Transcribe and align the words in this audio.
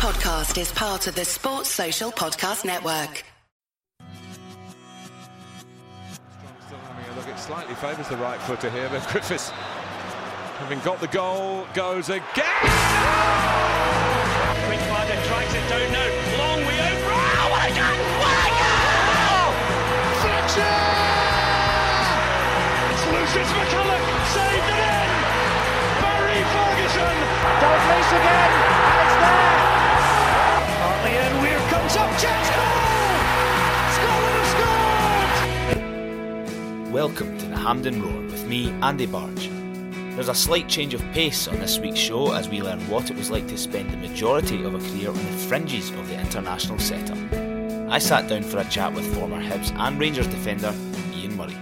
podcast 0.00 0.56
is 0.58 0.72
part 0.72 1.06
of 1.08 1.14
the 1.14 1.26
Sports 1.26 1.68
Social 1.68 2.10
Podcast 2.10 2.64
Network. 2.64 3.22
Still 6.64 6.78
having 6.88 7.04
a 7.04 7.16
look. 7.16 7.28
It 7.28 7.38
slightly 7.38 7.74
favours 7.74 8.08
the 8.08 8.16
right 8.16 8.40
footer 8.40 8.70
here, 8.70 8.88
but 8.88 9.06
Griffiths, 9.12 9.50
having 10.56 10.80
got 10.80 11.00
the 11.02 11.06
goal, 11.08 11.66
goes 11.74 12.08
again. 12.08 12.24
Quick 14.64 14.80
Martin 14.88 15.20
drags 15.28 15.52
it 15.52 15.68
down 15.68 15.92
now. 15.92 16.08
Long 16.40 16.64
way 16.64 16.80
out. 16.80 16.96
Oh, 16.96 17.52
what 17.52 17.60
a 17.60 17.76
goal! 17.76 18.00
What 18.24 18.40
a 18.40 18.56
goal! 18.56 19.20
Oh! 19.36 19.52
Fletcher! 20.24 20.80
It's 22.88 23.04
Lucius 23.04 23.52
McCulloch 23.52 24.00
saved 24.32 24.64
it 24.64 24.80
in. 24.80 25.12
Barry 26.00 26.40
Ferguson. 26.56 27.16
Dalglish 27.60 28.12
again, 28.16 29.09
Welcome 36.90 37.38
to 37.38 37.46
the 37.46 37.56
Hampden 37.56 38.02
Roar 38.02 38.22
with 38.22 38.48
me, 38.48 38.70
Andy 38.82 39.06
Barge. 39.06 39.48
There's 40.16 40.28
a 40.28 40.34
slight 40.34 40.68
change 40.68 40.92
of 40.92 41.00
pace 41.12 41.46
on 41.46 41.60
this 41.60 41.78
week's 41.78 42.00
show 42.00 42.32
as 42.32 42.48
we 42.48 42.60
learn 42.60 42.80
what 42.90 43.12
it 43.12 43.16
was 43.16 43.30
like 43.30 43.46
to 43.46 43.56
spend 43.56 43.92
the 43.92 43.96
majority 43.96 44.64
of 44.64 44.74
a 44.74 44.78
career 44.78 45.10
on 45.10 45.14
the 45.14 45.38
fringes 45.46 45.90
of 45.90 46.08
the 46.08 46.18
international 46.18 46.80
setup. 46.80 47.16
I 47.92 48.00
sat 48.00 48.28
down 48.28 48.42
for 48.42 48.58
a 48.58 48.64
chat 48.64 48.92
with 48.92 49.06
former 49.14 49.40
Hibs 49.40 49.70
and 49.78 50.00
Rangers 50.00 50.26
defender 50.26 50.74
Ian 51.14 51.36
Murray. 51.36 51.56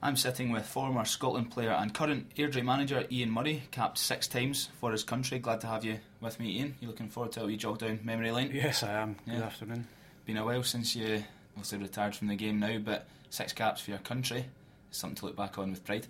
I'm 0.00 0.16
sitting 0.16 0.52
with 0.52 0.64
former 0.64 1.04
Scotland 1.04 1.50
player 1.50 1.72
and 1.72 1.92
current 1.92 2.36
Airdrie 2.36 2.62
manager 2.62 3.04
Ian 3.10 3.32
Murray, 3.32 3.64
capped 3.72 3.98
six 3.98 4.28
times 4.28 4.68
for 4.80 4.92
his 4.92 5.02
country. 5.02 5.40
Glad 5.40 5.60
to 5.62 5.66
have 5.66 5.84
you 5.84 5.98
with 6.20 6.38
me, 6.38 6.58
Ian. 6.58 6.76
You 6.78 6.86
looking 6.86 7.08
forward 7.08 7.32
to 7.32 7.42
a 7.42 7.46
wee 7.46 7.56
jog 7.56 7.78
down 7.78 7.98
memory 8.04 8.30
lane? 8.30 8.52
Yes, 8.54 8.84
I 8.84 8.92
am. 8.92 9.16
Good 9.28 9.42
afternoon. 9.42 9.88
Been 10.24 10.36
a 10.36 10.44
while 10.44 10.62
since 10.62 10.94
you 10.94 11.24
obviously 11.56 11.78
retired 11.78 12.14
from 12.14 12.28
the 12.28 12.36
game 12.36 12.60
now, 12.60 12.78
but 12.78 13.08
six 13.36 13.52
caps 13.52 13.82
for 13.82 13.90
your 13.90 14.00
country 14.00 14.46
is 14.90 14.96
something 14.96 15.16
to 15.16 15.26
look 15.26 15.36
back 15.36 15.58
on 15.58 15.70
with 15.70 15.84
pride. 15.84 16.06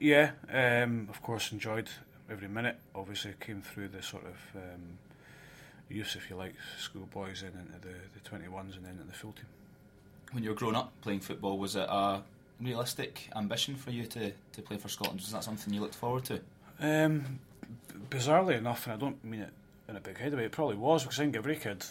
Yeah, 0.00 0.32
um, 0.52 1.06
of 1.08 1.22
course, 1.22 1.52
enjoyed 1.52 1.88
every 2.28 2.48
minute. 2.48 2.76
Obviously, 2.94 3.34
came 3.38 3.62
through 3.62 3.88
the 3.88 4.02
sort 4.02 4.24
of 4.24 4.56
um, 4.56 4.98
youth, 5.88 6.16
if 6.16 6.28
you 6.28 6.34
like, 6.34 6.54
schoolboys, 6.78 7.42
and 7.42 7.54
into 7.54 7.80
the, 7.80 7.94
the 8.14 8.28
21s 8.28 8.76
and 8.76 8.84
then 8.84 8.92
into 8.92 9.04
the 9.04 9.12
full 9.12 9.32
team. 9.32 9.46
When 10.32 10.42
you 10.42 10.50
were 10.50 10.56
growing 10.56 10.74
up 10.74 10.92
playing 11.00 11.20
football, 11.20 11.58
was 11.58 11.76
it 11.76 11.86
a 11.88 12.22
realistic 12.60 13.28
ambition 13.36 13.76
for 13.76 13.90
you 13.92 14.06
to, 14.06 14.32
to 14.54 14.62
play 14.62 14.78
for 14.78 14.88
Scotland? 14.88 15.20
Was 15.20 15.30
that 15.30 15.44
something 15.44 15.72
you 15.72 15.80
looked 15.80 15.94
forward 15.94 16.24
to? 16.24 16.40
Um, 16.80 17.38
bizarrely 18.10 18.58
enough, 18.58 18.86
and 18.86 18.94
I 18.94 18.96
don't 18.96 19.22
mean 19.24 19.42
it 19.42 19.52
in 19.88 19.94
a 19.94 20.00
big 20.00 20.18
head 20.18 20.34
way, 20.34 20.46
it 20.46 20.52
probably 20.52 20.76
was, 20.76 21.04
because 21.04 21.20
I 21.20 21.22
think 21.22 21.36
every 21.36 21.56
kid 21.56 21.84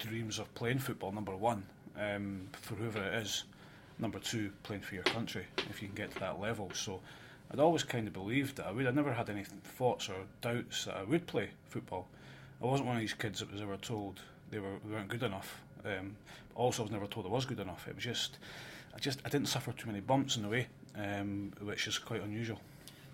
dreams 0.00 0.40
of 0.40 0.52
playing 0.56 0.80
football, 0.80 1.12
number 1.12 1.36
one, 1.36 1.64
um, 1.96 2.48
for 2.52 2.74
whoever 2.74 3.00
it 3.00 3.22
is. 3.22 3.44
Number 4.02 4.18
two, 4.18 4.50
playing 4.64 4.82
for 4.82 4.96
your 4.96 5.04
country, 5.04 5.46
if 5.70 5.80
you 5.80 5.86
can 5.86 5.94
get 5.94 6.10
to 6.10 6.18
that 6.18 6.40
level. 6.40 6.68
So 6.74 6.98
I'd 7.52 7.60
always 7.60 7.84
kind 7.84 8.08
of 8.08 8.12
believed 8.12 8.56
that 8.56 8.66
I 8.66 8.72
would. 8.72 8.84
I 8.84 8.90
never 8.90 9.12
had 9.12 9.30
any 9.30 9.44
thoughts 9.44 10.08
or 10.08 10.16
doubts 10.40 10.86
that 10.86 10.96
I 10.96 11.04
would 11.04 11.28
play 11.28 11.50
football. 11.68 12.08
I 12.60 12.66
wasn't 12.66 12.88
one 12.88 12.96
of 12.96 13.00
these 13.00 13.14
kids 13.14 13.38
that 13.38 13.52
was 13.52 13.62
ever 13.62 13.76
told 13.76 14.20
they 14.50 14.58
were 14.58 14.74
weren't 14.90 15.06
good 15.06 15.22
enough. 15.22 15.60
Um, 15.84 16.16
also, 16.56 16.82
I 16.82 16.86
was 16.86 16.90
never 16.90 17.06
told 17.06 17.26
I 17.26 17.28
was 17.28 17.46
good 17.46 17.60
enough. 17.60 17.86
It 17.86 17.94
was 17.94 18.02
just, 18.02 18.38
I 18.92 18.98
just 18.98 19.20
I 19.24 19.28
didn't 19.28 19.46
suffer 19.46 19.70
too 19.70 19.86
many 19.86 20.00
bumps 20.00 20.36
in 20.36 20.42
the 20.42 20.48
way, 20.48 20.66
um, 20.96 21.52
which 21.60 21.86
is 21.86 21.96
quite 21.96 22.24
unusual. 22.24 22.60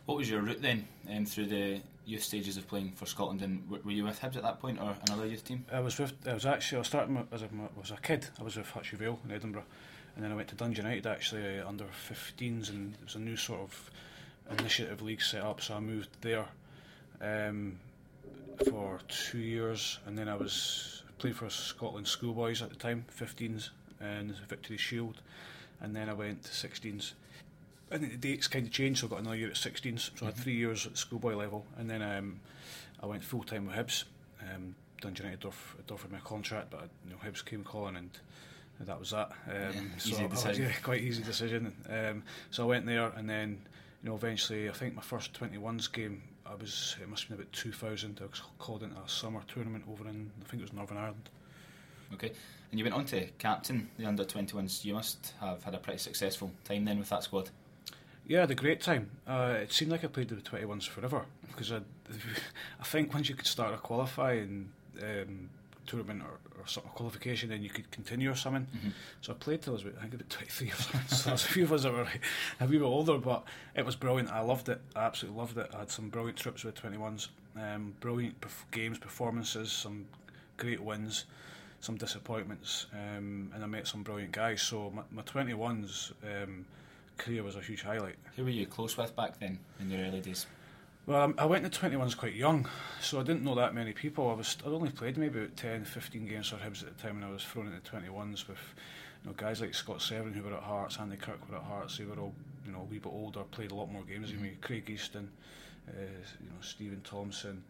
What 0.07 0.17
was 0.17 0.31
your 0.31 0.41
route 0.41 0.63
then 0.63 0.89
um, 1.15 1.27
through 1.27 1.49
the 1.49 1.83
youth 2.07 2.23
stages 2.23 2.57
of 2.57 2.67
playing 2.67 2.93
for 2.93 3.05
Scotland? 3.05 3.43
And 3.43 3.63
w- 3.65 3.83
were 3.85 3.93
you 3.93 4.05
with 4.05 4.19
Hibs 4.23 4.37
at 4.37 4.43
that 4.43 4.59
point 4.59 4.81
or 4.81 4.97
another 5.07 5.27
youth 5.27 5.45
team? 5.45 5.67
I 5.71 5.81
was 5.81 5.99
with. 5.99 6.15
I 6.27 6.33
was 6.33 6.47
actually. 6.47 6.77
I 6.77 6.79
was 6.79 6.89
starting 6.89 7.29
as 7.31 7.43
a, 7.43 7.49
was 7.77 7.91
a 7.91 7.99
kid. 8.01 8.27
I 8.41 8.43
was 8.43 8.57
with 8.57 8.69
Hutchie 8.69 8.97
Vale 8.97 9.19
in 9.27 9.33
Edinburgh, 9.33 9.65
and 10.19 10.25
then 10.25 10.33
I 10.33 10.35
went 10.35 10.49
to 10.49 10.57
Dundee 10.57 10.79
United 10.79 11.07
actually 11.07 11.61
uh, 11.61 11.69
under 11.69 11.85
15s, 11.85 12.71
and 12.71 12.93
it 12.95 13.05
was 13.05 13.15
a 13.15 13.21
new 13.21 13.37
sort 13.37 13.61
of 13.61 13.91
initiative 14.59 15.01
league 15.01 15.23
set 15.23 15.43
up. 15.43 15.61
So 15.61 15.75
I 15.75 15.79
moved 15.79 16.09
there 16.23 16.45
um, 17.21 17.79
for 18.69 18.99
two 19.07 19.39
years, 19.39 20.01
and 20.07 20.19
then 20.19 20.29
I 20.29 20.35
was 20.35 21.05
played 21.19 21.37
for 21.37 21.49
Scotland 21.49 22.09
schoolboys 22.09 22.63
at 22.63 22.71
the 22.71 22.75
time, 22.75 23.05
15s, 23.17 23.71
and 24.01 24.35
Victory 24.49 24.77
Shield, 24.77 25.23
and 25.81 25.95
then 25.95 26.09
I 26.09 26.15
went 26.15 26.43
to 26.43 26.51
16s. 26.51 27.13
I 27.93 27.99
think 27.99 28.11
the 28.11 28.19
dates 28.19 28.49
kind 28.49 28.67
of 28.67 28.73
changed, 28.73 29.03
so 29.03 29.07
I 29.07 29.11
got 29.11 29.21
another 29.21 29.37
year 29.37 29.51
at 29.51 29.55
16s. 29.55 30.19
So 30.19 30.27
I 30.27 30.31
had 30.31 30.35
three 30.35 30.57
years 30.57 30.85
at 30.85 30.99
schoolboy 30.99 31.37
level, 31.37 31.65
and 31.77 31.89
then 31.89 32.03
um, 32.03 32.41
I 33.01 33.07
went 33.07 33.23
full 33.23 33.45
time 33.45 33.67
with 33.69 33.77
Hibs. 33.77 34.03
Um, 34.43 34.75
Dundee 35.01 35.23
United 35.23 35.45
offered 35.45 36.11
me 36.11 36.19
a 36.19 36.27
contract, 36.27 36.71
but 36.71 36.89
you 37.05 37.11
know 37.11 37.17
Hibs 37.25 37.45
came 37.45 37.63
calling, 37.63 37.95
and 37.95 38.11
that 38.85 38.99
was 38.99 39.11
that. 39.11 39.31
Um, 39.49 39.91
so 39.99 40.11
easy 40.11 40.23
I 40.23 40.27
was- 40.27 40.43
decision. 40.43 40.65
yeah, 40.65 40.73
quite 40.83 41.03
easy 41.03 41.23
decision. 41.23 41.75
Um, 41.89 42.23
so 42.51 42.65
I 42.65 42.67
went 42.67 42.87
there, 42.87 43.09
and 43.17 43.29
then 43.29 43.59
you 44.03 44.09
know 44.11 44.15
eventually, 44.17 44.69
I 44.69 44.73
think 44.73 44.95
my 44.95 45.03
first 45.03 45.33
21s 45.39 45.93
game, 45.93 46.23
I 46.47 46.55
was 46.55 46.97
it 47.03 47.09
must 47.09 47.25
have 47.25 47.31
been 47.37 47.41
about 47.43 47.53
2000. 47.53 48.19
I 48.23 48.27
was 48.27 48.43
called 48.59 48.83
into 48.83 48.97
a 49.01 49.09
summer 49.09 49.41
tournament 49.49 49.85
over 49.91 50.09
in 50.09 50.31
I 50.41 50.49
think 50.49 50.61
it 50.63 50.65
was 50.65 50.73
Northern 50.73 50.97
Ireland. 50.99 51.29
Okay. 52.15 52.33
And 52.71 52.79
you 52.79 52.85
went 52.85 52.95
on 52.95 53.05
to 53.07 53.27
captain 53.39 53.89
the 53.99 54.05
under 54.07 54.25
21s. 54.25 54.85
You 54.85 54.95
must 54.95 55.33
have 55.41 55.63
had 55.65 55.75
a 55.75 55.79
pretty 55.79 55.99
successful 55.99 56.51
time 56.65 56.85
then 56.85 56.99
with 56.99 57.09
that 57.09 57.23
squad. 57.23 57.51
Yeah, 58.27 58.39
I 58.39 58.41
had 58.43 58.51
a 58.51 58.55
great 58.55 58.83
time. 58.83 59.11
Uh, 59.27 59.57
it 59.63 59.73
seemed 59.73 59.91
like 59.91 60.05
I 60.05 60.07
played 60.09 60.29
the 60.29 60.37
21s 60.37 60.87
forever 60.87 61.25
because 61.47 61.73
I, 61.73 61.77
I 62.81 62.85
think 62.85 63.13
once 63.15 63.29
you 63.31 63.35
could 63.35 63.47
start 63.47 63.73
a 63.73 63.79
qualifying 63.79 64.71
um, 65.03 65.49
tournament 65.89 66.23
or, 66.23 66.61
or 66.61 66.67
sort 66.67 66.87
of 66.87 66.95
qualification, 66.95 67.49
then 67.49 67.63
you 67.63 67.71
could 67.71 67.91
continue 67.91 68.31
or 68.31 68.35
something. 68.37 68.67
So 69.21 69.33
I 69.33 69.37
played 69.37 69.63
till 69.63 69.73
I 69.73 69.75
was 69.75 69.83
about, 69.83 69.95
I 69.99 70.01
think 70.03 70.15
about 70.15 70.31
23 70.31 70.69
or 70.69 70.75
something. 70.75 71.09
so 71.09 71.31
there's 71.31 71.45
a 71.45 71.49
few 71.49 71.65
of 71.65 71.73
us 71.73 71.83
that 71.83 71.93
were 71.93 72.07
a 72.61 72.67
wee 72.67 72.79
bit 72.79 72.85
older, 72.85 73.19
but 73.19 73.45
it 73.75 73.85
was 73.85 73.97
brilliant. 73.97 74.31
I 74.31 74.41
loved 74.41 74.69
it. 74.69 74.81
I 74.95 75.07
absolutely 75.07 75.41
loved 75.41 75.59
it. 75.59 75.71
I 75.75 75.81
had 75.81 75.91
some 75.91 76.09
brilliant 76.09 76.39
trips 76.39 76.63
with 76.63 76.81
21s, 76.81 77.29
um, 77.57 77.95
brilliant 78.01 78.41
perf- 78.41 78.71
games, 78.71 78.99
performances, 78.99 79.73
some 79.73 80.07
great 80.57 80.81
wins, 80.81 81.25
some 81.81 81.97
disappointments, 81.97 82.87
um, 82.93 83.51
and 83.55 83.63
I 83.65 83.67
met 83.67 83.87
some 83.87 84.03
brilliant 84.03 84.33
guys. 84.33 84.63
So 84.63 84.93
my, 84.95 85.03
my 85.11 85.23
21s. 85.23 86.13
Um, 86.23 86.67
career 87.19 87.43
was 87.43 87.57
a 87.57 87.61
huge 87.61 87.83
highlight. 87.83 88.15
Who 88.37 88.45
were 88.45 88.51
you 88.51 88.67
close 88.67 88.97
with 88.97 89.15
back 89.15 89.39
then 89.39 89.59
in 89.81 89.91
your 89.91 90.07
early 90.07 90.21
days? 90.21 90.47
Well, 91.09 91.23
I'm- 91.39 91.49
went 91.49 91.65
to 91.65 91.71
21s 91.71 92.15
quite 92.15 92.35
young, 92.35 92.69
so 93.01 93.19
I 93.19 93.23
didn't 93.23 93.43
know 93.43 93.55
that 93.55 93.75
many 93.75 93.95
people. 93.95 94.29
I 94.29 94.35
was 94.35 94.59
I'd 94.61 94.73
only 94.73 94.91
played 94.91 95.17
maybe 95.17 95.39
about 95.39 95.57
10, 95.57 95.87
15 95.87 96.27
games 96.27 96.49
for 96.51 96.57
Hibs 96.57 96.83
at 96.83 96.95
the 96.95 97.03
time, 97.03 97.17
and 97.17 97.25
I 97.25 97.31
was 97.31 97.43
thrown 97.43 97.67
into 97.67 97.81
21s 97.81 98.47
with 98.47 98.59
you 99.25 99.31
know 99.31 99.35
guys 99.35 99.63
like 99.63 99.73
Scott 99.73 100.03
Severin 100.03 100.35
who 100.35 100.43
were 100.43 100.55
at 100.55 100.63
Hearts, 100.63 100.99
Andy 100.99 101.17
Kirk 101.17 101.49
were 101.49 101.57
at 101.57 101.63
Hearts. 101.63 101.97
They 101.97 102.05
were 102.05 102.19
all 102.19 102.35
you 102.67 102.73
know 102.73 102.81
a 102.83 102.85
wee 102.85 102.99
bit 102.99 103.11
older, 103.11 103.43
played 103.45 103.71
a 103.71 103.75
lot 103.75 103.91
more 103.91 104.03
games 104.03 104.31
than 104.31 104.43
me. 104.43 104.59
Craig 104.61 104.91
Easton, 104.91 105.31
uh, 105.89 105.93
you 106.43 106.51
know 106.51 106.61
Stephen 106.61 107.01
Thompson, 107.01 107.65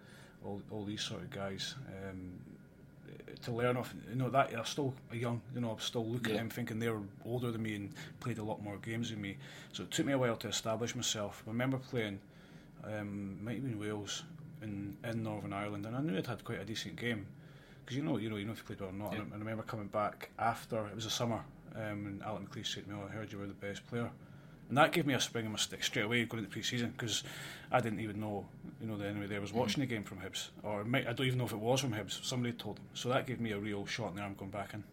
all 0.44 0.60
all 0.72 0.84
these 0.84 1.02
sort 1.02 1.22
of 1.22 1.30
guys. 1.30 1.76
Um, 1.86 2.40
to 3.42 3.52
learn 3.52 3.76
off, 3.76 3.94
you 4.10 4.16
know 4.16 4.30
that 4.30 4.52
I'm 4.52 4.64
still 4.64 4.94
a 5.12 5.16
young, 5.16 5.40
you 5.54 5.60
know, 5.60 5.70
I'm 5.70 5.78
still 5.78 6.04
looking 6.04 6.34
Yeah. 6.34 6.40
at 6.40 6.42
them 6.42 6.50
thinking 6.50 6.80
they're 6.80 7.00
older 7.24 7.52
than 7.52 7.62
me 7.62 7.76
and 7.76 7.94
played 8.18 8.38
a 8.38 8.42
lot 8.42 8.64
more 8.64 8.78
games 8.78 9.10
than 9.10 9.20
me. 9.20 9.36
So 9.72 9.84
it 9.84 9.92
took 9.92 10.06
me 10.06 10.12
a 10.12 10.18
while 10.18 10.36
to 10.38 10.48
establish 10.48 10.96
myself. 10.96 11.44
I 11.46 11.50
remember 11.50 11.78
playing 11.78 12.18
um, 12.84 13.42
might 13.44 13.56
have 13.56 13.64
been 13.64 13.78
Wales 13.78 14.22
in, 14.62 14.96
in 15.04 15.22
Northern 15.22 15.52
Ireland, 15.52 15.86
and 15.86 15.96
I 15.96 16.00
knew 16.00 16.16
I'd 16.16 16.26
had 16.26 16.44
quite 16.44 16.60
a 16.60 16.64
decent 16.64 16.96
game 16.96 17.26
because 17.84 17.96
you 17.96 18.02
know, 18.02 18.18
you 18.18 18.28
know, 18.28 18.36
you 18.36 18.44
know 18.44 18.52
if 18.52 18.58
you 18.58 18.64
played 18.64 18.80
well 18.80 18.90
or 18.90 18.92
not. 18.92 19.12
Yeah. 19.12 19.20
And 19.20 19.32
I, 19.32 19.36
I 19.36 19.38
remember 19.38 19.62
coming 19.62 19.86
back 19.86 20.30
after 20.38 20.86
it 20.86 20.94
was 20.94 21.06
a 21.06 21.10
summer, 21.10 21.40
um, 21.74 22.06
and 22.06 22.22
Alan 22.22 22.46
McLeish 22.46 22.74
said 22.74 22.84
to 22.84 22.90
me, 22.90 22.96
"Oh, 23.00 23.06
I 23.08 23.12
heard 23.12 23.32
you 23.32 23.38
were 23.38 23.46
the 23.46 23.54
best 23.54 23.86
player," 23.86 24.10
and 24.68 24.76
that 24.76 24.92
gave 24.92 25.06
me 25.06 25.14
a 25.14 25.20
spring 25.20 25.46
in 25.46 25.52
my 25.52 25.58
stick 25.58 25.82
straight 25.82 26.04
away 26.04 26.24
going 26.24 26.44
into 26.44 26.52
pre-season 26.52 26.90
because 26.90 27.22
I 27.72 27.80
didn't 27.80 28.00
even 28.00 28.20
know, 28.20 28.46
you 28.80 28.86
know, 28.86 28.96
that 28.98 29.06
anybody 29.06 29.28
there 29.28 29.40
was 29.40 29.52
watching 29.52 29.80
the 29.80 29.86
game 29.86 30.04
from 30.04 30.18
Hibs, 30.18 30.48
or 30.62 30.84
might, 30.84 31.06
I 31.06 31.12
don't 31.12 31.26
even 31.26 31.38
know 31.38 31.46
if 31.46 31.52
it 31.52 31.58
was 31.58 31.80
from 31.80 31.92
Hibs. 31.92 32.22
Somebody 32.24 32.52
told 32.52 32.76
them, 32.76 32.84
so 32.94 33.08
that 33.08 33.26
gave 33.26 33.40
me 33.40 33.52
a 33.52 33.58
real 33.58 33.86
shot 33.86 34.10
in 34.10 34.16
the 34.16 34.22
arm 34.22 34.34
going 34.34 34.50
back 34.50 34.74
in. 34.74 34.84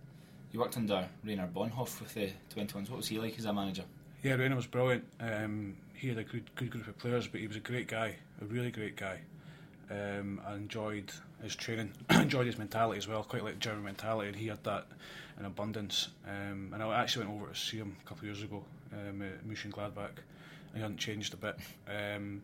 You 0.54 0.62
worked 0.62 0.78
under 0.78 1.10
Rainer 1.26 1.50
Bonhof 1.54 2.00
with 2.00 2.14
the 2.14 2.31
21s. 2.56 2.90
What 2.90 2.98
was 2.98 3.08
he 3.10 3.20
like 3.20 3.38
as 3.38 3.44
a 3.44 3.52
manager? 3.52 3.84
Yeah, 4.24 4.36
Rainer 4.36 4.56
was 4.56 4.66
brilliant. 4.66 5.06
Um, 5.20 5.78
he 5.94 6.10
had 6.10 6.18
a 6.18 6.24
good, 6.24 6.44
good 6.56 6.72
group 6.72 6.88
of 6.88 6.98
players, 6.98 7.28
but 7.28 7.40
he 7.42 7.48
was 7.48 7.56
a 7.56 7.62
great 7.62 7.88
guy, 7.88 8.16
a 8.42 8.46
really 8.46 8.72
great 8.72 8.96
guy. 8.96 9.20
Um, 9.90 10.42
I 10.48 10.56
enjoyed 10.56 11.12
his 11.44 11.56
training, 11.56 11.92
enjoyed 12.10 12.48
his 12.48 12.58
mentality 12.58 12.98
as 12.98 13.08
well, 13.08 13.24
quite 13.24 13.44
like 13.44 13.60
German 13.60 13.84
mentality, 13.84 14.28
and 14.28 14.36
he 14.38 14.48
had 14.48 14.64
that 14.64 14.88
in 15.40 15.46
abundance. 15.46 16.10
Um, 16.28 16.72
and 16.74 16.82
I 16.82 17.02
actually 17.02 17.28
went 17.28 17.42
over 17.42 17.54
to 17.54 17.60
see 17.60 17.78
him 17.78 17.96
a 18.04 18.08
couple 18.08 18.28
of 18.28 18.36
years 18.36 18.44
ago 18.44 18.64
um, 18.94 19.22
at 19.22 19.48
Mönchengladbach, 19.48 20.18
and 20.18 20.76
he 20.76 20.82
hadn't 20.82 20.98
changed 20.98 21.34
a 21.34 21.38
bit. 21.38 21.58
Um, 21.88 22.42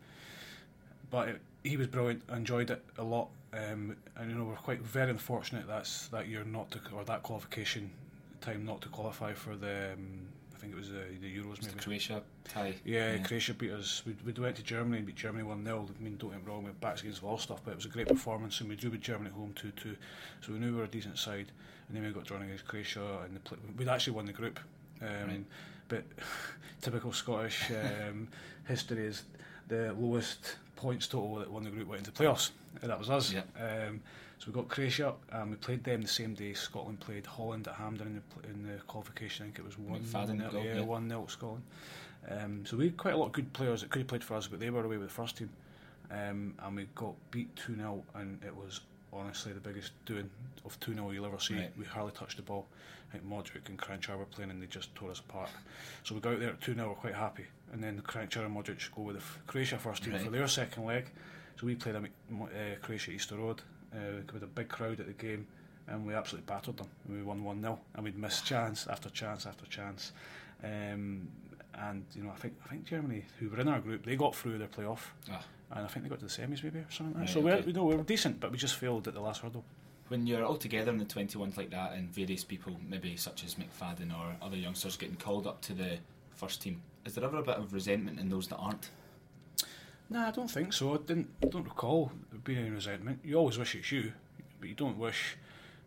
but 1.09 1.29
it, 1.29 1.41
he 1.63 1.77
was 1.77 1.87
brilliant. 1.87 2.23
I 2.29 2.37
enjoyed 2.37 2.69
it 2.69 2.83
a 2.97 3.03
lot. 3.03 3.29
Um, 3.53 3.97
and 4.15 4.31
you 4.31 4.37
know 4.37 4.45
we're 4.45 4.55
quite 4.55 4.79
very 4.79 5.11
unfortunate 5.11 5.67
that's 5.67 6.07
that 6.07 6.29
year 6.29 6.45
not 6.45 6.71
to 6.71 6.79
or 6.95 7.03
that 7.03 7.21
qualification 7.21 7.91
time 8.39 8.65
not 8.65 8.79
to 8.81 8.87
qualify 8.87 9.33
for 9.33 9.57
the 9.57 9.91
um, 9.91 10.21
think 10.61 10.73
it 10.73 10.77
was 10.77 10.89
the, 10.89 11.03
the 11.19 11.37
Euros 11.37 11.61
maybe. 11.61 11.73
the 11.73 11.83
Croatia 11.83 12.21
tie. 12.47 12.75
Yeah, 12.85 13.17
Croatia 13.17 13.53
beat 13.55 13.71
us. 13.71 14.03
We, 14.05 14.15
we 14.23 14.31
went 14.39 14.55
to 14.57 14.63
Germany 14.63 14.97
and 14.97 15.07
beat 15.07 15.15
Germany 15.15 15.43
1 15.43 15.65
0. 15.65 15.89
I 15.89 16.03
mean, 16.03 16.17
don't 16.17 16.31
get 16.31 16.45
me 16.45 16.51
wrong, 16.51 16.63
we 16.63 16.69
backs 16.79 17.01
against 17.01 17.21
the 17.21 17.25
wall 17.25 17.39
stuff, 17.39 17.61
but 17.65 17.71
it 17.71 17.75
was 17.77 17.85
a 17.85 17.89
great 17.89 18.07
performance, 18.07 18.61
and 18.61 18.69
we 18.69 18.75
drew 18.75 18.91
with 18.91 19.01
Germany 19.01 19.29
at 19.29 19.35
home 19.35 19.53
2 19.55 19.71
2. 19.71 19.95
So 20.41 20.53
we 20.53 20.59
knew 20.59 20.71
we 20.71 20.77
were 20.77 20.83
a 20.83 20.87
decent 20.87 21.17
side, 21.17 21.51
and 21.87 21.97
then 21.97 22.03
we 22.03 22.11
got 22.11 22.25
drawn 22.25 22.43
against 22.43 22.67
Croatia, 22.67 23.19
and 23.25 23.35
the, 23.35 23.57
we'd 23.77 23.87
actually 23.87 24.13
won 24.13 24.25
the 24.25 24.33
group. 24.33 24.59
Um, 25.01 25.07
Right. 25.27 25.45
But 25.87 26.03
typical 26.81 27.11
Scottish 27.11 27.69
um, 27.71 28.27
history 28.67 29.05
is 29.05 29.23
the 29.67 29.93
lowest 29.97 30.55
points 30.75 31.07
total 31.07 31.35
that 31.35 31.51
won 31.51 31.63
the 31.63 31.69
group 31.69 31.87
went 31.87 32.07
into 32.07 32.11
playoffs. 32.11 32.51
And 32.81 32.89
that 32.91 32.99
was 32.99 33.09
us. 33.09 33.33
Yeah. 33.33 33.41
Um, 33.59 34.01
so 34.41 34.47
we 34.47 34.53
got 34.53 34.69
Croatia, 34.69 35.13
and 35.33 35.51
we 35.51 35.55
played 35.55 35.83
them 35.83 36.01
the 36.01 36.07
same 36.07 36.33
day. 36.33 36.53
Scotland 36.53 36.99
played 36.99 37.27
Holland 37.27 37.67
at 37.67 37.75
Hampden 37.75 38.07
in 38.07 38.15
the, 38.15 38.49
in 38.49 38.75
the 38.75 38.81
qualification. 38.83 39.43
I 39.43 39.45
think 39.47 39.59
it 39.59 39.65
was 39.65 39.77
1 39.77 40.01
McFadden 40.01 40.37
nil- 40.39 40.63
yeah, 40.65 40.75
yeah. 40.77 40.81
1 40.81 41.09
0 41.09 41.25
Scotland. 41.27 41.63
Um, 42.27 42.65
so 42.65 42.75
we 42.75 42.85
had 42.85 42.97
quite 42.97 43.13
a 43.13 43.17
lot 43.17 43.27
of 43.27 43.31
good 43.33 43.53
players 43.53 43.81
that 43.81 43.91
could 43.91 43.99
have 43.99 44.07
played 44.07 44.23
for 44.23 44.33
us, 44.35 44.47
but 44.47 44.59
they 44.59 44.71
were 44.71 44.83
away 44.83 44.97
with 44.97 45.09
the 45.09 45.13
first 45.13 45.37
team. 45.37 45.49
Um, 46.09 46.55
and 46.63 46.75
we 46.75 46.87
got 46.95 47.13
beat 47.29 47.55
2 47.55 47.75
0, 47.75 48.03
and 48.15 48.43
it 48.43 48.55
was 48.55 48.81
honestly 49.13 49.53
the 49.53 49.59
biggest 49.59 49.91
doing 50.07 50.27
of 50.65 50.79
2 50.79 50.95
0 50.95 51.11
you'll 51.11 51.27
ever 51.27 51.37
see. 51.39 51.53
Right. 51.53 51.71
We 51.77 51.85
hardly 51.85 52.13
touched 52.13 52.37
the 52.37 52.43
ball. 52.43 52.65
I 53.09 53.17
think 53.17 53.29
Modric 53.29 53.69
and 53.69 53.77
Kranjčar 53.77 54.17
were 54.17 54.25
playing, 54.25 54.49
and 54.49 54.59
they 54.59 54.65
just 54.65 54.95
tore 54.95 55.11
us 55.11 55.19
apart. 55.19 55.49
So 56.03 56.15
we 56.15 56.21
got 56.21 56.33
out 56.33 56.39
there 56.39 56.49
at 56.49 56.61
2 56.61 56.73
0, 56.73 56.87
we're 56.89 56.95
quite 56.95 57.13
happy. 57.13 57.45
And 57.73 57.83
then 57.83 58.01
Kranjčar 58.01 58.43
and 58.45 58.55
Modric 58.57 58.89
go 58.95 59.03
with 59.03 59.17
the 59.17 59.23
Croatia 59.45 59.77
first 59.77 60.03
team 60.03 60.13
Right. 60.13 60.23
for 60.23 60.31
their 60.31 60.47
second 60.47 60.85
leg. 60.85 61.11
So 61.59 61.67
we 61.67 61.75
played 61.75 61.93
them 61.93 62.05
at 62.05 62.11
uh, 62.41 62.75
Croatia 62.81 63.11
Easter 63.11 63.35
Road 63.35 63.61
uh, 63.93 64.21
with 64.33 64.43
a 64.43 64.47
big 64.47 64.69
crowd 64.69 64.99
at 64.99 65.07
the 65.07 65.13
game. 65.13 65.47
And 65.87 66.05
we 66.05 66.13
absolutely 66.13 66.45
battered 66.45 66.77
them. 66.77 66.87
We 67.09 67.21
won 67.23 67.43
1 67.43 67.61
0. 67.61 67.79
And 67.95 68.03
we'd 68.03 68.17
missed 68.17 68.45
chance 68.45 68.87
after 68.87 69.09
chance 69.09 69.45
after 69.45 69.65
chance. 69.65 70.13
Um, 70.63 71.27
and 71.73 72.05
you 72.15 72.23
know, 72.23 72.29
I 72.31 72.35
think 72.39 72.53
I 72.65 72.69
think 72.69 72.85
Germany, 72.85 73.23
who 73.39 73.49
were 73.49 73.59
in 73.59 73.67
our 73.67 73.79
group, 73.79 74.05
they 74.05 74.15
got 74.15 74.35
through 74.35 74.57
their 74.57 74.67
playoff, 74.67 74.99
Ah. 75.31 75.43
and 75.71 75.85
I 75.85 75.87
think 75.87 76.03
they 76.03 76.09
got 76.09 76.19
to 76.19 76.25
the 76.25 76.31
semis 76.31 76.63
maybe 76.63 76.79
or 76.79 76.85
something. 76.91 77.13
Like 77.13 77.21
Right, 77.21 77.27
that. 77.27 77.33
so 77.33 77.39
okay. 77.47 77.61
we, 77.61 77.67
we 77.67 77.73
know 77.73 77.85
we 77.85 77.95
were 77.95 78.03
decent, 78.03 78.39
but 78.39 78.51
we 78.51 78.57
just 78.57 78.75
failed 78.75 79.07
at 79.07 79.13
the 79.13 79.21
last 79.21 79.41
hurdle. 79.41 79.63
When 80.09 80.27
you're 80.27 80.43
all 80.43 80.57
together 80.57 80.91
in 80.91 80.97
the 80.97 81.05
21s 81.05 81.55
like 81.57 81.69
that, 81.71 81.93
and 81.93 82.13
various 82.13 82.43
people, 82.43 82.75
maybe 82.87 83.15
such 83.15 83.45
as 83.45 83.55
McFadden 83.55 84.11
or 84.13 84.35
other 84.45 84.57
youngsters, 84.57 84.97
getting 84.97 85.15
called 85.15 85.47
up 85.47 85.61
to 85.61 85.73
the 85.73 85.97
first 86.35 86.61
team, 86.61 86.81
is 87.05 87.15
there 87.15 87.23
ever 87.23 87.37
a 87.37 87.43
bit 87.43 87.55
of 87.55 87.73
resentment 87.73 88.19
in 88.19 88.27
those 88.29 88.47
that 88.49 88.57
aren't? 88.57 88.89
Nah, 90.11 90.27
I 90.27 90.31
don't 90.31 90.51
think 90.51 90.73
so. 90.73 90.93
I 90.93 90.97
didn't 90.97 91.29
I 91.41 91.45
don't 91.45 91.63
recall 91.63 92.11
being 92.43 92.59
any 92.59 92.69
resentment. 92.69 93.19
You 93.23 93.37
always 93.37 93.57
wish 93.57 93.75
it's 93.75 93.93
you, 93.93 94.11
but 94.59 94.67
you 94.67 94.75
don't 94.75 94.97
wish. 94.97 95.37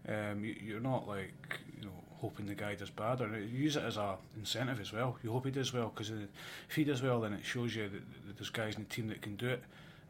Um, 0.08 0.42
you, 0.42 0.56
you're 0.64 0.80
not 0.80 1.06
like 1.06 1.60
you 1.78 1.84
know 1.84 1.92
hoping 2.22 2.46
the 2.46 2.54
guy 2.54 2.74
does 2.74 2.88
bad, 2.88 3.20
or 3.20 3.38
use 3.38 3.76
it 3.76 3.82
as 3.82 3.98
a 3.98 4.16
incentive 4.38 4.80
as 4.80 4.94
well. 4.94 5.18
You 5.22 5.30
hope 5.30 5.44
he 5.44 5.50
does 5.50 5.74
well 5.74 5.92
because 5.94 6.10
if 6.10 6.74
he 6.74 6.84
does 6.84 7.02
well, 7.02 7.20
then 7.20 7.34
it 7.34 7.44
shows 7.44 7.76
you 7.76 7.82
that, 7.82 8.02
that 8.26 8.36
there's 8.38 8.48
guys 8.48 8.76
in 8.76 8.84
the 8.84 8.88
team 8.88 9.08
that 9.08 9.20
can 9.20 9.36
do 9.36 9.46
it, 9.46 9.62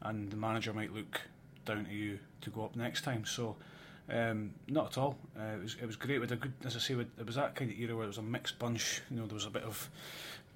and 0.03 0.31
the 0.31 0.37
manager 0.37 0.71
might 0.71 0.93
look 0.93 1.19
down 1.65 1.83
to 1.83 1.91
you 1.91 2.17
to 2.39 2.49
go 2.49 2.63
up 2.63 2.75
next 2.75 3.03
time. 3.03 3.25
So. 3.25 3.57
Um, 4.07 4.53
not 4.67 4.91
at 4.91 4.97
all. 4.99 5.17
Uh, 5.35 5.55
it 5.55 5.63
was 5.63 5.77
it 5.81 5.85
was 5.87 5.95
great. 5.95 6.19
With 6.19 6.31
a 6.31 6.35
good, 6.35 6.53
as 6.63 6.75
I 6.75 6.79
say, 6.79 6.93
with, 6.93 7.07
it 7.19 7.25
was 7.25 7.37
that 7.37 7.55
kind 7.55 7.71
of 7.71 7.79
era 7.79 7.95
where 7.95 8.03
it 8.03 8.09
was 8.09 8.19
a 8.19 8.21
mixed 8.21 8.59
bunch. 8.59 9.01
You 9.09 9.17
know, 9.17 9.25
there 9.25 9.33
was 9.33 9.47
a 9.47 9.49
bit 9.49 9.63
of 9.63 9.89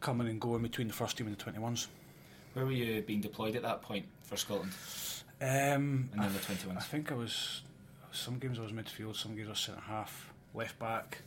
coming 0.01 0.27
and 0.27 0.39
going 0.39 0.61
between 0.61 0.87
the 0.87 0.93
first 0.93 1.17
team 1.17 1.25
and 1.25 1.35
the 1.35 1.41
twenty 1.41 1.57
ones. 1.57 1.87
Where 2.53 2.65
were 2.65 2.71
you 2.71 3.01
being 3.01 3.21
deployed 3.21 3.55
at 3.55 3.61
that 3.63 3.81
point 3.81 4.05
for 4.23 4.37
Scotland? 4.37 4.71
Um, 5.41 6.09
And 6.13 6.23
then 6.23 6.33
the 6.33 6.71
I 6.75 6.81
think 6.81 7.11
I 7.11 7.15
was 7.15 7.61
some 8.11 8.39
games 8.39 8.59
I 8.59 8.63
was 8.63 8.71
midfield, 8.71 9.15
some 9.15 9.35
games 9.35 9.47
I 9.47 9.51
was 9.51 9.59
centre 9.59 9.81
half, 9.81 10.33
left 10.53 10.79
back. 10.79 11.21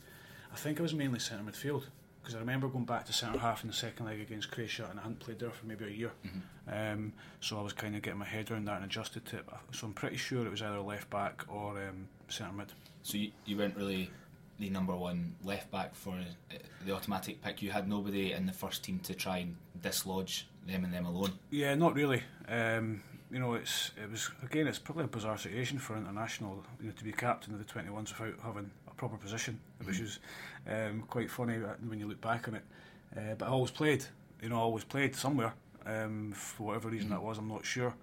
I 0.51 0.55
think 0.55 0.79
I 0.79 0.83
was 0.83 0.93
mainly 0.93 1.19
centre 1.19 1.43
midfield 1.43 1.85
because 2.21 2.35
I 2.35 2.39
remember 2.39 2.67
going 2.67 2.85
back 2.85 3.05
to 3.05 3.13
centre 3.13 3.39
half 3.39 3.63
in 3.63 3.69
the 3.69 3.75
second 3.75 4.05
leg 4.05 4.21
against 4.21 4.51
Croatia 4.51 4.87
and 4.89 4.99
I 4.99 5.03
hadn't 5.03 5.19
played 5.19 5.39
there 5.39 5.49
for 5.51 5.65
maybe 5.65 5.85
a 5.85 5.89
year. 5.89 6.11
Um, 6.71 7.13
so 7.41 7.59
I 7.59 7.61
was 7.61 7.73
kind 7.73 7.95
of 7.95 8.01
getting 8.01 8.19
my 8.19 8.25
head 8.25 8.49
around 8.51 8.65
that 8.65 8.77
and 8.77 8.85
adjusted 8.85 9.25
to 9.25 9.37
it. 9.37 9.45
So 9.71 9.87
I'm 9.87 9.93
pretty 9.93 10.17
sure 10.17 10.45
it 10.45 10.51
was 10.51 10.61
either 10.61 10.79
left 10.79 11.09
back 11.09 11.43
or 11.49 11.71
um, 11.77 12.07
centre 12.29 12.53
mid. 12.53 12.71
So 13.01 13.17
you, 13.17 13.31
you 13.45 13.57
weren't 13.57 13.75
really 13.75 14.09
the 14.59 14.69
number 14.69 14.95
one 14.95 15.35
left 15.43 15.69
back 15.71 15.95
for 15.95 16.11
uh, 16.11 16.55
the 16.85 16.93
automatic 16.93 17.41
pick. 17.41 17.61
You 17.61 17.71
had 17.71 17.89
nobody 17.89 18.31
in 18.31 18.45
the 18.45 18.53
first 18.53 18.83
team 18.83 18.99
to 18.99 19.13
try 19.13 19.39
and 19.39 19.57
dislodge 19.81 20.47
them 20.67 20.83
and 20.83 20.93
them 20.93 21.05
alone. 21.05 21.33
Yeah, 21.49 21.75
not 21.75 21.95
really. 21.95 22.23
Um, 22.47 23.01
you 23.31 23.39
know, 23.39 23.53
it's 23.55 23.91
it 24.01 24.09
was 24.09 24.29
again, 24.43 24.67
it's 24.67 24.79
probably 24.79 25.05
a 25.05 25.07
bizarre 25.07 25.37
situation 25.37 25.79
for 25.79 25.95
an 25.95 26.03
international 26.03 26.63
you 26.79 26.87
know, 26.87 26.93
to 26.93 27.03
be 27.03 27.11
captain 27.11 27.53
of 27.53 27.59
the 27.59 27.65
twenty 27.65 27.89
ones 27.89 28.13
without 28.17 28.39
having 28.43 28.69
a 28.87 28.93
proper 28.93 29.17
position, 29.17 29.59
which 29.83 29.99
is 29.99 30.19
um, 30.69 31.03
quite 31.09 31.29
funny 31.29 31.55
when 31.87 31.99
you 31.99 32.07
look 32.07 32.21
back 32.21 32.47
on 32.47 32.55
it. 32.55 32.63
Uh, 33.17 33.35
but 33.37 33.47
I 33.47 33.51
always 33.51 33.71
played, 33.71 34.05
you 34.41 34.49
know, 34.49 34.57
I 34.57 34.61
always 34.61 34.83
played 34.83 35.15
somewhere 35.15 35.53
um, 35.85 36.31
for 36.33 36.67
whatever 36.67 36.89
reason 36.89 37.09
that 37.09 37.21
was. 37.21 37.37
I'm 37.37 37.47
not 37.47 37.65
sure. 37.65 37.93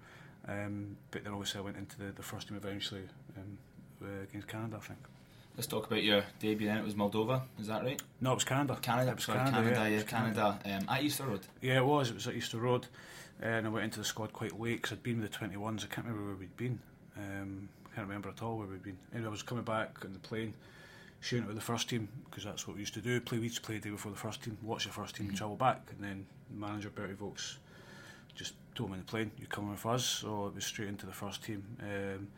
Um, 0.47 0.97
but 1.11 1.23
then 1.23 1.33
obviously 1.33 1.59
I 1.59 1.63
went 1.63 1.77
into 1.77 1.97
the, 1.97 2.11
the 2.11 2.23
first 2.23 2.47
team 2.47 2.57
eventually 2.57 3.03
um, 3.37 3.57
uh, 4.03 4.23
against 4.23 4.47
Canada, 4.47 4.77
I 4.77 4.85
think. 4.85 4.99
Let's 5.55 5.67
talk 5.67 5.85
about 5.87 6.01
your 6.03 6.23
debut 6.39 6.67
then. 6.67 6.77
It 6.77 6.83
was 6.85 6.95
Moldova, 6.95 7.41
is 7.59 7.67
that 7.67 7.83
right? 7.83 8.01
No, 8.21 8.31
it 8.31 8.35
was 8.35 8.43
Canada. 8.43 8.77
Canada, 8.81 9.11
It 9.11 9.15
was 9.15 9.25
sorry, 9.25 9.39
Canada, 9.39 9.57
Canada, 9.57 9.89
yeah, 9.89 9.97
yeah, 9.97 10.03
Canada, 10.03 10.59
um, 10.65 10.85
at 10.89 11.03
Easter 11.03 11.23
Road. 11.25 11.41
Yeah, 11.61 11.77
it 11.77 11.85
was. 11.85 12.09
It 12.09 12.15
was 12.15 12.27
at 12.27 12.35
Easter 12.35 12.57
Road, 12.57 12.87
and 13.41 13.65
I 13.67 13.69
went 13.69 13.83
into 13.85 13.99
the 13.99 14.05
squad 14.05 14.31
quite 14.33 14.57
late 14.59 14.77
because 14.81 14.93
I'd 14.93 15.03
been 15.03 15.21
with 15.21 15.29
the 15.29 15.37
twenty 15.37 15.57
ones. 15.57 15.83
I 15.83 15.93
can't 15.93 16.07
remember 16.07 16.27
where 16.29 16.37
we'd 16.39 16.57
been. 16.57 16.79
Um, 17.17 17.69
I 17.85 17.95
can't 17.95 18.07
remember 18.07 18.29
at 18.29 18.41
all 18.41 18.57
where 18.57 18.67
we'd 18.67 18.81
been. 18.83 18.97
Anyway, 19.13 19.27
I 19.27 19.31
was 19.31 19.43
coming 19.43 19.65
back 19.65 19.97
on 20.05 20.13
the 20.13 20.19
plane, 20.19 20.53
shooting 21.19 21.43
it 21.43 21.47
with 21.47 21.57
the 21.57 21.61
first 21.61 21.89
team 21.89 22.07
because 22.29 22.45
that's 22.45 22.65
what 22.65 22.75
we 22.75 22.79
used 22.79 22.93
to 22.93 23.01
do. 23.01 23.19
Play 23.19 23.37
we 23.37 23.43
used 23.45 23.57
to 23.57 23.61
play 23.61 23.77
day 23.77 23.89
before 23.89 24.11
the 24.11 24.17
first 24.17 24.41
team, 24.43 24.57
watch 24.63 24.85
the 24.85 24.91
first 24.91 25.15
team, 25.17 25.33
travel 25.33 25.57
back, 25.57 25.81
and 25.91 26.01
then 26.03 26.25
manager 26.49 26.89
Berti 26.89 27.15
Vogts 27.15 27.57
just 28.35 28.53
told 28.73 28.89
me 28.89 28.93
on 28.93 28.99
the 29.01 29.05
plane, 29.05 29.31
"You're 29.37 29.47
coming 29.49 29.71
with 29.71 29.85
us." 29.85 30.05
So 30.05 30.47
it 30.47 30.55
was 30.55 30.65
straight 30.65 30.87
into 30.87 31.05
the 31.05 31.11
first 31.11 31.43
team. 31.43 31.63
Um, 31.81 32.29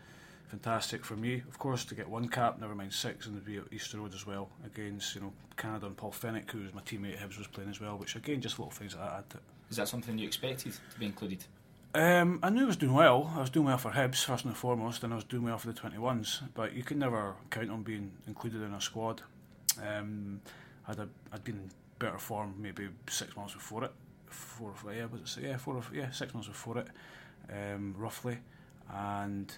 fantastic 0.54 1.04
for 1.04 1.16
me, 1.16 1.42
of 1.50 1.58
course, 1.58 1.84
to 1.84 1.96
get 1.96 2.08
one 2.08 2.28
cap, 2.28 2.62
never 2.62 2.76
mind 2.76 2.94
six, 2.94 3.26
and 3.26 3.36
to 3.36 3.42
be 3.42 3.58
at 3.58 3.64
Easter 3.72 3.98
Road 3.98 4.14
as 4.14 4.28
well 4.28 4.50
against 4.64 5.16
you 5.16 5.22
know 5.22 5.34
Canada 5.58 5.88
and 5.88 5.98
Paul 5.98 6.12
Fenwick, 6.12 6.52
who 6.52 6.60
was 6.60 6.76
my 6.76 6.82
teammate 6.82 7.18
Hibs 7.18 7.40
was 7.40 7.48
playing 7.48 7.72
as 7.72 7.82
well. 7.82 7.98
Which 7.98 8.16
again, 8.16 8.40
just 8.40 8.60
little 8.60 8.72
things 8.72 8.96
like 8.96 9.04
that 9.04 9.18
add 9.18 9.30
to 9.32 9.38
it. 9.38 9.44
Is 9.72 9.78
that 9.78 9.88
something 9.88 10.16
you 10.16 10.28
expected 10.28 10.74
to 10.74 11.00
be 11.00 11.08
included? 11.08 11.44
Um, 11.96 12.40
I 12.44 12.52
knew 12.52 12.64
I 12.64 12.68
was 12.68 12.78
doing 12.78 12.94
well. 12.94 13.34
I 13.36 13.40
was 13.40 13.50
doing 13.50 13.66
well 13.66 13.80
for 13.80 13.90
Hibs 13.90 14.24
first 14.24 14.46
and 14.46 14.56
foremost, 14.56 15.04
and 15.04 15.12
I 15.12 15.16
was 15.16 15.24
doing 15.24 15.44
well 15.44 15.58
for 15.58 15.66
the 15.66 15.74
twenty 15.74 15.98
ones. 15.98 16.44
But 16.54 16.74
you 16.74 16.84
can 16.84 17.00
never 17.00 17.34
count 17.50 17.72
on 17.72 17.82
being 17.82 18.12
included 18.28 18.62
in 18.62 18.76
a 18.76 18.82
squad. 18.82 19.24
Um, 19.82 20.40
I'd 20.88 21.00
I'd 21.00 21.44
been 21.44 21.56
in 21.56 21.72
better 21.98 22.20
form 22.20 22.54
maybe 22.60 22.90
six 23.10 23.36
months 23.36 23.56
before 23.56 23.86
it. 23.86 23.92
Four 24.28 24.70
or 24.70 24.76
five, 24.76 24.98
yeah, 24.98 25.06
was 25.06 25.36
it? 25.38 25.46
Yeah, 25.46 25.58
four 25.58 25.78
or 25.78 25.84
yeah, 25.92 26.12
six 26.12 26.32
months 26.36 26.48
before 26.48 26.78
it, 26.78 26.88
um, 27.52 27.96
roughly, 27.98 28.38
and 28.92 29.52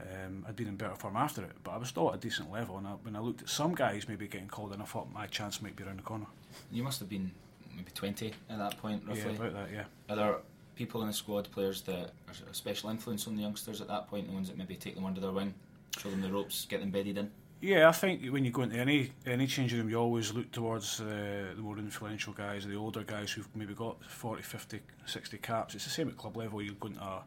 um, 0.00 0.44
I'd 0.48 0.56
been 0.56 0.68
in 0.68 0.76
better 0.76 0.94
form 0.94 1.16
after 1.16 1.42
it. 1.42 1.52
But 1.62 1.72
I 1.72 1.76
was 1.76 1.88
still 1.88 2.08
at 2.10 2.16
a 2.16 2.18
decent 2.18 2.50
level, 2.50 2.78
and 2.78 2.86
I, 2.86 2.92
when 3.02 3.16
I 3.16 3.20
looked 3.20 3.42
at 3.42 3.48
some 3.48 3.74
guys 3.74 4.08
maybe 4.08 4.26
getting 4.26 4.48
called 4.48 4.72
in, 4.74 4.80
I 4.80 4.84
thought 4.84 5.12
my 5.12 5.26
chance 5.26 5.62
might 5.62 5.76
be 5.76 5.84
around 5.84 5.98
the 5.98 6.02
corner. 6.02 6.26
You 6.70 6.82
must 6.82 7.00
have 7.00 7.08
been 7.08 7.30
maybe 7.74 7.90
20 7.94 8.32
at 8.50 8.58
that 8.58 8.78
point, 8.78 9.02
roughly. 9.06 9.22
Yeah, 9.22 9.30
about 9.30 9.52
that. 9.54 9.68
Yeah. 9.72 9.84
Are 10.08 10.16
there 10.16 10.36
people 10.76 11.00
in 11.02 11.06
the 11.06 11.12
squad, 11.12 11.50
players 11.50 11.82
that 11.82 12.12
are 12.28 12.50
a 12.50 12.54
special 12.54 12.90
influence 12.90 13.26
on 13.26 13.36
the 13.36 13.42
youngsters 13.42 13.80
at 13.80 13.88
that 13.88 14.08
point, 14.08 14.26
the 14.26 14.34
ones 14.34 14.48
that 14.48 14.58
maybe 14.58 14.74
take 14.74 14.94
them 14.94 15.04
under 15.04 15.20
their 15.20 15.32
wing, 15.32 15.54
show 15.98 16.10
them 16.10 16.20
the 16.20 16.30
ropes, 16.30 16.66
get 16.66 16.80
them 16.80 16.90
bedded 16.90 17.18
in? 17.18 17.30
Yeah, 17.60 17.88
I 17.88 17.92
think 17.92 18.26
when 18.26 18.44
you 18.44 18.50
go 18.50 18.60
into 18.60 18.76
any 18.76 19.12
any 19.24 19.46
changing 19.46 19.78
room, 19.78 19.88
you 19.88 19.96
always 19.96 20.34
look 20.34 20.52
towards 20.52 21.00
uh, 21.00 21.54
the 21.56 21.62
more 21.62 21.78
influential 21.78 22.34
guys, 22.34 22.66
the 22.66 22.76
older 22.76 23.02
guys 23.04 23.32
who've 23.32 23.48
maybe 23.56 23.72
got 23.72 24.04
40, 24.04 24.42
50, 24.42 24.80
60 25.06 25.38
caps. 25.38 25.74
It's 25.74 25.84
the 25.84 25.90
same 25.90 26.08
at 26.08 26.18
club 26.18 26.36
level. 26.36 26.60
You 26.60 26.72
go 26.72 26.88
into 26.88 27.02
uh, 27.02 27.22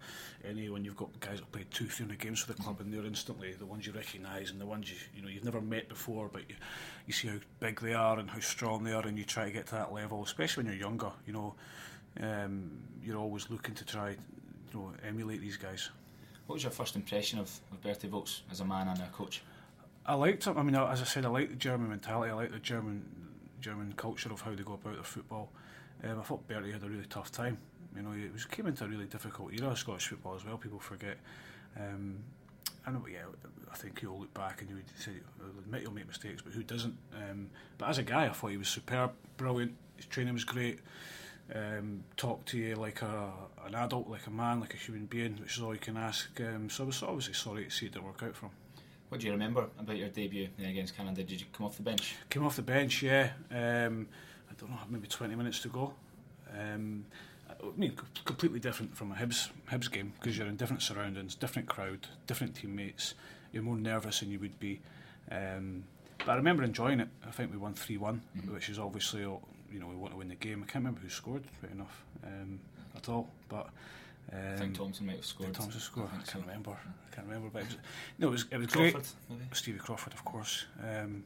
any 0.48 0.70
when 0.70 0.86
you've 0.86 0.96
got 0.96 1.20
guys 1.20 1.40
that 1.40 1.52
played 1.52 1.72
two, 1.72 1.88
three 1.88 2.06
hundred 2.06 2.20
games 2.20 2.40
for 2.42 2.54
the 2.54 2.62
club, 2.62 2.80
and 2.82 2.94
they're 2.94 3.06
instantly 3.06 3.54
the 3.54 3.66
ones 3.66 3.88
you 3.88 3.94
recognise 3.94 4.52
and 4.52 4.62
the 4.62 4.66
ones 4.66 4.92
you 4.92 4.98
you 5.16 5.24
know 5.24 5.28
you've 5.28 5.44
never 5.44 5.60
met 5.60 5.90
before, 5.90 6.30
but 6.32 6.48
you, 6.48 6.56
you 7.08 7.14
see 7.14 7.30
how 7.30 7.40
big 7.60 7.82
they 7.82 7.96
are 7.96 8.20
and 8.20 8.30
how 8.30 8.40
strong 8.40 8.84
they 8.84 8.94
are, 8.94 9.08
and 9.08 9.18
you 9.18 9.24
try 9.24 9.46
to 9.46 9.52
get 9.52 9.66
to 9.68 9.76
that 9.76 9.92
level, 9.92 10.24
especially 10.24 10.64
when 10.64 10.72
you're 10.72 10.88
younger. 10.88 11.12
You 11.26 11.34
know, 11.34 11.56
um, 12.22 12.70
you're 13.04 13.18
always 13.18 13.50
looking 13.50 13.74
to 13.74 13.86
try, 13.86 14.10
you 14.12 14.18
know, 14.74 14.92
emulate 15.08 15.42
these 15.42 15.58
guys. 15.58 15.90
What 16.46 16.56
was 16.56 16.64
your 16.64 16.72
first 16.72 16.96
impression 16.96 17.40
of, 17.40 17.50
of 17.72 17.82
Berti 17.82 18.08
Vogts 18.08 18.42
as 18.52 18.60
a 18.60 18.66
man 18.66 18.88
and 18.88 19.00
a 19.00 19.08
coach? 19.08 19.42
I 20.08 20.14
liked 20.14 20.46
him. 20.46 20.58
I 20.58 20.64
mean, 20.64 20.76
as 20.76 21.02
I 21.02 21.06
said, 21.06 21.26
I 21.26 21.30
like 21.30 21.50
the 21.50 21.56
German 21.56 21.90
mentality. 21.90 22.32
I 22.32 22.36
like 22.36 22.52
the 22.52 22.60
German 22.60 23.04
German 23.60 23.94
culture 23.98 24.32
of 24.32 24.42
how 24.42 24.56
they 24.56 24.64
go 24.64 24.74
about 24.74 24.94
their 24.94 25.04
football. 25.04 25.50
Um, 26.04 26.20
I 26.20 26.24
thought 26.24 26.48
Berti 26.48 26.72
had 26.72 26.84
a 26.84 26.90
really 26.90 27.06
tough 27.10 27.32
time. 27.32 27.58
You 27.96 28.04
know, 28.04 28.12
he 28.12 28.30
was 28.30 28.46
came 28.46 28.68
into 28.68 28.86
a 28.86 28.88
really 28.88 29.06
difficult 29.06 29.54
era 29.54 29.72
of 29.72 29.80
Scottish 29.80 30.08
football 30.08 30.36
as 30.36 30.46
well. 30.46 30.58
People 30.58 30.80
forget. 30.80 31.18
Um, 31.76 32.20
and 32.86 33.02
but 33.02 33.12
yeah, 33.12 33.26
I 33.72 33.76
think 33.76 34.02
you'll 34.02 34.20
look 34.20 34.34
back 34.34 34.62
and 34.62 34.70
he 34.70 34.76
would 34.76 34.86
say, 34.98 35.12
admit 35.60 35.82
you'll 35.82 35.94
make 35.94 36.08
mistakes, 36.08 36.42
but 36.42 36.54
who 36.54 36.64
doesn't? 36.64 36.96
Um, 37.14 37.50
but 37.78 37.90
as 37.90 37.98
a 37.98 38.04
guy, 38.04 38.26
I 38.26 38.30
thought 38.30 38.52
he 38.52 38.58
was 38.58 38.70
superb, 38.70 39.12
brilliant. 39.36 39.76
His 39.98 40.06
training 40.06 40.34
was 40.34 40.46
great. 40.46 40.80
Um, 41.54 42.04
talk 42.16 42.46
to 42.46 42.58
you 42.58 42.76
like 42.76 43.02
a 43.02 43.32
an 43.66 43.76
adult, 43.76 44.08
like 44.08 44.28
a 44.28 44.32
man, 44.32 44.62
like 44.62 44.74
a 44.74 44.78
human 44.78 45.06
being, 45.06 45.38
which 45.42 45.58
is 45.58 45.64
all 45.64 45.74
you 45.74 45.80
can 45.80 45.98
ask. 45.98 46.30
Um, 46.40 46.70
so 46.70 46.84
I 46.84 46.88
was 46.88 47.04
obviously 47.04 47.34
sorry 47.34 47.66
to 47.66 47.72
see 47.72 47.88
it 47.88 47.94
didn't 47.94 48.06
work 48.06 48.24
out 48.24 48.36
for 48.36 48.46
him. 48.46 48.52
What 49.10 49.22
do 49.22 49.28
you 49.28 49.34
remember 49.34 49.68
about 49.80 49.98
your 49.98 50.10
debut 50.10 50.50
then 50.58 50.70
against 50.70 50.96
Canada? 50.98 51.24
Did 51.24 51.40
you 51.40 51.48
come 51.54 51.66
off 51.66 51.78
the 51.78 51.84
bench? 51.84 52.16
Came 52.30 52.46
off 52.46 52.58
the 52.58 52.62
bench, 52.62 53.02
yeah. 53.02 53.32
Um, 53.50 54.08
I 54.50 54.54
don't 54.60 54.70
know, 54.70 54.78
maybe 54.90 55.08
20 55.08 55.36
minutes 55.36 55.60
to 55.62 55.70
go. 55.70 55.94
Um, 56.52 57.06
I 57.50 57.78
mean, 57.78 57.94
completely 58.26 58.60
different 58.60 58.96
from 58.96 59.12
a 59.12 59.16
Hibs 59.16 59.50
Hibs 59.72 59.92
game 59.92 60.14
because 60.20 60.38
you're 60.38 60.48
in 60.48 60.58
different 60.58 60.82
surroundings, 60.82 61.36
different 61.36 61.68
crowd, 61.68 62.08
different 62.28 62.56
teammates. 62.56 63.14
You're 63.52 63.64
more 63.64 63.78
nervous 63.78 64.20
than 64.20 64.32
you 64.32 64.40
would 64.40 64.60
be. 64.60 64.82
Um, 65.32 65.84
but 66.20 66.30
I 66.30 66.36
remember 66.36 66.64
enjoying 66.64 67.00
it. 67.00 67.08
I 67.26 67.32
think 67.32 67.52
we 67.52 67.58
won 67.58 67.74
three 67.74 67.98
one, 67.98 68.22
which 68.50 68.70
is 68.70 68.78
obviously 68.80 69.24
uh, 69.24 69.32
you 69.72 69.80
know 69.80 69.88
we 69.88 69.96
want 69.96 70.14
to 70.14 70.18
win 70.18 70.28
the 70.28 70.36
game. 70.36 70.64
I 70.64 70.72
can't 70.72 70.84
remember 70.84 71.00
who 71.02 71.10
scored, 71.10 71.44
right 71.64 71.72
enough, 71.72 72.04
um, 72.24 72.60
at 72.96 73.10
all. 73.10 73.30
But 73.50 73.70
um, 74.34 74.40
I 74.54 74.58
think 74.58 74.78
Thompson 74.78 75.06
might 75.06 75.16
have 75.18 75.26
scored. 75.26 75.54
Thompson 75.54 75.80
score? 75.80 76.04
I, 76.04 76.08
think 76.08 76.26
can't 76.26 76.44
so. 76.44 76.48
remember. 76.48 76.72
I 76.72 77.16
can't 77.16 77.28
remember. 77.28 77.50
But 77.52 77.64
it 77.64 77.68
was, 77.68 77.78
no, 78.20 78.28
it 78.28 78.32
was 78.32 78.46
it 78.52 78.58
was 78.58 78.68
Crawford, 78.68 78.94
great. 78.94 79.14
maybe? 79.30 79.42
Stevie 79.54 79.80
Crawford, 79.80 80.14
of 80.14 80.26
course. 80.26 80.66
Um, 80.84 81.24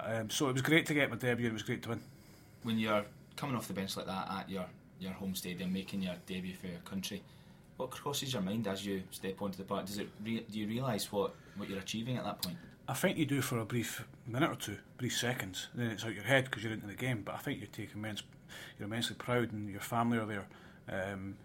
um, 0.00 0.30
so 0.30 0.48
it 0.48 0.52
was 0.52 0.62
great 0.62 0.86
to 0.86 0.94
get 0.94 1.10
my 1.10 1.16
debut, 1.16 1.46
and 1.46 1.52
it 1.52 1.54
was 1.54 1.62
great 1.62 1.82
to 1.82 1.90
win. 1.90 2.00
When 2.62 2.78
you're 2.78 3.04
coming 3.36 3.56
off 3.56 3.68
the 3.68 3.74
bench 3.74 3.96
like 3.96 4.06
that 4.06 4.28
at 4.30 4.50
your 4.50 4.66
your 4.98 5.12
home 5.12 5.34
stadium, 5.34 5.72
making 5.72 6.02
your 6.02 6.14
debut 6.26 6.54
for 6.54 6.66
your 6.66 6.78
country, 6.80 7.22
what 7.76 7.90
crosses 7.90 8.32
your 8.32 8.42
mind 8.42 8.66
as 8.66 8.84
you 8.84 9.02
step 9.10 9.40
onto 9.40 9.58
the 9.58 9.64
park? 9.64 9.86
Does 9.86 9.98
it? 9.98 10.08
Re- 10.24 10.44
do 10.50 10.58
you 10.58 10.66
realise 10.66 11.10
what 11.12 11.34
what 11.56 11.68
you're 11.70 11.78
achieving 11.78 12.16
at 12.16 12.24
that 12.24 12.42
point? 12.42 12.56
I 12.88 12.94
think 12.94 13.18
you 13.18 13.26
do 13.26 13.40
for 13.40 13.58
a 13.58 13.64
brief 13.64 14.04
minute 14.26 14.50
or 14.50 14.54
two, 14.54 14.78
brief 14.96 15.16
seconds, 15.16 15.68
then 15.74 15.90
it's 15.90 16.04
out 16.04 16.10
of 16.10 16.16
your 16.16 16.24
head 16.24 16.44
because 16.44 16.62
you're 16.62 16.72
into 16.72 16.86
the 16.86 16.94
game. 16.94 17.22
But 17.24 17.34
I 17.34 17.38
think 17.38 17.60
you 17.60 17.66
take 17.66 17.94
immense, 17.94 18.22
you're 18.78 18.86
immensely 18.86 19.16
proud, 19.16 19.52
and 19.52 19.68
your 19.68 19.80
family 19.80 20.18
are 20.18 20.26
there. 20.26 20.46
Um, 20.88 21.36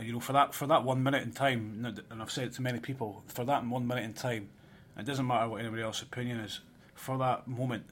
you 0.00 0.12
know, 0.12 0.20
for 0.20 0.32
that 0.32 0.54
for 0.54 0.66
that 0.66 0.84
one 0.84 1.02
minute 1.02 1.22
in 1.22 1.32
time, 1.32 2.00
and 2.10 2.22
I've 2.22 2.30
said 2.30 2.48
it 2.48 2.52
to 2.54 2.62
many 2.62 2.78
people, 2.78 3.22
for 3.26 3.44
that 3.44 3.66
one 3.66 3.86
minute 3.86 4.04
in 4.04 4.14
time, 4.14 4.48
it 4.96 5.04
doesn't 5.04 5.26
matter 5.26 5.48
what 5.48 5.60
anybody 5.60 5.82
else's 5.82 6.02
opinion 6.02 6.38
is. 6.40 6.60
For 6.94 7.16
that 7.18 7.46
moment, 7.46 7.84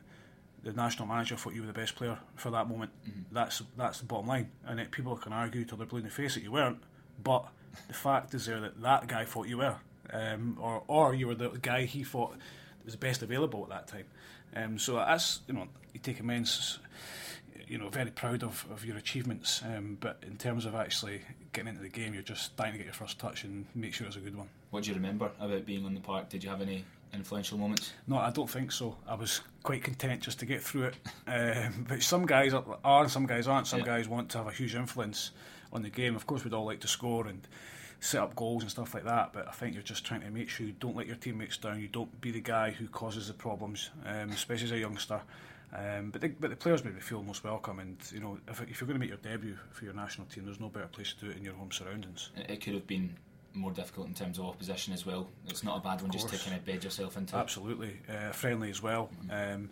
the 0.62 0.72
national 0.72 1.06
manager 1.06 1.36
thought 1.36 1.54
you 1.54 1.60
were 1.60 1.66
the 1.66 1.72
best 1.72 1.94
player. 1.94 2.18
For 2.34 2.50
that 2.50 2.68
moment, 2.68 2.90
that's 3.30 3.62
that's 3.76 4.00
the 4.00 4.06
bottom 4.06 4.26
line. 4.26 4.50
And 4.66 4.80
it, 4.80 4.90
people 4.90 5.16
can 5.16 5.32
argue 5.32 5.64
till 5.64 5.78
they're 5.78 5.86
blue 5.86 5.98
in 5.98 6.04
the 6.04 6.10
face 6.10 6.34
that 6.34 6.42
you 6.42 6.52
weren't, 6.52 6.82
but 7.22 7.46
the 7.88 7.94
fact 7.94 8.34
is 8.34 8.46
there 8.46 8.60
that 8.60 8.80
that 8.82 9.06
guy 9.06 9.24
thought 9.24 9.46
you 9.48 9.58
were, 9.58 9.76
um, 10.12 10.58
or 10.60 10.82
or 10.88 11.14
you 11.14 11.28
were 11.28 11.34
the 11.34 11.50
guy 11.62 11.84
he 11.84 12.02
thought 12.02 12.36
was 12.84 12.94
the 12.94 12.98
best 12.98 13.22
available 13.22 13.62
at 13.64 13.68
that 13.68 13.88
time. 13.88 14.06
Um, 14.54 14.78
so 14.78 14.94
that's 14.94 15.40
you 15.46 15.54
know 15.54 15.68
you 15.92 16.00
take 16.00 16.20
immense, 16.20 16.78
you 17.68 17.78
know, 17.78 17.88
very 17.88 18.10
proud 18.10 18.42
of, 18.42 18.66
of 18.70 18.84
your 18.84 18.96
achievements. 18.96 19.62
Um, 19.64 19.96
but 20.00 20.22
in 20.26 20.36
terms 20.36 20.66
of 20.66 20.74
actually 20.74 21.22
getting 21.56 21.70
into 21.70 21.82
the 21.82 21.88
game, 21.88 22.12
you're 22.12 22.22
just 22.22 22.54
dying 22.56 22.72
to 22.72 22.78
get 22.78 22.84
your 22.84 22.92
first 22.94 23.18
touch 23.18 23.44
and 23.44 23.64
make 23.74 23.94
sure 23.94 24.06
it's 24.06 24.16
a 24.16 24.20
good 24.20 24.36
one. 24.36 24.46
What 24.70 24.84
do 24.84 24.90
you 24.90 24.94
remember 24.94 25.30
about 25.40 25.64
being 25.64 25.86
on 25.86 25.94
the 25.94 26.00
park? 26.00 26.28
Did 26.28 26.44
you 26.44 26.50
have 26.50 26.60
any 26.60 26.84
influential 27.14 27.56
moments? 27.56 27.94
No, 28.06 28.18
I 28.18 28.30
don't 28.30 28.48
think 28.48 28.70
so. 28.70 28.94
I 29.08 29.14
was 29.14 29.40
quite 29.62 29.82
content 29.82 30.20
just 30.20 30.38
to 30.40 30.46
get 30.46 30.62
through 30.62 30.84
it. 30.84 30.94
Um, 31.28 31.84
but 31.88 32.02
some 32.02 32.24
guys 32.24 32.54
are, 32.54 32.64
are 32.84 33.02
and 33.02 33.10
some 33.10 33.26
guys 33.26 33.48
aren't. 33.48 33.66
Some 33.66 33.80
Yeah. 33.80 33.86
guys 33.86 34.06
want 34.08 34.28
to 34.30 34.38
have 34.38 34.46
a 34.46 34.52
huge 34.52 34.74
influence 34.76 35.32
on 35.72 35.82
the 35.82 35.90
game. 35.90 36.14
Of 36.14 36.26
course, 36.26 36.44
we'd 36.44 36.52
all 36.54 36.66
like 36.66 36.80
to 36.80 36.88
score 36.88 37.26
and 37.26 37.40
set 38.00 38.20
up 38.22 38.36
goals 38.36 38.62
and 38.62 38.70
stuff 38.70 38.94
like 38.94 39.04
that. 39.04 39.32
But 39.32 39.48
I 39.48 39.52
think 39.52 39.74
you're 39.74 39.82
just 39.82 40.04
trying 40.04 40.20
to 40.20 40.30
make 40.30 40.48
sure 40.48 40.66
you 40.66 40.74
don't 40.78 40.94
let 40.94 41.06
your 41.08 41.16
teammates 41.16 41.56
down. 41.56 41.80
You 41.80 41.88
don't 41.88 42.20
be 42.20 42.30
the 42.30 42.40
guy 42.40 42.70
who 42.70 42.86
causes 42.86 43.26
the 43.26 43.34
problems, 43.34 43.90
um, 44.04 44.30
especially 44.30 44.66
as 44.66 44.72
a 44.72 44.78
youngster. 44.78 45.20
Um, 45.74 46.10
but 46.10 46.20
the, 46.20 46.28
but 46.28 46.50
the 46.50 46.56
players 46.56 46.84
made 46.84 46.94
me 46.94 47.00
feel 47.00 47.22
most 47.22 47.44
welcome. 47.44 47.78
And 47.80 47.96
you 48.12 48.20
know, 48.20 48.38
if, 48.48 48.60
if 48.62 48.80
you're 48.80 48.86
going 48.86 48.98
to 48.98 49.00
make 49.00 49.08
your 49.08 49.18
debut 49.18 49.56
for 49.70 49.84
your 49.84 49.94
national 49.94 50.26
team, 50.28 50.44
there's 50.44 50.60
no 50.60 50.68
better 50.68 50.86
place 50.86 51.12
to 51.14 51.26
do 51.26 51.30
it 51.30 51.36
in 51.36 51.44
your 51.44 51.54
home 51.54 51.72
surroundings. 51.72 52.30
It, 52.36 52.60
could 52.62 52.74
have 52.74 52.86
been 52.86 53.16
more 53.54 53.72
difficult 53.72 54.06
in 54.06 54.14
terms 54.14 54.38
of 54.38 54.46
opposition 54.46 54.92
as 54.92 55.04
well. 55.04 55.28
It's 55.48 55.64
not 55.64 55.78
a 55.78 55.80
bad 55.80 56.02
one 56.02 56.10
just 56.10 56.28
to 56.28 56.38
kind 56.38 56.56
of 56.56 56.64
bed 56.64 56.84
yourself 56.84 57.16
into. 57.16 57.36
Absolutely, 57.36 57.98
uh, 58.08 58.30
friendly 58.32 58.70
as 58.70 58.82
well. 58.82 59.10
Um, 59.30 59.70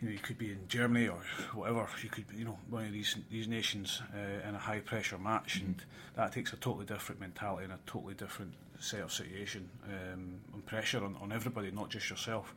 you 0.00 0.08
know, 0.08 0.12
you 0.12 0.18
could 0.18 0.38
be 0.38 0.50
in 0.50 0.60
Germany 0.68 1.08
or 1.08 1.20
whatever. 1.54 1.86
You 2.02 2.10
could, 2.10 2.28
be, 2.28 2.36
you 2.36 2.44
know, 2.44 2.58
one 2.68 2.84
of 2.84 2.92
these 2.92 3.16
these 3.30 3.48
nations 3.48 4.02
uh, 4.14 4.48
in 4.48 4.54
a 4.54 4.58
high 4.58 4.80
pressure 4.80 5.18
match, 5.18 5.60
and 5.60 5.76
that 6.16 6.32
takes 6.32 6.52
a 6.52 6.56
totally 6.56 6.86
different 6.86 7.20
mentality 7.20 7.64
and 7.64 7.72
a 7.72 7.78
totally 7.86 8.14
different 8.14 8.52
set 8.78 9.00
of 9.00 9.12
situation 9.12 9.68
um, 9.84 10.40
and 10.52 10.66
pressure 10.66 11.02
on, 11.04 11.16
on 11.20 11.32
everybody, 11.32 11.70
not 11.70 11.90
just 11.90 12.10
yourself. 12.10 12.54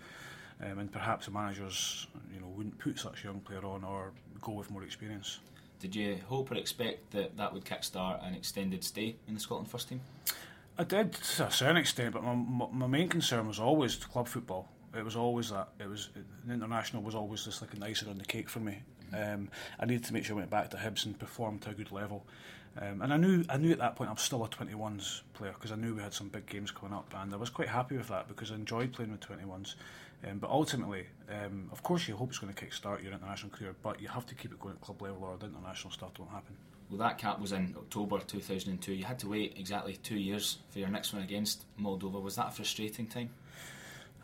Um, 0.61 0.79
and 0.79 0.91
perhaps 0.91 1.25
the 1.27 1.31
managers, 1.31 2.07
you 2.33 2.39
know, 2.39 2.47
wouldn't 2.47 2.79
put 2.79 2.97
such 2.97 3.23
a 3.23 3.27
young 3.27 3.39
player 3.41 3.63
on 3.63 3.83
or 3.83 4.11
go 4.41 4.53
with 4.53 4.71
more 4.71 4.83
experience. 4.83 5.39
Did 5.79 5.95
you 5.95 6.17
hope 6.27 6.51
or 6.51 6.55
expect 6.55 7.11
that 7.11 7.37
that 7.37 7.53
would 7.53 7.63
kickstart 7.63 8.27
an 8.27 8.33
extended 8.33 8.83
stay 8.83 9.15
in 9.27 9.35
the 9.35 9.39
Scotland 9.39 9.69
first 9.69 9.89
team? 9.89 10.01
I 10.79 10.83
did 10.83 11.13
to 11.13 11.47
a 11.47 11.51
certain 11.51 11.77
extent, 11.77 12.13
but 12.13 12.23
my, 12.23 12.33
my, 12.33 12.67
my 12.71 12.87
main 12.87 13.09
concern 13.09 13.47
was 13.47 13.59
always 13.59 13.95
club 13.95 14.27
football. 14.27 14.67
It 14.95 15.03
was 15.03 15.15
always 15.15 15.49
that. 15.49 15.69
It 15.79 15.87
was 15.87 16.09
the 16.45 16.53
international 16.53 17.03
was 17.03 17.13
always 17.13 17.43
just 17.43 17.61
like 17.61 17.73
an 17.73 17.83
icing 17.83 18.09
on 18.09 18.17
the 18.17 18.25
cake 18.25 18.49
for 18.49 18.59
me. 18.59 18.79
Um, 19.13 19.49
I 19.79 19.85
needed 19.85 20.05
to 20.05 20.13
make 20.13 20.25
sure 20.25 20.35
I 20.35 20.39
went 20.39 20.49
back 20.49 20.69
to 20.71 20.77
Hibs 20.77 21.05
and 21.05 21.17
performed 21.17 21.61
to 21.63 21.69
a 21.69 21.73
good 21.73 21.91
level. 21.91 22.25
Um, 22.79 23.01
and 23.01 23.11
I 23.11 23.17
knew 23.17 23.43
I 23.49 23.57
knew 23.57 23.71
at 23.71 23.79
that 23.79 23.95
point 23.95 24.09
I 24.09 24.13
was 24.13 24.21
still 24.21 24.43
a 24.43 24.47
21s 24.47 25.21
player 25.33 25.51
because 25.53 25.71
I 25.71 25.75
knew 25.75 25.95
we 25.95 26.01
had 26.01 26.13
some 26.13 26.29
big 26.29 26.45
games 26.45 26.71
coming 26.71 26.95
up, 26.95 27.11
and 27.15 27.33
I 27.33 27.37
was 27.37 27.49
quite 27.49 27.69
happy 27.69 27.97
with 27.97 28.07
that 28.09 28.27
because 28.27 28.51
I 28.51 28.55
enjoyed 28.55 28.93
playing 28.93 29.11
with 29.11 29.21
21s. 29.21 29.75
Um, 30.25 30.39
but 30.39 30.49
ultimately, 30.49 31.05
um, 31.29 31.69
of 31.71 31.83
course, 31.83 32.07
you 32.07 32.15
hope 32.15 32.29
it's 32.29 32.39
going 32.39 32.53
to 32.53 32.59
kick-start 32.59 33.03
your 33.03 33.13
international 33.13 33.51
career, 33.51 33.75
but 33.83 34.01
you 34.01 34.07
have 34.07 34.25
to 34.25 34.35
keep 34.35 34.51
it 34.51 34.59
going 34.59 34.73
at 34.73 34.81
club 34.81 35.01
level, 35.01 35.23
or 35.23 35.37
the 35.37 35.45
international 35.45 35.91
stuff 35.91 36.13
don't 36.15 36.29
happen. 36.29 36.55
Well, 36.89 36.99
that 36.99 37.17
cap 37.17 37.39
was 37.39 37.51
in 37.51 37.75
October 37.77 38.19
2002. 38.19 38.93
You 38.93 39.03
had 39.03 39.19
to 39.19 39.29
wait 39.29 39.55
exactly 39.57 39.97
two 39.97 40.17
years 40.17 40.59
for 40.69 40.79
your 40.79 40.89
next 40.89 41.13
one 41.13 41.21
against 41.21 41.65
Moldova. 41.79 42.21
Was 42.21 42.37
that 42.37 42.47
a 42.47 42.51
frustrating 42.51 43.07
time? 43.07 43.29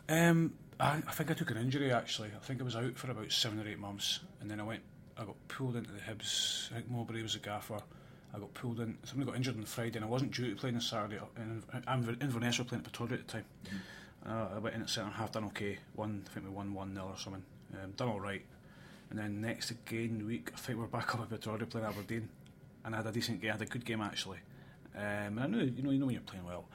Um, 0.08 0.54
I, 0.80 1.02
I 1.06 1.12
think 1.12 1.30
I 1.30 1.34
took 1.34 1.50
an 1.50 1.58
injury 1.58 1.92
actually. 1.92 2.30
I 2.34 2.44
think 2.44 2.60
I 2.60 2.64
was 2.64 2.76
out 2.76 2.96
for 2.96 3.10
about 3.10 3.30
seven 3.32 3.60
or 3.60 3.68
eight 3.68 3.78
months, 3.78 4.20
and 4.40 4.50
then 4.50 4.60
I 4.60 4.64
went. 4.64 4.82
I 5.16 5.24
got 5.24 5.36
pulled 5.46 5.76
into 5.76 5.92
the 5.92 6.00
Hibs. 6.00 6.72
I 6.72 6.76
think 6.76 6.90
Mowbray 6.90 7.22
was 7.22 7.36
a 7.36 7.38
gaffer. 7.38 7.78
I 8.34 8.38
got 8.38 8.52
pulled 8.54 8.80
in. 8.80 8.98
Somebody 9.04 9.30
got 9.30 9.36
injured 9.36 9.56
on 9.56 9.64
Friday, 9.64 9.96
and 9.96 10.04
I 10.04 10.08
wasn't 10.08 10.32
due 10.32 10.50
to 10.50 10.56
play 10.56 10.70
on 10.70 10.80
Saturday. 10.80 11.20
And 11.36 11.62
Inverness 12.20 12.58
were 12.58 12.64
playing 12.64 12.84
at 12.84 13.00
at 13.00 13.08
the 13.08 13.16
time. 13.24 13.44
Uh, 14.26 14.48
I 14.54 14.58
went 14.58 14.74
in 14.74 14.82
at 14.82 14.90
centre 14.90 15.10
half, 15.10 15.32
done 15.32 15.44
okay. 15.46 15.78
One, 15.94 16.24
I 16.26 16.32
think 16.32 16.46
we 16.46 16.52
won 16.52 16.72
one 16.72 16.94
0 16.94 17.06
or 17.06 17.18
something. 17.18 17.42
Um, 17.74 17.90
done 17.92 18.08
all 18.08 18.20
right. 18.20 18.42
And 19.10 19.18
then 19.18 19.40
next 19.40 19.70
again 19.70 20.26
week, 20.26 20.50
I 20.54 20.58
think 20.58 20.78
we're 20.78 20.86
back 20.86 21.14
up 21.14 21.20
at 21.20 21.40
Pittodrie 21.40 21.68
playing 21.68 21.86
Aberdeen, 21.86 22.28
and 22.84 22.94
I 22.94 22.98
had 22.98 23.06
a 23.06 23.12
decent 23.12 23.40
game. 23.40 23.50
I 23.50 23.52
had 23.52 23.62
a 23.62 23.66
good 23.66 23.84
game 23.84 24.00
actually. 24.00 24.38
Um, 24.96 25.38
and 25.38 25.40
I 25.40 25.46
knew, 25.46 25.64
you 25.64 25.82
know, 25.82 25.90
you 25.90 25.98
know 25.98 26.06
when 26.06 26.14
you're 26.14 26.22
playing 26.22 26.46
well. 26.46 26.66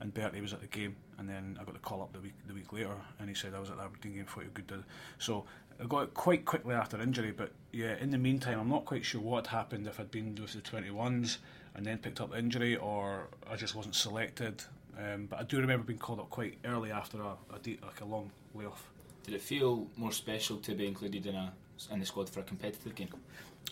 And 0.00 0.12
Berti 0.12 0.42
was 0.42 0.52
at 0.52 0.60
the 0.60 0.66
game, 0.66 0.96
and 1.18 1.28
then 1.28 1.56
I 1.60 1.64
got 1.64 1.72
the 1.72 1.80
call 1.80 2.02
up 2.02 2.12
the 2.12 2.20
week 2.20 2.34
the 2.46 2.54
week 2.54 2.72
later, 2.72 2.96
and 3.18 3.28
he 3.28 3.34
said 3.34 3.54
I 3.54 3.60
was 3.60 3.70
at 3.70 3.76
the 3.76 3.84
Aberdeen 3.84 4.16
game 4.16 4.26
for 4.26 4.42
you 4.42 4.50
good. 4.52 4.66
Did. 4.66 4.84
So 5.18 5.46
I 5.80 5.86
got 5.86 6.02
it 6.02 6.14
quite 6.14 6.44
quickly 6.44 6.74
after 6.74 7.00
injury, 7.00 7.32
but 7.32 7.52
yeah, 7.72 7.96
in 7.98 8.10
the 8.10 8.18
meantime, 8.18 8.58
I'm 8.58 8.68
not 8.68 8.84
quite 8.84 9.04
sure 9.04 9.20
what 9.20 9.46
happened 9.46 9.86
if 9.86 10.00
I'd 10.00 10.10
been 10.10 10.34
with 10.34 10.52
the 10.52 10.60
21s 10.60 11.38
and 11.74 11.84
then 11.84 11.98
picked 11.98 12.20
up 12.20 12.30
the 12.30 12.38
injury, 12.38 12.76
or 12.76 13.28
I 13.50 13.56
just 13.56 13.74
wasn't 13.74 13.94
selected. 13.94 14.62
Um, 14.98 15.26
but 15.26 15.38
I 15.38 15.42
do 15.42 15.58
remember 15.58 15.84
being 15.84 15.98
called 15.98 16.20
up 16.20 16.30
quite 16.30 16.58
early 16.64 16.90
after 16.90 17.20
a, 17.20 17.34
a 17.54 17.58
de- 17.62 17.78
like 17.82 18.00
a 18.00 18.04
long 18.04 18.30
layoff. 18.54 18.88
Did 19.24 19.34
it 19.34 19.42
feel 19.42 19.88
more 19.96 20.12
special 20.12 20.56
to 20.58 20.74
be 20.74 20.86
included 20.86 21.26
in 21.26 21.34
a 21.34 21.52
in 21.90 22.00
the 22.00 22.06
squad 22.06 22.28
for 22.30 22.40
a 22.40 22.42
competitive 22.42 22.94
game? 22.94 23.08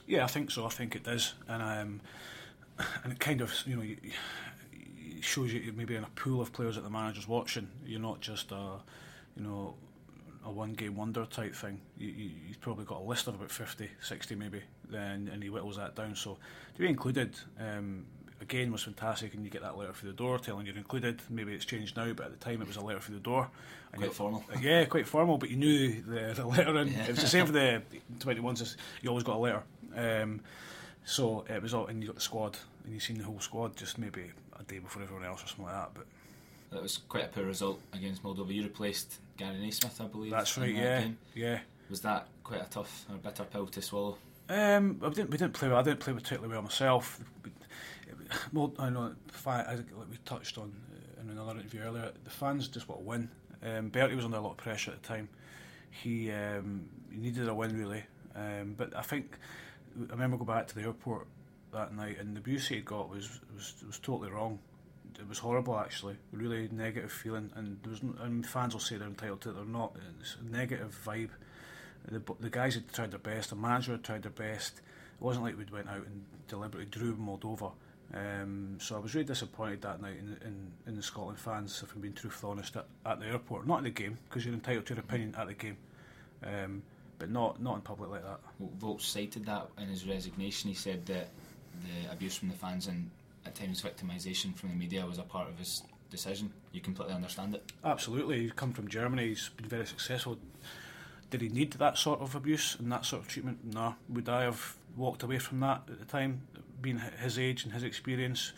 Yeah, 0.07 0.25
I 0.25 0.27
think 0.27 0.51
so. 0.51 0.67
I 0.67 0.69
think 0.69 0.97
it 0.97 1.05
does, 1.05 1.35
and 1.49 1.63
um, 1.63 2.01
and 3.05 3.13
it 3.13 3.21
kind 3.21 3.41
of 3.41 3.53
you 3.67 3.77
know 3.77 3.83
you, 3.83 3.97
you 4.03 5.23
shows 5.23 5.53
you 5.53 5.73
maybe 5.75 5.97
in 5.97 6.05
a 6.05 6.11
pool 6.15 6.43
of 6.43 6.53
players 6.53 6.75
that 6.75 6.83
the 6.83 6.91
manager's 6.91 7.27
watching. 7.27 7.69
You're 7.87 8.01
not 8.01 8.21
just 8.21 8.53
a 8.53 8.81
you 9.37 9.43
know 9.43 9.75
a 10.45 10.51
one 10.51 10.75
game 10.75 10.97
wonder 10.97 11.25
type 11.25 11.55
thing. 11.55 11.81
You, 11.97 12.09
you, 12.09 12.31
you've 12.49 12.61
probably 12.61 12.85
got 12.85 13.01
a 13.01 13.05
list 13.05 13.29
of 13.29 13.37
about 13.37 13.51
50, 13.51 13.89
60 14.03 14.35
maybe, 14.35 14.61
then 14.91 15.31
and 15.33 15.43
he 15.43 15.49
whittles 15.49 15.79
that 15.79 15.97
down. 15.97 16.15
So 16.15 16.37
to 16.75 16.81
be 16.81 16.89
included. 16.89 17.35
Um, 17.59 18.05
Again, 18.45 18.71
was 18.73 18.83
fantastic, 18.83 19.33
and 19.35 19.43
you 19.45 19.51
get 19.51 19.63
that 19.63 19.77
letter 19.79 19.93
through 19.95 20.11
the 20.11 20.17
door 20.17 20.39
telling 20.39 20.67
you're 20.67 20.77
included. 20.77 21.23
Maybe 21.31 21.55
it's 21.55 21.65
changed 21.65 21.97
now, 21.97 22.13
but 22.13 22.27
at 22.27 22.39
the 22.39 22.45
time 22.45 22.61
it 22.61 22.69
was 22.69 22.77
a 22.77 22.83
letter 22.83 23.01
through 23.01 23.15
the 23.17 23.21
door. 23.23 23.49
And 23.93 24.03
Quite 24.03 24.13
formal. 24.15 24.45
yeah, 24.61 24.85
quite 24.85 25.07
formal, 25.09 25.39
but 25.39 25.51
you 25.51 25.57
knew 25.57 26.03
the, 26.03 26.33
the 26.37 26.47
letter, 26.47 26.77
and 26.77 26.91
it 26.91 27.09
was 27.09 27.21
the 27.21 27.27
same 27.27 27.47
for 27.47 27.53
the 27.53 27.81
21s. 28.19 28.77
You 29.03 29.09
always 29.09 29.25
got 29.25 29.37
a 29.37 29.39
letter. 29.39 29.63
Um, 29.97 30.41
so 31.05 31.45
it 31.49 31.63
was 31.63 31.73
all, 31.75 31.87
and 31.87 32.03
you 32.03 32.07
got 32.09 32.17
the 32.17 32.21
squad, 32.21 32.57
and 32.85 32.93
you 32.93 33.01
seen 33.01 33.19
the 33.19 33.25
whole 33.25 33.41
squad 33.41 33.77
just 33.77 33.99
maybe 33.99 34.31
a 34.59 34.63
day 34.65 34.79
before 34.79 35.03
everyone 35.03 35.25
else 35.25 35.43
or 35.43 35.47
something 35.47 35.65
like 35.67 35.75
that. 35.75 35.91
But 35.95 36.07
That 36.71 36.83
was 36.83 36.99
quite 37.09 37.25
a 37.25 37.29
poor 37.29 37.45
result 37.45 37.81
against 37.93 38.23
Moldova. 38.23 38.53
You 38.53 38.65
replaced 38.65 39.21
Gary 39.37 39.57
Naysmith, 39.57 40.01
I 40.01 40.07
believe. 40.07 40.33
that's 40.33 40.59
right, 40.59 40.75
that 40.75 40.81
yeah, 40.83 41.01
game. 41.01 41.19
yeah. 41.35 41.59
Was 41.89 42.01
that 42.03 42.27
quite 42.43 42.61
a 42.63 42.69
tough 42.69 43.07
or 43.11 43.17
bitter 43.17 43.45
pill 43.45 43.67
to 43.69 43.81
swallow? 43.83 44.19
Um, 44.49 44.99
we 45.01 45.09
didn't 45.11 45.31
we 45.31 45.39
didn't 45.39 45.55
play 45.55 45.69
well. 45.69 45.79
I 45.79 45.83
didn't 45.83 46.01
play 46.01 46.13
particularly 46.13 46.53
well 46.53 46.63
myself. 46.63 47.19
Well, 48.53 48.73
I 48.79 48.91
know, 48.91 49.15
we 49.47 50.17
touched 50.25 50.59
on 50.59 50.73
uh, 50.93 51.21
in 51.21 51.31
another 51.31 51.53
interview 51.53 51.81
earlier. 51.81 52.13
The 52.25 52.31
fans 52.31 52.69
just 52.69 52.89
want 52.89 53.01
to 53.01 53.07
win. 53.07 53.31
Um, 53.63 53.91
Berti 53.91 54.15
was 54.15 54.25
under 54.25 54.37
a 54.37 54.41
lot 54.41 54.53
of 54.53 54.57
pressure 54.59 54.93
at 54.93 55.03
the 55.03 55.09
time. 55.09 55.29
He, 55.91 56.31
um, 56.31 56.89
he 57.11 57.19
needed 57.19 57.49
a 57.49 57.55
win 57.55 57.79
really, 57.79 58.05
um, 58.35 58.75
but 58.77 58.97
I 58.97 59.03
think 59.03 59.37
I 60.09 60.13
remember 60.13 60.37
going 60.37 60.47
back 60.47 60.69
to 60.69 60.75
the 60.75 60.83
airport 60.83 61.27
that 61.73 61.95
night, 61.95 62.19
and 62.19 62.37
the 62.37 62.41
abuse 62.41 62.69
he 62.69 62.81
got 62.81 63.09
was 63.09 63.41
was 63.55 63.75
was 63.87 63.99
totally 63.99 64.31
wrong. 64.31 64.59
It 65.19 65.29
was 65.29 65.39
horrible, 65.39 65.79
actually. 65.79 66.17
Really 66.33 66.69
negative 66.73 67.13
feeling, 67.13 67.51
and 67.55 67.79
there 67.83 67.91
was. 67.91 68.01
And 68.21 68.45
fans 68.45 68.75
will 68.75 68.81
say 68.81 68.97
they're 68.97 69.07
entitled 69.07 69.41
to 69.43 69.51
it. 69.51 69.55
They're 69.55 69.65
not. 69.65 69.97
It's 70.21 70.37
a 70.41 70.53
negative 70.53 70.99
vibe 71.07 71.31
the, 72.11 72.23
the 72.41 72.51
guys 72.51 72.75
had 72.75 72.93
tried 72.93 73.11
their 73.11 73.19
best, 73.19 73.51
the 73.51 73.57
manager 73.57 73.93
had 73.93 74.05
tried 74.05 74.23
their 74.23 74.31
best. 74.31 74.79
It 74.79 75.23
wasn't 75.23 75.45
like 75.45 75.57
we'd 75.57 75.71
went 75.71 75.89
out 75.89 76.07
and 76.07 76.25
deliberately 76.49 76.87
drew 76.87 77.17
Moldova. 77.17 77.73
Um, 78.13 78.79
so 78.81 78.97
I 78.97 78.99
was 78.99 79.15
really 79.15 79.27
disappointed 79.27 79.83
that 79.83 80.01
night 80.01 80.19
in, 80.19 80.37
in, 80.47 80.73
in 80.87 80.97
the 80.97 81.03
Scotland 81.03 81.39
fans, 81.39 81.83
if 81.83 81.95
I'm 81.95 82.01
being 82.01 82.15
truthful 82.15 82.51
honest, 82.51 82.77
at, 82.77 82.87
at 83.07 83.21
the 83.21 83.27
airport. 83.27 83.67
Not 83.67 83.79
in 83.79 83.85
the 83.85 83.91
game, 83.91 84.19
because 84.29 84.45
you're 84.45 84.55
entitled 84.55 84.87
to 84.87 84.95
your 84.95 85.01
opinion 85.01 85.35
at 85.39 85.49
the 85.49 85.55
game. 85.55 85.77
Um, 86.45 86.83
but 87.19 87.31
not 87.31 87.63
not 87.63 87.77
in 87.77 87.81
public 87.81 88.11
like 88.11 88.23
that. 88.23 88.41
Well, 88.59 88.71
Vogts 88.79 89.03
cited 89.03 89.47
that 89.47 89.69
in 89.79 89.89
his 89.89 90.07
resignation. 90.07 90.69
He 90.69 90.75
said 90.75 91.07
that 91.07 91.29
the 91.83 92.13
abuse 92.13 92.37
from 92.37 92.49
the 92.49 92.55
fans 92.55 92.87
and 92.87 93.11
at 93.47 93.55
times 93.55 93.83
victimisation 93.83 94.55
from 94.55 94.71
the 94.71 94.75
media 94.75 95.05
was 95.07 95.19
a 95.19 95.23
part 95.23 95.49
of 95.49 95.59
his 95.59 95.83
decision. 96.11 96.53
You 96.73 96.81
completely 96.81 97.15
understand 97.15 97.55
it. 97.55 97.73
Absolutely, 97.85 98.41
he's 98.41 98.53
come 98.53 98.73
from 98.73 98.89
Germany. 98.89 99.29
He's 99.29 99.51
been 99.57 99.69
very 99.69 99.87
successful. 99.87 100.39
Did 101.31 101.41
he 101.41 101.49
need 101.49 101.73
that 101.75 101.99
sort 101.99 102.21
of 102.21 102.35
abuse 102.35 102.77
and 102.79 102.91
that 102.93 103.05
sort 103.05 103.23
of 103.23 103.29
treatment? 103.29 103.59
No. 103.73 103.97
Would 104.09 104.29
I 104.29 104.43
have 104.43 104.77
walked 104.97 105.23
away 105.23 105.39
from 105.39 105.61
that 105.61 105.83
at 105.89 105.99
the 105.99 106.05
time, 106.05 106.43
being 106.85 107.01
his 107.21 107.39
age 107.39 107.65
and 107.65 107.73
his 107.73 107.83
experience? 107.83 108.53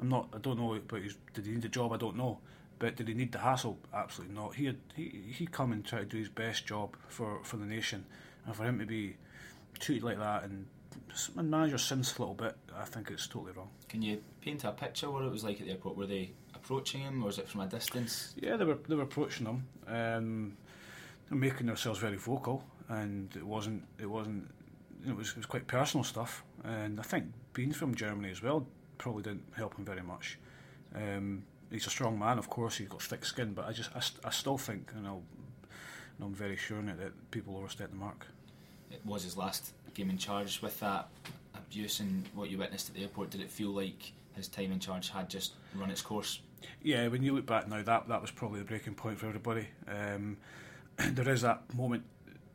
I'm 0.00 0.08
not. 0.08 0.28
I 0.34 0.38
don't 0.38 0.58
know. 0.58 0.78
But 0.88 1.02
did 1.34 1.46
he 1.46 1.52
need 1.52 1.62
the 1.62 1.68
job? 1.68 1.92
I 1.92 1.96
don't 1.96 2.16
know. 2.16 2.38
But 2.78 2.96
did 2.96 3.08
he 3.08 3.14
need 3.14 3.32
the 3.32 3.38
hassle? 3.38 3.78
Absolutely 3.92 4.34
not. 4.34 4.54
He 4.54 4.66
had, 4.66 4.76
he 4.96 5.22
he 5.32 5.46
come 5.46 5.72
and 5.72 5.84
try 5.84 6.00
to 6.00 6.04
do 6.04 6.18
his 6.18 6.28
best 6.28 6.66
job 6.66 6.96
for, 7.08 7.40
for 7.42 7.56
the 7.56 7.66
nation, 7.66 8.04
and 8.46 8.56
for 8.56 8.64
him 8.64 8.78
to 8.78 8.86
be 8.86 9.16
treated 9.78 10.02
like 10.02 10.18
that 10.18 10.44
and 10.44 10.66
and 11.36 11.50
manager 11.50 11.78
since 11.78 12.16
a 12.16 12.22
little 12.22 12.34
bit, 12.34 12.56
I 12.76 12.84
think 12.84 13.10
it's 13.10 13.26
totally 13.26 13.52
wrong. 13.52 13.70
Can 13.88 14.02
you 14.02 14.22
paint 14.40 14.64
a 14.64 14.72
picture 14.72 15.10
what 15.10 15.24
it 15.24 15.30
was 15.30 15.44
like 15.44 15.60
at 15.60 15.66
the 15.66 15.72
airport? 15.72 15.96
Were 15.96 16.06
they 16.06 16.30
approaching 16.54 17.00
him, 17.00 17.22
or 17.22 17.26
was 17.26 17.38
it 17.38 17.48
from 17.48 17.60
a 17.62 17.66
distance? 17.66 18.34
Yeah, 18.40 18.56
they 18.56 18.64
were 18.64 18.78
they 18.88 18.94
were 18.94 19.02
approaching 19.02 19.46
him. 19.46 19.66
Um, 19.86 20.56
they're 21.28 21.38
making 21.38 21.66
themselves 21.66 21.98
very 21.98 22.16
vocal, 22.16 22.64
and 22.88 23.34
it 23.36 23.46
wasn't 23.46 23.84
it 23.98 24.06
wasn't 24.06 24.50
it 25.06 25.16
was 25.16 25.30
it 25.30 25.36
was 25.36 25.46
quite 25.46 25.66
personal 25.66 26.04
stuff. 26.04 26.44
And 26.64 26.98
I 26.98 27.02
think 27.02 27.26
being 27.52 27.72
from 27.72 27.94
Germany 27.94 28.30
as 28.30 28.42
well 28.42 28.66
probably 28.98 29.22
didn't 29.22 29.44
help 29.56 29.76
him 29.76 29.84
very 29.84 30.02
much. 30.02 30.38
Um, 30.94 31.44
he's 31.70 31.86
a 31.86 31.90
strong 31.90 32.18
man, 32.18 32.38
of 32.38 32.48
course. 32.50 32.76
He's 32.76 32.88
got 32.88 33.02
thick 33.02 33.24
skin, 33.24 33.52
but 33.52 33.66
I 33.66 33.72
just 33.72 33.90
I, 33.94 34.00
I 34.26 34.30
still 34.30 34.58
think, 34.58 34.90
and, 34.96 35.06
I'll, 35.06 35.22
and 36.16 36.26
I'm 36.26 36.34
very 36.34 36.56
sure 36.56 36.78
in 36.78 36.88
it 36.88 36.98
that 36.98 37.30
people 37.30 37.56
overstep 37.56 37.90
the 37.90 37.96
mark. 37.96 38.26
It 38.90 39.00
was 39.04 39.24
his 39.24 39.36
last 39.36 39.72
game 39.94 40.10
in 40.10 40.18
charge. 40.18 40.60
With 40.62 40.78
that 40.80 41.08
abuse 41.54 42.00
and 42.00 42.24
what 42.34 42.50
you 42.50 42.58
witnessed 42.58 42.88
at 42.88 42.94
the 42.94 43.02
airport, 43.02 43.30
did 43.30 43.40
it 43.40 43.50
feel 43.50 43.70
like 43.70 44.12
his 44.34 44.48
time 44.48 44.72
in 44.72 44.80
charge 44.80 45.10
had 45.10 45.28
just 45.28 45.54
run 45.74 45.90
its 45.90 46.02
course? 46.02 46.40
Yeah, 46.82 47.06
when 47.08 47.22
you 47.22 47.34
look 47.34 47.46
back 47.46 47.68
now, 47.68 47.82
that 47.82 48.08
that 48.08 48.20
was 48.20 48.30
probably 48.30 48.58
the 48.60 48.64
breaking 48.64 48.94
point 48.94 49.18
for 49.18 49.26
everybody. 49.26 49.68
Um, 49.86 50.38
there 50.96 51.28
is 51.28 51.42
that 51.42 51.62
moment 51.74 52.04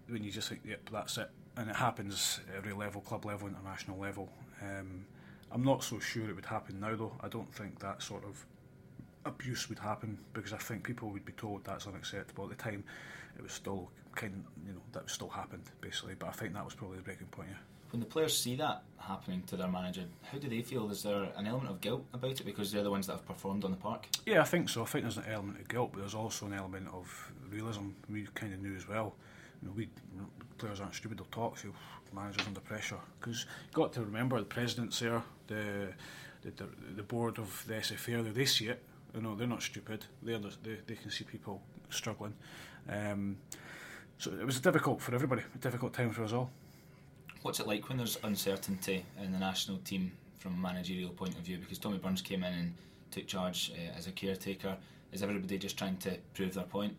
when 0.07 0.23
you 0.23 0.31
just 0.31 0.49
think, 0.49 0.61
yep, 0.65 0.89
that's 0.91 1.17
it, 1.17 1.29
and 1.57 1.69
it 1.69 1.75
happens 1.75 2.39
at 2.49 2.57
every 2.57 2.73
level, 2.73 3.01
club 3.01 3.25
level, 3.25 3.47
international 3.47 3.99
level. 3.99 4.29
Um, 4.61 5.05
I'm 5.51 5.63
not 5.63 5.83
so 5.83 5.99
sure 5.99 6.29
it 6.29 6.35
would 6.35 6.45
happen 6.45 6.79
now, 6.79 6.95
though. 6.95 7.13
I 7.21 7.27
don't 7.27 7.53
think 7.53 7.79
that 7.79 8.01
sort 8.01 8.23
of 8.23 8.45
abuse 9.25 9.69
would 9.69 9.79
happen 9.79 10.17
because 10.33 10.53
I 10.53 10.57
think 10.57 10.83
people 10.83 11.09
would 11.09 11.25
be 11.25 11.33
told 11.33 11.63
that's 11.63 11.87
unacceptable. 11.87 12.45
At 12.45 12.57
the 12.57 12.63
time, 12.63 12.83
it 13.37 13.43
was 13.43 13.51
still 13.51 13.89
kind 14.15 14.33
of, 14.33 14.67
you 14.67 14.73
know, 14.73 14.81
that 14.91 15.09
still 15.09 15.29
happened 15.29 15.63
basically, 15.81 16.15
but 16.17 16.29
I 16.29 16.31
think 16.31 16.53
that 16.53 16.65
was 16.65 16.73
probably 16.73 16.97
the 16.97 17.03
breaking 17.03 17.27
point, 17.27 17.49
yeah. 17.51 17.57
When 17.91 17.99
the 17.99 18.07
players 18.07 18.35
see 18.35 18.55
that 18.55 18.81
happening 18.97 19.43
to 19.43 19.55
their 19.55 19.67
manager, 19.67 20.05
how 20.23 20.39
do 20.39 20.49
they 20.49 20.63
feel? 20.63 20.89
Is 20.89 21.03
there 21.03 21.27
an 21.35 21.45
element 21.45 21.69
of 21.69 21.79
guilt 21.79 22.03
about 22.11 22.31
it 22.31 22.43
because 22.43 22.71
they're 22.71 22.81
the 22.81 22.89
ones 22.89 23.05
that 23.05 23.13
have 23.13 23.25
performed 23.27 23.63
on 23.65 23.71
the 23.71 23.77
park? 23.77 24.07
Yeah, 24.25 24.41
I 24.41 24.45
think 24.45 24.69
so. 24.69 24.81
I 24.81 24.85
think 24.85 25.03
there's 25.03 25.17
an 25.17 25.31
element 25.31 25.59
of 25.59 25.67
guilt, 25.67 25.91
but 25.93 25.99
there's 25.99 26.15
also 26.15 26.47
an 26.47 26.53
element 26.53 26.87
of 26.91 27.31
realism. 27.51 27.89
We 28.09 28.27
kind 28.33 28.51
of 28.51 28.61
knew 28.61 28.75
as 28.75 28.87
well. 28.87 29.13
You 29.63 29.69
know, 29.69 29.73
we 29.75 29.89
players 30.57 30.81
aren't 30.81 30.95
stupid. 30.95 31.17
They'll 31.17 31.25
talk. 31.27 31.57
So 31.57 31.69
managers 32.13 32.45
under 32.45 32.59
pressure 32.59 32.99
because 33.19 33.45
you've 33.65 33.73
got 33.73 33.93
to 33.93 34.01
remember 34.01 34.37
the 34.37 34.45
president's 34.45 34.99
there, 34.99 35.23
the 35.47 35.93
the, 36.41 36.51
the, 36.97 37.03
board 37.03 37.39
of 37.39 37.63
the 37.67 37.75
SFA. 37.75 38.33
They 38.33 38.45
see 38.45 38.67
it. 38.67 38.83
You 39.15 39.21
know, 39.21 39.33
they're 39.33 39.47
not 39.47 39.63
stupid. 39.63 40.05
They 40.21 40.37
they, 40.37 40.77
they 40.85 40.95
can 40.95 41.09
see 41.09 41.23
people 41.23 41.61
struggling. 41.89 42.33
Um, 42.89 43.37
so 44.17 44.31
it 44.31 44.45
was 44.45 44.59
difficult 44.59 45.01
for 45.01 45.15
everybody. 45.15 45.43
A 45.55 45.57
difficult 45.57 45.93
time 45.93 46.11
for 46.11 46.23
us 46.23 46.33
all. 46.33 46.51
What's 47.41 47.59
it 47.59 47.67
like 47.67 47.87
when 47.89 47.97
there's 47.97 48.17
uncertainty 48.23 49.05
in 49.21 49.31
the 49.31 49.39
national 49.39 49.77
team 49.79 50.11
from 50.39 50.53
a 50.53 50.57
managerial 50.57 51.11
point 51.11 51.35
of 51.35 51.41
view? 51.41 51.57
Because 51.57 51.77
Tommy 51.77 51.97
Burns 51.97 52.21
came 52.21 52.43
in 52.43 52.53
and 52.53 52.73
took 53.11 53.27
charge 53.27 53.71
uh, 53.75 53.97
as 53.97 54.07
a 54.07 54.11
caretaker. 54.11 54.77
Is 55.11 55.23
everybody 55.23 55.57
just 55.57 55.77
trying 55.77 55.97
to 55.97 56.17
prove 56.33 56.53
their 56.53 56.63
point? 56.63 56.95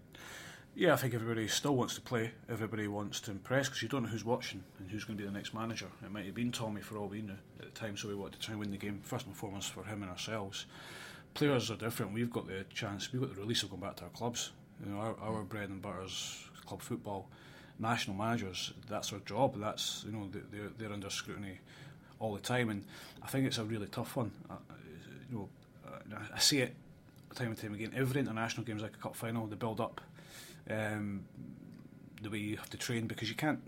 Yeah, 0.77 0.93
I 0.93 0.97
think 0.97 1.15
everybody 1.15 1.47
still 1.47 1.77
wants 1.77 1.95
to 1.95 2.01
play. 2.01 2.33
Everybody 2.49 2.89
wants 2.89 3.21
to 3.21 3.31
impress 3.31 3.69
because 3.69 3.83
you 3.83 3.89
don't 3.89 4.03
know 4.03 4.09
who's 4.09 4.25
watching 4.25 4.65
and 4.79 4.91
who's 4.91 5.05
going 5.05 5.17
to 5.17 5.23
be 5.23 5.27
the 5.29 5.33
next 5.35 5.55
manager. 5.55 5.87
It 6.05 6.11
might 6.11 6.27
have 6.27 6.35
been 6.35 6.51
Tommy 6.51 6.81
for 6.81 6.97
all 6.99 7.07
we 7.07 7.23
knew 7.23 7.37
at 7.61 7.67
the 7.67 7.71
time, 7.71 7.97
so 7.97 8.09
we 8.09 8.15
wanted 8.17 8.41
to 8.41 8.47
try 8.47 8.53
and 8.53 8.61
win 8.61 8.73
the 8.73 8.77
game 8.77 9.01
first 9.05 9.27
and 9.27 9.37
foremost 9.37 9.71
for 9.71 9.85
him 9.85 10.03
and 10.03 10.11
ourselves. 10.11 10.67
Players 11.35 11.71
are 11.71 11.77
different. 11.77 12.13
We've 12.13 12.31
got 12.31 12.49
the 12.49 12.65
chance. 12.75 13.13
We've 13.13 13.23
got 13.23 13.35
the 13.35 13.41
release 13.41 13.63
of 13.63 13.71
going 13.71 13.83
back 13.83 13.97
to 13.97 14.05
our 14.05 14.11
clubs. 14.11 14.51
You 14.85 14.93
know, 14.93 14.99
our, 14.99 15.17
our 15.21 15.43
bread 15.43 15.69
and 15.69 15.81
butter 15.81 16.03
is 16.05 16.45
club 16.67 16.83
football 16.83 17.29
national 17.79 18.17
managers, 18.17 18.73
that's 18.89 19.11
their 19.11 19.21
job. 19.21 19.59
That's 19.59 20.05
you 20.07 20.13
know 20.13 20.29
they're 20.31 20.71
they're 20.79 20.93
under 20.93 21.11
scrutiny 21.11 21.61
all 22.19 22.35
the 22.35 22.41
time, 22.41 22.71
and 22.71 22.85
I 23.23 23.27
think 23.27 23.47
it's 23.47 23.59
a 23.59 23.65
really 23.65 23.87
tough 23.89 24.17
one. 24.17 24.31
Uh, 24.49 24.55
you 25.31 25.37
know, 25.37 25.49
uh, 25.87 26.19
I 26.35 26.39
see 26.39 26.61
it 26.61 26.75
time 27.35 27.49
and 27.49 27.59
time 27.59 27.75
again. 27.75 27.93
Every 27.97 28.21
international 28.21 28.65
game 28.65 28.77
is 28.77 28.83
like 28.83 28.95
a 28.95 28.99
cup 28.99 29.17
final. 29.17 29.47
They 29.47 29.57
build 29.57 29.81
up 29.81 30.01
um, 30.71 31.25
the 32.23 32.31
way 32.31 32.39
you 32.39 32.57
have 32.57 32.71
to 32.71 32.77
train 32.77 33.07
because 33.07 33.29
you 33.29 33.35
can't 33.35 33.61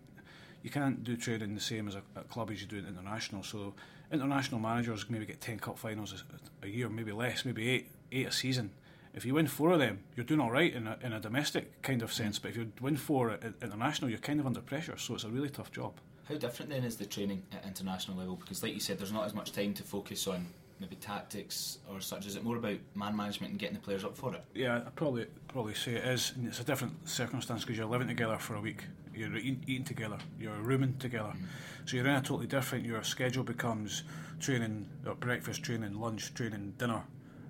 you 0.63 0.71
can't 0.71 1.05
do 1.05 1.17
training 1.17 1.55
the 1.55 1.61
same 1.61 1.87
as 1.87 1.95
a, 1.95 2.03
a 2.17 2.23
club 2.23 2.51
as 2.51 2.61
you 2.61 2.67
do 2.67 2.77
in 2.77 2.87
international. 2.87 3.43
So 3.43 3.75
international 4.11 4.61
managers 4.61 5.09
maybe 5.09 5.27
get 5.27 5.41
ten 5.41 5.59
cup 5.59 5.79
finals 5.79 6.25
a, 6.63 6.67
a 6.67 6.69
year, 6.69 6.89
maybe 6.89 7.13
less, 7.13 7.45
maybe 7.45 7.71
eight 7.71 7.91
eight 8.13 8.27
a 8.27 8.33
season 8.33 8.71
if 9.17 9.25
you 9.25 9.33
win 9.33 9.47
four 9.47 9.73
of 9.73 9.79
them, 9.79 10.01
you're 10.15 10.27
doing 10.27 10.41
all 10.41 10.51
right 10.51 10.73
in 10.73 10.87
a, 10.87 10.99
in 11.03 11.15
a 11.15 11.19
domestic 11.19 11.81
kind 11.81 12.03
of 12.03 12.13
sense. 12.13 12.39
But 12.39 12.51
if 12.51 12.57
you 12.59 12.71
win 12.83 12.99
four 12.99 13.31
at 13.31 13.43
international, 13.63 14.11
you're 14.11 14.19
kind 14.19 14.39
of 14.39 14.47
under 14.47 14.61
pressure. 14.61 14.99
So 14.99 15.15
it's 15.15 15.25
a 15.25 15.31
really 15.31 15.49
tough 15.49 15.73
job. 15.73 15.95
How 16.29 16.35
different 16.35 16.71
then 16.71 16.85
is 16.85 16.97
the 16.97 17.07
training 17.07 17.43
at 17.51 17.65
international 17.65 18.19
level? 18.19 18.37
Because, 18.37 18.63
like 18.63 18.75
you 18.75 18.81
said, 18.81 18.99
there's 18.99 19.13
not 19.13 19.25
as 19.25 19.33
much 19.33 19.53
time 19.53 19.73
to 19.75 19.83
focus 19.83 20.27
on 20.27 20.47
maybe 20.81 20.97
tactics 20.97 21.79
or 21.91 22.01
such. 22.01 22.27
Is 22.27 22.37
it 22.37 22.45
more 22.45 22.57
about 22.57 22.79
man 22.95 23.17
management 23.17 23.53
and 23.53 23.61
getting 23.61 23.75
the 23.75 23.81
players 23.81 24.05
up 24.05 24.17
for 24.17 24.35
it? 24.35 24.45
Yeah, 24.55 24.79
I 24.79 24.91
probably 24.91 25.27
probably 25.49 25.75
say 25.75 25.95
it 25.95 26.05
is. 26.05 26.33
And 26.37 26.47
it's 26.47 26.61
a 26.61 26.65
different 26.65 27.09
circumstance 27.09 27.63
because 27.63 27.77
you're 27.77 27.87
living 27.87 28.09
together 28.09 28.39
for 28.39 28.55
a 28.57 28.61
week. 28.61 28.85
You're 29.15 29.37
eating, 29.37 29.65
eating 29.67 29.85
together. 29.85 30.19
You're 30.39 30.61
rooming 30.61 30.97
together. 30.99 31.33
Mm. 31.35 31.45
So 31.87 31.97
you're 31.97 32.07
in 32.07 32.13
a 32.13 32.21
totally 32.21 32.47
different. 32.47 32.85
Your 32.85 33.03
schedule 33.03 33.45
becomes 33.45 34.03
training, 34.41 34.89
or 35.07 35.15
breakfast 35.15 35.63
training, 35.63 35.99
lunch 35.99 36.35
training, 36.35 36.75
dinner 36.79 37.03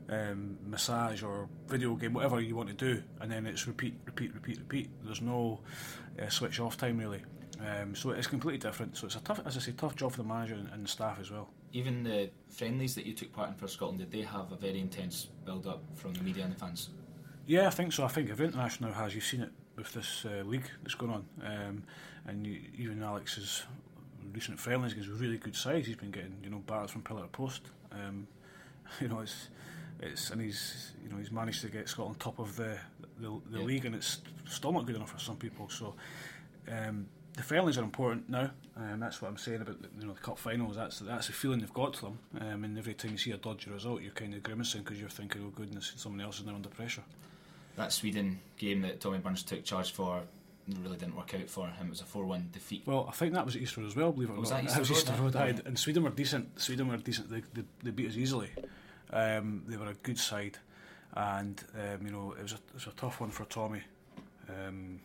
um, 0.08 0.56
massage 0.66 1.22
or 1.22 1.48
video 1.66 1.94
game, 1.94 2.12
whatever 2.12 2.40
you 2.40 2.54
want 2.54 2.68
to 2.68 2.74
do, 2.74 3.02
and 3.20 3.30
then 3.30 3.46
it's 3.46 3.66
repeat, 3.66 3.94
repeat, 4.04 4.34
repeat, 4.34 4.58
repeat. 4.58 4.90
There's 5.04 5.22
no 5.22 5.60
uh, 6.20 6.28
switch 6.28 6.60
off 6.60 6.76
time 6.76 6.98
really. 6.98 7.22
Um, 7.60 7.94
so 7.94 8.10
it's 8.10 8.26
completely 8.26 8.58
different. 8.58 8.96
So 8.96 9.06
it's 9.06 9.16
a 9.16 9.20
tough, 9.20 9.40
as 9.46 9.56
I 9.56 9.60
say, 9.60 9.72
tough 9.72 9.96
job 9.96 10.12
for 10.12 10.18
the 10.18 10.28
manager 10.28 10.54
and, 10.54 10.68
and, 10.72 10.84
the 10.84 10.88
staff 10.88 11.18
as 11.20 11.30
well. 11.30 11.48
Even 11.72 12.02
the 12.02 12.30
friendlies 12.48 12.94
that 12.94 13.06
you 13.06 13.14
took 13.14 13.32
part 13.32 13.48
in 13.48 13.54
for 13.54 13.66
Scotland, 13.66 13.98
did 13.98 14.10
they 14.10 14.22
have 14.22 14.52
a 14.52 14.56
very 14.56 14.78
intense 14.78 15.28
build 15.44 15.66
up 15.66 15.82
from 15.94 16.12
the 16.14 16.22
media 16.22 16.44
and 16.44 16.54
the 16.54 16.58
fans? 16.58 16.90
Yeah, 17.46 17.66
I 17.66 17.70
think 17.70 17.92
so. 17.92 18.04
I 18.04 18.08
think 18.08 18.30
every 18.30 18.46
international 18.46 18.92
has. 18.92 19.14
You've 19.14 19.24
seen 19.24 19.42
it 19.42 19.50
with 19.76 19.92
this 19.92 20.26
uh, 20.26 20.42
league 20.44 20.68
that's 20.82 20.94
going 20.94 21.12
on, 21.12 21.24
um, 21.44 21.82
and 22.26 22.46
you, 22.46 22.60
even 22.76 23.02
Alex's 23.02 23.62
recent 24.32 24.58
friendlies 24.58 24.92
against 24.92 25.10
really 25.10 25.38
good 25.38 25.54
sides. 25.54 25.86
He's 25.86 25.96
been 25.96 26.10
getting 26.10 26.36
you 26.42 26.50
know 26.50 26.62
battered 26.66 26.90
from 26.90 27.02
pillar 27.02 27.22
to 27.22 27.28
post. 27.28 27.62
Um, 27.92 28.26
you 29.00 29.08
know, 29.08 29.20
it's 29.20 29.48
it's 30.00 30.30
and 30.30 30.40
he's 30.40 30.92
you 31.02 31.08
know 31.08 31.16
he's 31.16 31.30
managed 31.30 31.60
to 31.62 31.68
get 31.68 31.88
Scotland 31.88 32.18
top 32.18 32.38
of 32.38 32.56
the 32.56 32.78
the, 33.18 33.40
the 33.50 33.60
league, 33.60 33.84
and 33.84 33.94
it's 33.94 34.20
still 34.46 34.72
not 34.72 34.86
good 34.86 34.96
enough 34.96 35.12
for 35.12 35.20
some 35.20 35.36
people. 35.36 35.68
So 35.68 35.94
um, 36.70 37.06
the 37.36 37.42
friendlies 37.42 37.78
are 37.78 37.82
important 37.82 38.28
now, 38.28 38.50
and 38.74 39.00
that's 39.00 39.20
what 39.20 39.28
I'm 39.28 39.36
saying 39.36 39.60
about 39.60 39.80
the, 39.80 39.88
you 40.00 40.06
know 40.06 40.14
the 40.14 40.20
cup 40.20 40.38
finals. 40.38 40.76
That's 40.76 40.98
that's 41.00 41.26
the 41.28 41.32
feeling 41.32 41.60
they've 41.60 41.72
got 41.72 41.94
to 41.94 42.00
them. 42.02 42.18
Um, 42.40 42.64
and 42.64 42.78
every 42.78 42.94
time 42.94 43.12
you 43.12 43.18
see 43.18 43.30
a 43.30 43.36
dodgy 43.36 43.70
result, 43.70 44.02
you're 44.02 44.12
kind 44.12 44.34
of 44.34 44.42
grimacing 44.42 44.82
because 44.82 44.98
you're 44.98 45.08
thinking, 45.08 45.42
"Oh 45.46 45.50
goodness, 45.50 45.92
someone 45.96 46.20
else 46.20 46.40
is 46.40 46.46
now 46.46 46.54
under 46.54 46.68
pressure." 46.68 47.02
That 47.76 47.92
Sweden 47.92 48.40
game 48.56 48.80
that 48.82 49.00
Tommy 49.00 49.18
Burns 49.18 49.42
took 49.42 49.64
charge 49.64 49.92
for 49.92 50.22
really 50.82 50.96
didn't 50.96 51.14
work 51.16 51.34
out 51.34 51.48
for 51.48 51.68
him. 51.68 51.86
It 51.86 51.90
was 51.90 52.00
a 52.00 52.04
4 52.04 52.24
1 52.24 52.48
defeat. 52.52 52.82
Well, 52.86 53.06
I 53.08 53.12
think 53.12 53.34
that 53.34 53.44
was 53.44 53.56
Easter 53.56 53.82
as 53.82 53.94
well, 53.94 54.10
believe 54.10 54.30
it 54.30 54.32
or 54.32 54.40
was 54.40 54.50
not. 54.50 54.62
That 54.62 54.70
Easter, 54.70 54.80
was 54.80 54.90
Easter 54.90 55.12
Road, 55.12 55.34
Road, 55.34 55.62
and 55.64 55.78
Sweden 55.78 56.02
were 56.02 56.10
decent. 56.10 56.60
Sweden 56.60 56.88
were 56.88 56.96
decent. 56.96 57.30
They, 57.30 57.42
they, 57.52 57.62
they 57.82 57.90
beat 57.90 58.08
us 58.08 58.16
easily. 58.16 58.50
Um, 59.12 59.62
they 59.68 59.76
were 59.76 59.88
a 59.88 59.94
good 59.94 60.18
side, 60.18 60.58
and 61.14 61.62
um, 61.74 62.06
you 62.06 62.12
know 62.12 62.34
it 62.36 62.42
was 62.42 62.52
a, 62.52 62.56
it 62.56 62.74
was 62.74 62.86
a 62.86 62.96
tough 62.96 63.20
one 63.20 63.30
for 63.30 63.44
Tommy 63.44 63.82
um, 64.48 65.00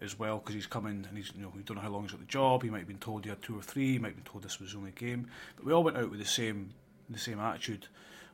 as 0.00 0.18
well 0.18 0.38
because 0.38 0.54
he's 0.54 0.66
coming 0.66 1.04
and 1.08 1.16
he's 1.16 1.32
you 1.34 1.42
know 1.42 1.52
we 1.54 1.62
don't 1.62 1.76
know 1.76 1.82
how 1.82 1.90
long 1.90 2.02
he's 2.02 2.12
got 2.12 2.20
the 2.20 2.26
job. 2.26 2.62
He 2.62 2.70
might 2.70 2.78
have 2.78 2.88
been 2.88 2.98
told 2.98 3.24
he 3.24 3.30
had 3.30 3.42
two 3.42 3.58
or 3.58 3.62
three. 3.62 3.92
He 3.92 3.98
might 3.98 4.08
have 4.08 4.16
been 4.16 4.30
told 4.30 4.44
this 4.44 4.60
was 4.60 4.72
the 4.72 4.78
only 4.78 4.92
game. 4.92 5.28
But 5.56 5.66
we 5.66 5.72
all 5.72 5.84
went 5.84 5.96
out 5.96 6.10
with 6.10 6.20
the 6.20 6.26
same 6.26 6.70
the 7.10 7.18
same 7.18 7.40
attitude. 7.40 7.86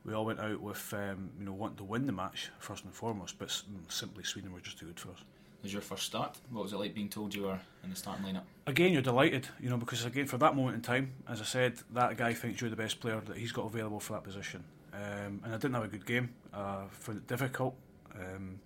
We 0.05 0.13
all 0.13 0.27
went 0.27 0.41
out 0.41 0.61
with 0.61 0.93
um, 0.93 1.31
you 1.39 1.47
know 1.47 1.53
wanting 1.53 1.79
to 1.79 1.85
win 1.85 2.07
the 2.07 2.13
match 2.13 2.51
first 2.59 2.85
and 2.85 2.93
foremost, 2.93 3.39
but 3.39 3.51
simply 3.89 4.25
Sweden 4.25 4.53
were 4.53 4.61
just 4.61 4.79
too 4.79 4.87
good 4.87 5.01
for 5.01 5.11
us. 5.11 5.25
was 5.63 5.73
your 5.73 5.83
first 5.83 6.03
start? 6.05 6.37
What 6.51 6.63
was 6.63 6.73
it 6.75 6.77
like 6.77 6.95
being 6.95 7.09
told 7.09 7.35
you 7.35 7.45
were 7.45 7.59
in 7.83 7.91
the 7.91 7.97
starting 7.97 8.25
lineup? 8.27 8.43
Again, 8.67 8.93
you're 8.93 9.03
delighted, 9.03 9.49
you 9.61 9.71
know, 9.71 9.79
because 9.79 10.05
again, 10.05 10.27
for 10.27 10.37
that 10.39 10.55
moment 10.55 10.77
in 10.77 10.83
time, 10.83 11.13
as 11.27 11.41
I 11.41 11.45
said, 11.45 11.79
that 11.93 12.17
guy 12.19 12.35
thinks 12.35 12.61
you're 12.61 12.71
the 12.71 12.77
best 12.77 13.01
player 13.01 13.21
that 13.27 13.37
he's 13.37 13.53
got 13.53 13.65
available 13.67 13.99
for 14.01 14.13
that 14.13 14.25
position. 14.25 14.63
Um, 14.93 15.41
and 15.43 15.55
I 15.55 15.57
didn't 15.57 15.75
have 15.75 15.85
a 15.85 15.89
good 15.89 16.07
game. 16.07 16.29
Uh, 16.53 16.85
found 16.91 17.19
it 17.19 17.27
difficult, 17.27 17.75
um, 18.15 18.61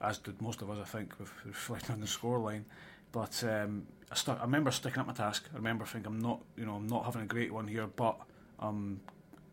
as 0.00 0.18
did 0.18 0.40
most 0.40 0.62
of 0.62 0.70
us, 0.70 0.78
I 0.80 0.84
think, 0.84 1.18
with 1.18 1.32
reflecting 1.44 1.94
on 1.94 2.00
the 2.00 2.06
scoreline. 2.06 2.64
But 3.12 3.42
um, 3.44 3.86
I, 4.10 4.14
stuck, 4.16 4.38
I 4.40 4.42
remember 4.42 4.70
sticking 4.70 5.00
up 5.00 5.06
my 5.06 5.12
task. 5.12 5.48
I 5.52 5.56
remember 5.56 5.84
thinking 5.84 6.12
I'm 6.12 6.20
not, 6.20 6.40
you 6.56 6.66
know, 6.66 6.74
I'm 6.74 6.86
not 6.86 7.04
having 7.04 7.22
a 7.22 7.26
great 7.26 7.52
one 7.52 7.66
here, 7.68 7.86
but 7.86 8.18
I'm 8.58 9.00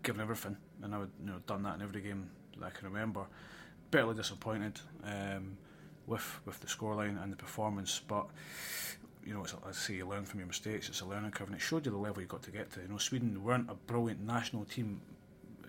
giving 0.04 0.22
everything, 0.22 0.58
and 0.82 0.96
I 0.96 1.00
would, 1.00 1.12
you 1.24 1.32
know, 1.32 1.40
done 1.46 1.64
that 1.64 1.76
in 1.76 1.82
every 1.82 2.02
game 2.02 2.30
that 2.58 2.66
I 2.66 2.70
can 2.72 2.88
remember. 2.88 3.26
Bitterly 3.92 4.16
disappointed 4.16 4.80
um, 5.04 5.58
with 6.08 6.40
with 6.46 6.60
the 6.60 6.68
scoreline 6.68 7.22
and 7.22 7.32
the 7.32 7.36
performance, 7.36 8.02
but 8.08 8.28
you 9.26 9.34
know, 9.34 9.44
it's, 9.44 9.54
I 9.68 9.72
say 9.72 9.96
you 9.96 10.08
learn 10.08 10.26
from 10.26 10.40
your 10.40 10.48
mistakes. 10.48 10.90
It's 10.90 11.02
a 11.02 11.06
learning 11.06 11.32
curve, 11.32 11.48
and 11.48 11.56
it 11.56 11.62
showed 11.62 11.86
you 11.86 11.92
the 11.92 11.98
level 11.98 12.22
you 12.22 12.28
got 12.28 12.42
to 12.44 12.52
get 12.52 12.72
to. 12.74 12.82
You 12.82 12.88
know, 12.88 12.98
Sweden 12.98 13.44
weren't 13.44 13.70
a 13.70 13.76
brilliant 13.76 14.22
national 14.22 14.66
team 14.66 15.02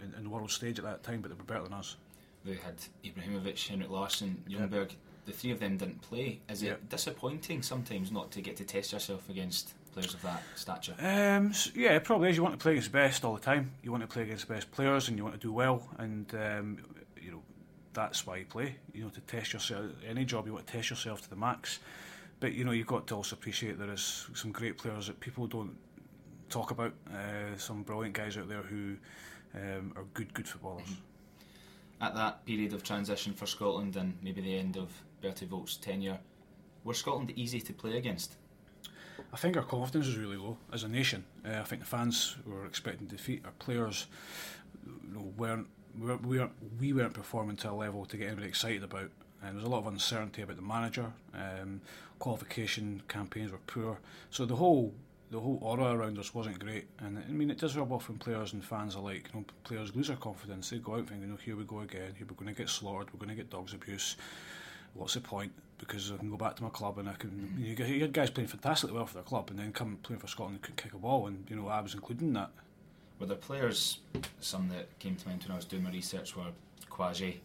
in, 0.02 0.14
in 0.14 0.24
the 0.24 0.30
world 0.30 0.50
stage 0.50 0.78
at 0.78 0.85
that 0.85 1.02
time, 1.02 1.20
but 1.20 1.30
they 1.30 1.37
were 1.37 1.44
better 1.44 1.64
than 1.64 1.74
us. 1.74 1.96
They 2.44 2.55
had 2.55 2.74
Ibrahimovic, 3.05 3.68
Henrik 3.68 3.90
Larsson, 3.90 4.42
Ljungberg. 4.48 4.90
Yep. 4.90 4.92
The 5.24 5.33
three 5.33 5.50
of 5.52 5.61
them 5.61 5.76
didn't 5.76 6.02
play. 6.02 6.40
Is 6.48 6.62
it 6.62 6.66
yep. 6.66 6.88
disappointing 6.88 7.62
sometimes 7.62 8.11
not 8.11 8.33
to 8.33 8.40
get 8.40 8.57
to 8.57 8.64
test 8.64 8.92
yourself 8.92 9.28
against 9.28 9.74
players 9.92 10.14
of 10.14 10.22
that 10.22 10.42
stature? 10.57 10.94
Um, 10.98 11.52
yeah, 11.74 11.92
it 11.92 12.05
probably 12.05 12.31
is. 12.31 12.37
You 12.37 12.42
want 12.42 12.59
to 12.59 12.62
play 12.62 12.72
against 12.72 12.90
the 12.90 12.98
best 12.98 13.24
all 13.24 13.35
the 13.35 13.40
time. 13.40 13.70
You 13.83 13.92
want 13.92 14.02
to 14.02 14.09
play 14.09 14.22
against 14.22 14.48
the 14.48 14.55
best 14.55 14.70
players, 14.72 15.09
and 15.09 15.16
you 15.16 15.22
want 15.22 15.37
to 15.37 15.40
do 15.40 15.52
well. 15.52 15.88
And 15.98 16.35
um, 16.35 16.78
you 17.20 17.31
know 17.31 17.42
that's 17.92 18.26
why 18.26 18.38
you 18.38 18.46
play. 18.46 18.76
You 18.92 19.05
know 19.05 19.11
to 19.11 19.20
test 19.20 19.52
yourself. 19.52 19.87
Any 20.05 20.24
job 20.24 20.46
you 20.46 20.55
want 20.55 20.66
to 20.66 20.72
test 20.72 20.90
yourself 20.90 21.22
to 21.22 21.31
the 21.31 21.37
max. 21.37 21.78
But 22.40 22.55
you 22.55 22.64
know 22.64 22.72
you've 22.72 22.88
got 22.88 23.07
to 23.07 23.14
also 23.14 23.37
appreciate 23.37 23.78
there 23.78 23.92
is 23.92 24.26
some 24.35 24.50
great 24.50 24.76
players 24.76 25.07
that 25.07 25.20
people 25.20 25.46
don't 25.46 25.76
talk 26.48 26.72
about. 26.72 26.92
Uh, 27.09 27.57
some 27.57 27.85
brilliant 27.85 28.14
guys 28.14 28.37
out 28.37 28.48
there 28.48 28.62
who 28.62 28.96
um, 29.55 29.92
are 29.94 30.05
good, 30.14 30.35
good 30.35 30.48
footballers. 30.48 30.83
Mm-hmm. 30.83 31.12
At 32.02 32.16
that 32.16 32.44
period 32.44 32.72
of 32.72 32.82
transition 32.82 33.32
for 33.32 33.46
Scotland 33.46 33.96
and 33.96 34.18
maybe 34.22 34.40
the 34.40 34.58
end 34.58 34.76
of 34.76 34.90
Berti 35.22 35.46
Vogts' 35.46 35.80
tenure, 35.80 36.18
were 36.82 36.94
Scotland 36.94 37.32
easy 37.36 37.60
to 37.60 37.72
play 37.72 37.96
against? 37.96 38.34
I 39.32 39.36
think 39.36 39.56
our 39.56 39.62
confidence 39.62 40.06
was 40.06 40.18
really 40.18 40.36
low 40.36 40.58
as 40.72 40.82
a 40.82 40.88
nation. 40.88 41.24
Uh, 41.46 41.60
I 41.60 41.62
think 41.62 41.80
the 41.80 41.86
fans 41.86 42.36
were 42.44 42.66
expecting 42.66 43.06
defeat. 43.06 43.42
Our 43.44 43.52
players 43.52 44.08
you 44.84 45.14
know, 45.14 45.32
weren't 45.36 45.68
we 45.98 46.38
weren't 46.38 46.52
we 46.80 46.92
weren't 46.92 47.14
performing 47.14 47.56
to 47.58 47.70
a 47.70 47.72
level 47.72 48.04
to 48.06 48.16
get 48.16 48.26
anybody 48.26 48.48
excited 48.48 48.82
about. 48.82 49.10
And 49.42 49.50
there 49.50 49.54
was 49.54 49.64
a 49.64 49.68
lot 49.68 49.78
of 49.78 49.86
uncertainty 49.86 50.42
about 50.42 50.56
the 50.56 50.62
manager. 50.62 51.12
Um, 51.34 51.80
qualification 52.18 53.02
campaigns 53.08 53.52
were 53.52 53.58
poor. 53.66 53.98
So 54.30 54.44
the 54.44 54.56
whole 54.56 54.92
the 55.33 55.40
whole 55.40 55.59
aura 55.62 55.97
around 55.97 56.18
us 56.18 56.35
wasn't 56.35 56.59
great. 56.59 56.87
And 56.99 57.18
I 57.18 57.33
mean, 57.33 57.51
it 57.51 57.59
does 57.59 57.75
rub 57.75 57.90
off 57.90 58.11
on 58.11 58.18
players 58.18 58.53
and 58.53 58.62
fans 58.62 58.97
alike. 58.97 59.31
You 59.33 59.40
know, 59.40 59.47
players 59.64 59.97
lose 59.97 60.09
their 60.09 60.16
confidence. 60.18 60.68
They 60.68 60.77
go 60.77 60.97
out 60.97 61.09
thinking, 61.09 61.23
you 61.23 61.27
know, 61.29 61.38
here 61.42 61.57
we 61.57 61.64
go 61.64 61.81
again. 61.81 62.12
Here 62.16 62.27
we're 62.29 62.37
going 62.37 62.55
to 62.55 62.61
get 62.61 62.68
slaughtered. 62.68 63.09
We're 63.12 63.18
going 63.18 63.31
to 63.31 63.35
get 63.35 63.49
dogs 63.49 63.73
abuse. 63.73 64.16
What's 64.92 65.14
the 65.14 65.21
point? 65.21 65.51
Because 65.79 66.12
I 66.12 66.18
can 66.18 66.31
go 66.31 66.37
back 66.37 66.55
to 66.57 66.62
my 66.62 66.68
club 66.68 66.99
and 66.99 67.09
I 67.09 67.14
can. 67.14 67.31
Mm. 67.31 67.66
You, 67.66 67.75
know, 67.75 67.87
you 67.87 68.03
had 68.03 68.12
guys 68.12 68.29
playing 68.29 68.49
fantastically 68.49 68.95
well 68.95 69.07
for 69.07 69.14
their 69.14 69.23
club, 69.23 69.49
and 69.49 69.59
then 69.59 69.73
come 69.73 69.99
playing 70.03 70.21
for 70.21 70.27
Scotland 70.27 70.57
and 70.57 70.62
couldn't 70.62 70.83
kick 70.83 70.92
a 70.92 70.99
ball. 70.99 71.27
And 71.27 71.47
you 71.49 71.57
know, 71.57 71.66
I 71.68 71.81
was 71.81 71.95
including 71.95 72.35
that. 72.35 72.51
Were 73.18 73.27
there 73.27 73.37
players? 73.37 74.01
Some 74.40 74.68
that 74.68 74.99
came 74.99 75.16
to 75.16 75.29
mind 75.29 75.42
when 75.45 75.53
I 75.53 75.57
was 75.57 75.64
doing 75.64 75.83
my 75.83 75.90
research 75.90 76.37
were 76.37 76.53
Quashie, 76.90 77.37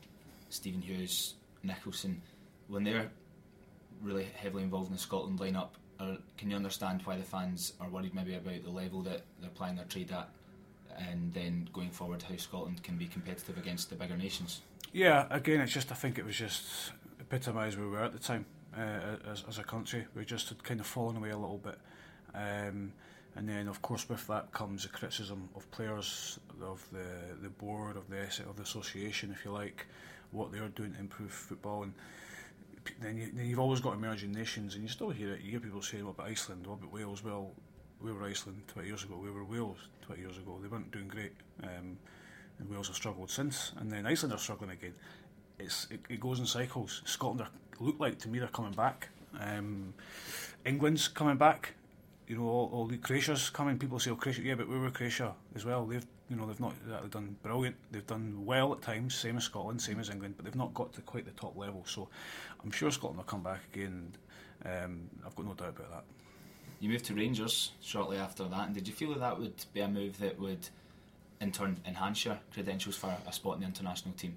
Stephen 0.50 0.82
Hughes, 0.82 1.36
Nicholson. 1.64 2.22
When 2.68 2.84
they're 2.84 3.10
really 4.04 4.28
heavily 4.36 4.64
involved 4.64 4.88
in 4.88 4.94
the 4.94 5.00
Scotland 5.00 5.40
lineup, 5.40 5.70
or 6.00 6.18
can 6.38 6.50
you 6.50 6.56
understand 6.56 7.02
why 7.04 7.18
the 7.18 7.24
fans 7.24 7.74
are 7.82 7.90
worried 7.90 8.14
maybe 8.14 8.36
about 8.36 8.64
the 8.64 8.70
level 8.70 9.02
that 9.04 9.22
they're 9.42 9.50
playing 9.50 9.76
their 9.76 9.86
trade 9.86 10.12
at, 10.12 10.30
and 10.98 11.34
then 11.34 11.70
going 11.74 11.90
forward 11.90 12.24
how 12.24 12.36
Scotland 12.38 12.84
can 12.84 12.98
be 12.98 13.08
competitive 13.08 13.58
against 13.58 13.90
the 13.90 13.96
bigger 13.96 14.18
nations? 14.18 14.62
Yeah, 14.94 15.28
again, 15.30 15.62
it's 15.62 15.74
just 15.74 15.92
I 15.92 15.96
think 15.96 16.18
it 16.18 16.26
was 16.26 16.36
just 16.36 16.92
epitomised 17.20 17.78
where 17.78 17.88
we 17.88 17.94
were 17.94 18.04
at 18.04 18.14
the 18.14 18.20
time 18.20 18.46
uh, 18.76 19.32
as, 19.32 19.44
as 19.48 19.58
a 19.60 19.64
country. 19.64 20.06
We 20.16 20.26
just 20.26 20.50
had 20.50 20.64
kind 20.64 20.80
of 20.80 20.86
fallen 20.86 21.18
away 21.18 21.32
a 21.32 21.38
little 21.38 21.58
bit. 21.58 21.78
Um, 22.34 22.94
and 23.36 23.48
then, 23.48 23.68
of 23.68 23.82
course, 23.82 24.10
with 24.10 24.26
that 24.28 24.52
comes 24.52 24.84
the 24.84 24.90
criticism 24.90 25.50
of 25.56 25.70
players, 25.72 26.40
of 26.62 26.84
the 26.92 27.36
the 27.42 27.50
board, 27.50 27.96
of 27.96 28.10
the 28.10 28.24
of 28.50 28.56
the 28.56 28.64
association, 28.64 29.32
if 29.32 29.46
you 29.46 29.52
like, 29.52 29.86
what 30.32 30.52
they're 30.52 30.68
doing 30.70 30.94
to 30.94 31.00
improve 31.00 31.32
football. 31.32 31.84
And 31.84 31.94
then, 33.02 33.18
you, 33.18 33.30
then 33.34 33.46
you've 33.48 33.60
always 33.60 33.80
got 33.80 33.94
emerging 33.94 34.32
nations, 34.32 34.76
and 34.76 34.84
you 34.84 34.90
still 34.90 35.10
hear 35.10 35.34
it. 35.34 35.42
You 35.42 35.52
hear 35.52 35.60
people 35.60 35.82
saying, 35.82 36.06
"What 36.06 36.16
about 36.16 36.28
Iceland? 36.28 36.68
What 36.68 36.80
about 36.80 36.92
Wales?" 36.92 37.24
Well, 37.24 37.52
we 38.02 38.12
were 38.12 38.24
Iceland 38.24 38.62
20 38.68 38.88
years 38.88 39.04
ago. 39.04 39.18
We 39.22 39.32
were 39.32 39.44
Wales 39.44 39.78
20 40.02 40.22
years 40.22 40.38
ago. 40.38 40.60
They 40.62 40.68
weren't 40.68 40.92
doing 40.92 41.08
great, 41.08 41.34
um, 41.64 41.98
and 42.60 42.70
Wales 42.70 42.88
have 42.88 42.96
struggled 42.96 43.30
since. 43.30 43.72
And 43.78 43.92
then 43.92 44.06
Iceland 44.06 44.34
are 44.34 44.40
struggling 44.40 44.72
again. 44.72 44.94
It's 45.60 45.88
it, 45.90 46.02
it 46.10 46.20
goes 46.20 46.40
in 46.40 46.46
cycles. 46.46 47.02
Scotland 47.06 47.42
are, 47.42 47.50
look 47.80 48.00
like 48.00 48.20
to 48.20 48.30
me 48.30 48.40
they're 48.40 48.48
coming 48.48 48.74
back. 48.74 49.10
Um, 49.40 49.94
England's 50.66 51.08
coming 51.08 51.38
back. 51.38 51.74
You 52.28 52.38
know, 52.38 52.44
all, 52.44 52.70
all 52.74 52.86
the 52.86 52.98
Croatia's 52.98 53.50
coming. 53.50 53.78
People 53.78 54.00
say, 54.00 54.12
"Oh, 54.12 54.16
Croatia, 54.16 54.42
yeah, 54.42 54.56
but 54.56 54.68
we 54.68 54.78
were 54.78 54.92
Croatia 54.92 55.34
as 55.56 55.66
well." 55.66 55.86
They've 55.86 56.06
you 56.30 56.36
know 56.36 56.46
they've 56.46 56.60
not 56.60 56.74
exactly 56.84 57.10
done 57.10 57.36
brilliant. 57.42 57.76
They've 57.92 58.06
done 58.06 58.46
well 58.46 58.74
at 58.74 58.82
times, 58.82 59.16
same 59.16 59.38
as 59.38 59.46
Scotland, 59.46 59.82
same 59.82 60.00
as 60.00 60.10
England, 60.10 60.34
but 60.36 60.46
they've 60.46 60.56
not 60.56 60.74
got 60.74 60.94
to 60.94 61.02
quite 61.02 61.26
the 61.26 61.32
top 61.32 61.56
level. 61.56 61.84
So 61.86 62.10
I'm 62.64 62.72
sure 62.72 62.92
Scotland 62.92 63.18
will 63.18 63.24
come 63.24 63.44
back 63.44 63.62
again. 63.74 64.12
Um, 64.66 65.10
I've 65.26 65.36
got 65.36 65.46
no 65.46 65.54
doubt 65.54 65.70
about 65.70 65.92
that. 65.92 66.04
You 66.80 66.90
moved 66.90 67.06
to 67.06 67.14
Rangers 67.16 67.72
shortly 67.82 68.18
after 68.18 68.44
that, 68.44 68.68
and 68.68 68.76
did 68.76 68.88
you 68.88 68.94
feel 68.94 69.12
that 69.12 69.20
that 69.22 69.40
would 69.40 69.66
be 69.74 69.82
a 69.82 69.88
move 69.88 70.20
that 70.20 70.40
would, 70.40 70.68
in 71.42 71.52
turn, 71.52 71.80
enhance 71.88 72.26
your 72.26 72.38
credentials 72.54 72.96
for 72.96 73.16
a 73.26 73.32
spot 73.32 73.56
in 73.56 73.62
the 73.62 73.68
international 73.68 74.14
team? 74.16 74.36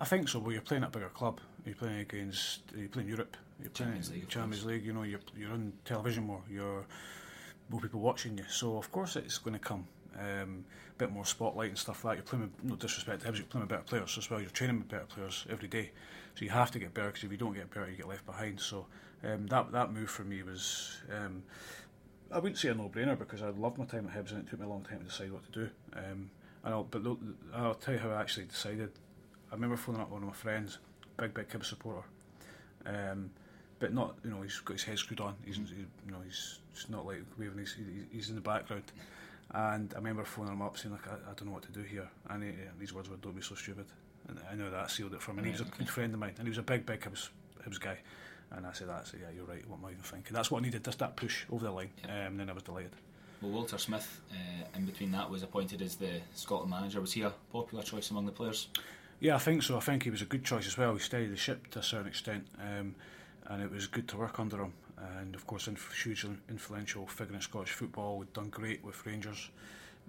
I 0.00 0.04
think 0.04 0.28
so. 0.28 0.38
Well, 0.38 0.52
you're 0.52 0.60
playing 0.60 0.82
at 0.82 0.90
a 0.90 0.92
bigger 0.92 1.08
club. 1.08 1.40
You're 1.64 1.74
playing 1.74 2.00
against. 2.00 2.60
You're 2.76 2.88
playing 2.88 3.08
Europe. 3.08 3.36
You're 3.60 3.70
playing 3.70 3.92
Champions 3.92 4.12
League. 4.12 4.28
Champions 4.28 4.64
League. 4.64 4.84
You 4.84 4.92
know, 4.92 5.02
you're 5.02 5.20
you're 5.36 5.52
on 5.52 5.72
television 5.84 6.24
more. 6.24 6.42
You're 6.50 6.84
more 7.68 7.80
people 7.80 8.00
watching 8.00 8.38
you. 8.38 8.44
So 8.48 8.76
of 8.76 8.90
course 8.92 9.16
it's 9.16 9.38
going 9.38 9.54
to 9.54 9.60
come. 9.60 9.86
Um, 10.18 10.64
a 10.90 10.98
bit 10.98 11.12
more 11.12 11.24
spotlight 11.24 11.68
and 11.68 11.78
stuff 11.78 12.04
like 12.04 12.16
that. 12.16 12.22
You're 12.22 12.28
playing 12.28 12.52
with, 12.56 12.70
no 12.70 12.76
disrespect 12.76 13.22
to 13.22 13.28
Hibs, 13.28 13.36
you're 13.36 13.46
playing 13.46 13.62
with 13.62 13.70
better 13.70 13.82
players 13.82 14.18
as 14.18 14.28
well. 14.30 14.40
You're 14.40 14.50
training 14.50 14.78
with 14.78 14.88
better 14.88 15.04
players 15.04 15.46
every 15.48 15.68
day. 15.68 15.92
So 16.34 16.44
you 16.44 16.50
have 16.50 16.70
to 16.72 16.78
get 16.78 16.94
better 16.94 17.08
because 17.08 17.24
if 17.24 17.30
you 17.30 17.36
don't 17.36 17.54
get 17.54 17.70
better, 17.70 17.88
you 17.90 17.96
get 17.96 18.08
left 18.08 18.26
behind. 18.26 18.60
So 18.60 18.86
um, 19.24 19.46
that 19.48 19.70
that 19.72 19.92
move 19.92 20.10
for 20.10 20.24
me 20.24 20.42
was, 20.42 20.98
um, 21.14 21.42
I 22.32 22.38
wouldn't 22.38 22.58
say 22.58 22.68
a 22.68 22.74
no-brainer 22.74 23.18
because 23.18 23.42
I 23.42 23.50
loved 23.50 23.78
my 23.78 23.84
time 23.84 24.08
at 24.08 24.16
Hibs 24.16 24.32
and 24.32 24.40
it 24.40 24.50
took 24.50 24.60
me 24.60 24.66
a 24.66 24.68
long 24.68 24.82
time 24.82 24.98
to 24.98 25.04
decide 25.04 25.32
what 25.32 25.44
to 25.52 25.60
do. 25.60 25.70
Um, 25.94 26.30
and 26.64 26.74
I'll, 26.74 26.84
but 26.84 27.02
I'll 27.54 27.74
tell 27.74 27.94
you 27.94 28.00
how 28.00 28.10
I 28.10 28.20
actually 28.20 28.46
decided. 28.46 28.90
I 29.50 29.54
remember 29.54 29.76
phoning 29.76 30.00
up 30.00 30.10
one 30.10 30.22
of 30.22 30.28
my 30.28 30.34
friends, 30.34 30.78
big 31.16 31.32
big 31.32 31.48
Hibs 31.48 31.66
supporter. 31.66 32.06
Um, 32.86 33.30
but 33.78 33.92
not 33.92 34.16
you 34.24 34.30
know 34.30 34.42
he's 34.42 34.58
got 34.60 34.74
his 34.74 34.84
head 34.84 34.98
screwed 34.98 35.20
on. 35.20 35.34
He's 35.44 35.56
he, 35.56 35.62
you 36.06 36.12
know 36.12 36.18
he's 36.24 36.58
just 36.74 36.90
not 36.90 37.06
like 37.06 37.22
waving. 37.38 37.58
He's, 37.58 37.76
he's 38.10 38.28
in 38.28 38.34
the 38.34 38.40
background. 38.40 38.84
And 39.50 39.92
I 39.94 39.98
remember 39.98 40.24
phoning 40.24 40.52
him 40.52 40.62
up 40.62 40.76
saying 40.76 40.94
like 40.94 41.08
I, 41.08 41.14
I 41.14 41.34
don't 41.34 41.46
know 41.46 41.52
what 41.52 41.62
to 41.62 41.72
do 41.72 41.82
here. 41.82 42.08
And 42.28 42.42
he, 42.42 42.50
these 42.78 42.92
words 42.92 43.08
were 43.08 43.16
"Don't 43.16 43.36
be 43.36 43.42
so 43.42 43.54
stupid." 43.54 43.86
And 44.28 44.38
I 44.50 44.54
know 44.54 44.70
that 44.70 44.90
sealed 44.90 45.14
it 45.14 45.22
for 45.22 45.32
me. 45.32 45.38
And 45.38 45.46
he 45.46 45.52
was 45.52 45.62
a 45.62 45.64
good 45.64 45.88
friend 45.88 46.12
of 46.12 46.20
mine, 46.20 46.34
and 46.38 46.46
he 46.46 46.50
was 46.50 46.58
a 46.58 46.62
big, 46.62 46.84
big 46.84 47.00
Hibs, 47.00 47.30
Hibs 47.66 47.80
guy. 47.80 47.98
And 48.50 48.66
I 48.66 48.72
said, 48.72 48.88
"That's 48.88 49.12
yeah, 49.14 49.28
you're 49.34 49.44
right. 49.44 49.66
What 49.68 49.78
am 49.78 49.86
I 49.86 49.90
even 49.90 50.02
thinking?" 50.02 50.34
That's 50.34 50.50
what 50.50 50.60
I 50.60 50.62
needed, 50.62 50.84
just 50.84 50.98
that 50.98 51.16
push 51.16 51.44
over 51.50 51.64
the 51.64 51.70
line. 51.70 51.90
Yep. 52.02 52.10
Um, 52.10 52.16
and 52.16 52.40
then 52.40 52.50
I 52.50 52.52
was 52.52 52.62
delighted. 52.62 52.92
Well, 53.40 53.52
Walter 53.52 53.78
Smith, 53.78 54.20
uh, 54.32 54.76
in 54.76 54.84
between 54.84 55.12
that, 55.12 55.30
was 55.30 55.44
appointed 55.44 55.80
as 55.80 55.94
the 55.96 56.20
Scotland 56.34 56.70
manager. 56.70 57.00
Was 57.00 57.12
he 57.12 57.22
a 57.22 57.32
popular 57.52 57.84
choice 57.84 58.10
among 58.10 58.26
the 58.26 58.32
players? 58.32 58.68
Yeah, 59.20 59.36
I 59.36 59.38
think 59.38 59.62
so. 59.62 59.76
I 59.76 59.80
think 59.80 60.02
he 60.02 60.10
was 60.10 60.22
a 60.22 60.26
good 60.26 60.44
choice 60.44 60.66
as 60.66 60.76
well. 60.76 60.92
He 60.94 61.00
steadied 61.00 61.32
the 61.32 61.36
ship 61.36 61.68
to 61.70 61.78
a 61.78 61.82
certain 61.82 62.08
extent, 62.08 62.46
um, 62.60 62.94
and 63.48 63.62
it 63.62 63.70
was 63.70 63.86
good 63.86 64.06
to 64.08 64.16
work 64.16 64.38
under 64.38 64.58
him. 64.58 64.72
And 65.16 65.34
of 65.34 65.46
course, 65.46 65.68
inf- 65.68 66.02
hugely 66.02 66.36
influential 66.48 67.06
figure 67.06 67.34
in 67.34 67.40
Scottish 67.40 67.72
football. 67.72 68.18
We'd 68.18 68.32
done 68.32 68.50
great 68.50 68.84
with 68.84 69.04
Rangers, 69.06 69.50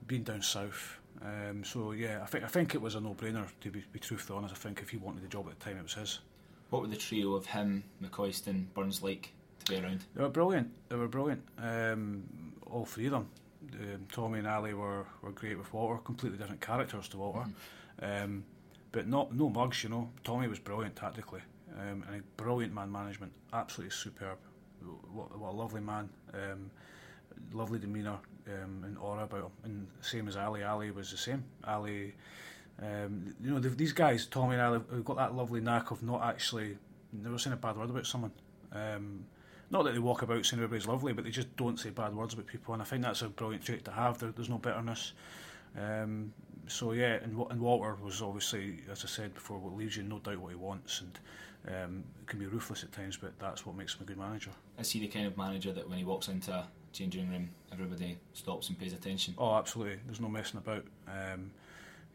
been 0.07 0.23
down 0.23 0.41
south. 0.41 0.99
Um, 1.21 1.63
so 1.63 1.91
yeah, 1.91 2.19
I 2.21 2.25
think 2.25 2.43
I 2.43 2.47
think 2.47 2.75
it 2.75 2.81
was 2.81 2.95
a 2.95 3.01
no-brainer 3.01 3.45
to 3.61 3.71
be, 3.71 3.83
be 3.91 3.99
truthfully 3.99 4.37
honest. 4.37 4.53
I 4.53 4.57
think 4.57 4.81
if 4.81 4.89
he 4.89 4.97
wanted 4.97 5.23
the 5.23 5.27
job 5.27 5.47
at 5.47 5.59
the 5.59 5.65
time, 5.65 5.77
it 5.77 5.83
was 5.83 5.93
his. 5.93 6.19
What 6.69 6.81
were 6.81 6.87
the 6.87 6.95
trio 6.95 7.33
of 7.33 7.45
him, 7.47 7.83
McCoist, 8.03 8.47
and 8.47 8.71
Burns 8.73 9.01
like 9.01 9.33
to 9.65 9.71
be 9.71 9.79
around? 9.79 10.03
They 10.15 10.21
were 10.21 10.29
brilliant. 10.29 10.69
They 10.89 10.95
were 10.95 11.07
brilliant. 11.07 11.41
Um, 11.57 12.23
all 12.69 12.85
three 12.85 13.07
of 13.07 13.13
them. 13.13 13.29
Um, 13.73 14.05
Tommy 14.11 14.39
and 14.39 14.47
Ali 14.47 14.73
were, 14.73 15.05
were 15.21 15.31
great 15.31 15.57
with 15.57 15.71
Walter. 15.73 15.99
Completely 16.01 16.37
different 16.37 16.61
characters 16.61 17.07
to 17.09 17.17
Walter, 17.17 17.47
mm-hmm. 18.01 18.23
um, 18.23 18.43
but 18.91 19.07
not 19.07 19.35
no 19.35 19.49
mugs. 19.49 19.83
You 19.83 19.89
know, 19.89 20.09
Tommy 20.23 20.47
was 20.47 20.59
brilliant 20.59 20.95
tactically 20.95 21.41
um, 21.79 22.03
and 22.07 22.21
a 22.21 22.41
brilliant 22.41 22.73
man 22.73 22.91
management. 22.91 23.31
Absolutely 23.53 23.95
superb. 23.95 24.37
What, 25.13 25.37
what 25.37 25.53
a 25.53 25.55
lovely 25.55 25.81
man. 25.81 26.09
Um, 26.33 26.71
lovely 27.53 27.79
demeanour 27.79 28.17
um, 28.47 28.83
and 28.83 28.97
aura 28.97 29.23
about 29.23 29.43
him. 29.43 29.51
And 29.63 29.87
same 30.01 30.27
as 30.27 30.35
Ali. 30.35 30.63
Ali 30.63 30.91
was 30.91 31.11
the 31.11 31.17
same. 31.17 31.43
Ali, 31.65 32.13
um, 32.81 33.35
you 33.41 33.51
know, 33.51 33.59
these 33.59 33.93
guys, 33.93 34.25
Tommy 34.25 34.53
and 34.53 34.61
Ali, 34.61 34.79
have 34.91 35.05
got 35.05 35.17
that 35.17 35.35
lovely 35.35 35.61
knack 35.61 35.91
of 35.91 36.03
not 36.03 36.23
actually 36.23 36.77
never 37.11 37.37
saying 37.37 37.53
a 37.53 37.57
bad 37.57 37.77
word 37.77 37.89
about 37.89 38.05
someone. 38.05 38.31
Um, 38.71 39.25
not 39.71 39.83
that 39.83 39.93
they 39.93 39.99
walk 39.99 40.21
about 40.21 40.45
saying 40.45 40.61
everybody's 40.61 40.87
lovely, 40.87 41.13
but 41.13 41.23
they 41.23 41.31
just 41.31 41.55
don't 41.55 41.79
say 41.79 41.89
bad 41.91 42.15
words 42.15 42.33
about 42.33 42.47
people, 42.47 42.73
and 42.73 42.81
I 42.81 42.85
think 42.85 43.03
that's 43.03 43.21
a 43.21 43.29
brilliant 43.29 43.63
trait 43.63 43.85
to 43.85 43.91
have. 43.91 44.17
There, 44.17 44.31
there's 44.31 44.49
no 44.49 44.57
bitterness. 44.57 45.13
Um, 45.77 46.33
so 46.67 46.93
yeah, 46.93 47.19
and, 47.23 47.37
and 47.49 47.59
Walter 47.59 47.95
was 48.01 48.21
obviously, 48.21 48.79
as 48.91 49.03
I 49.03 49.07
said 49.07 49.33
before, 49.33 49.59
what 49.59 49.75
leaves 49.75 49.97
you 49.97 50.03
no 50.03 50.19
doubt 50.19 50.37
what 50.39 50.49
he 50.49 50.55
wants, 50.55 51.01
and 51.01 51.19
um, 51.67 52.03
can 52.25 52.39
be 52.39 52.45
ruthless 52.45 52.83
at 52.83 52.91
times, 52.91 53.17
but 53.17 53.37
that's 53.39 53.65
what 53.65 53.75
makes 53.75 53.95
him 53.95 54.01
a 54.03 54.05
good 54.05 54.17
manager. 54.17 54.51
Is 54.79 54.91
he 54.91 54.99
the 54.99 55.07
kind 55.07 55.27
of 55.27 55.37
manager 55.37 55.71
that 55.73 55.87
when 55.89 55.97
he 55.97 56.03
walks 56.03 56.27
into 56.27 56.51
a 56.51 56.67
changing 56.93 57.29
room, 57.29 57.49
everybody 57.71 58.17
stops 58.33 58.69
and 58.69 58.79
pays 58.79 58.93
attention? 58.93 59.33
Oh, 59.37 59.55
absolutely. 59.55 59.99
There's 60.05 60.21
no 60.21 60.29
messing 60.29 60.57
about 60.57 60.85
um, 61.07 61.51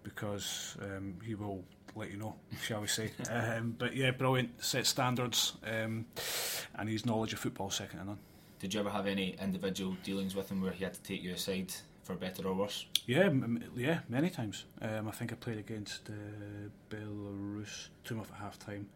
because 0.02 0.76
um, 0.82 1.16
he 1.24 1.34
will 1.34 1.62
let 1.94 2.10
you 2.10 2.16
know, 2.16 2.34
shall 2.62 2.80
we 2.80 2.86
say. 2.88 3.12
um, 3.30 3.74
but 3.78 3.94
yeah, 3.94 4.10
brilliant. 4.10 4.62
Set 4.62 4.86
standards, 4.86 5.54
um, 5.66 6.06
and 6.76 6.88
his 6.88 7.06
knowledge 7.06 7.32
of 7.32 7.38
football 7.38 7.70
second 7.70 8.00
to 8.00 8.04
none. 8.04 8.18
Did 8.60 8.72
you 8.72 8.80
ever 8.80 8.90
have 8.90 9.06
any 9.06 9.36
individual 9.40 9.96
dealings 10.02 10.34
with 10.34 10.50
him 10.50 10.62
where 10.62 10.72
he 10.72 10.84
had 10.84 10.94
to 10.94 11.02
take 11.02 11.22
you 11.22 11.34
aside 11.34 11.72
for 12.02 12.14
better 12.14 12.46
or 12.48 12.54
worse? 12.54 12.86
Yeah, 13.06 13.24
m- 13.24 13.62
yeah, 13.76 14.00
many 14.08 14.30
times. 14.30 14.64
Um, 14.80 15.08
I 15.08 15.10
think 15.10 15.32
I 15.32 15.36
played 15.36 15.58
against 15.58 16.08
uh, 16.08 16.12
Belarus, 16.88 17.88
two 18.04 18.18
off 18.18 18.30
at 18.32 18.38
half 18.38 18.58
time. 18.58 18.88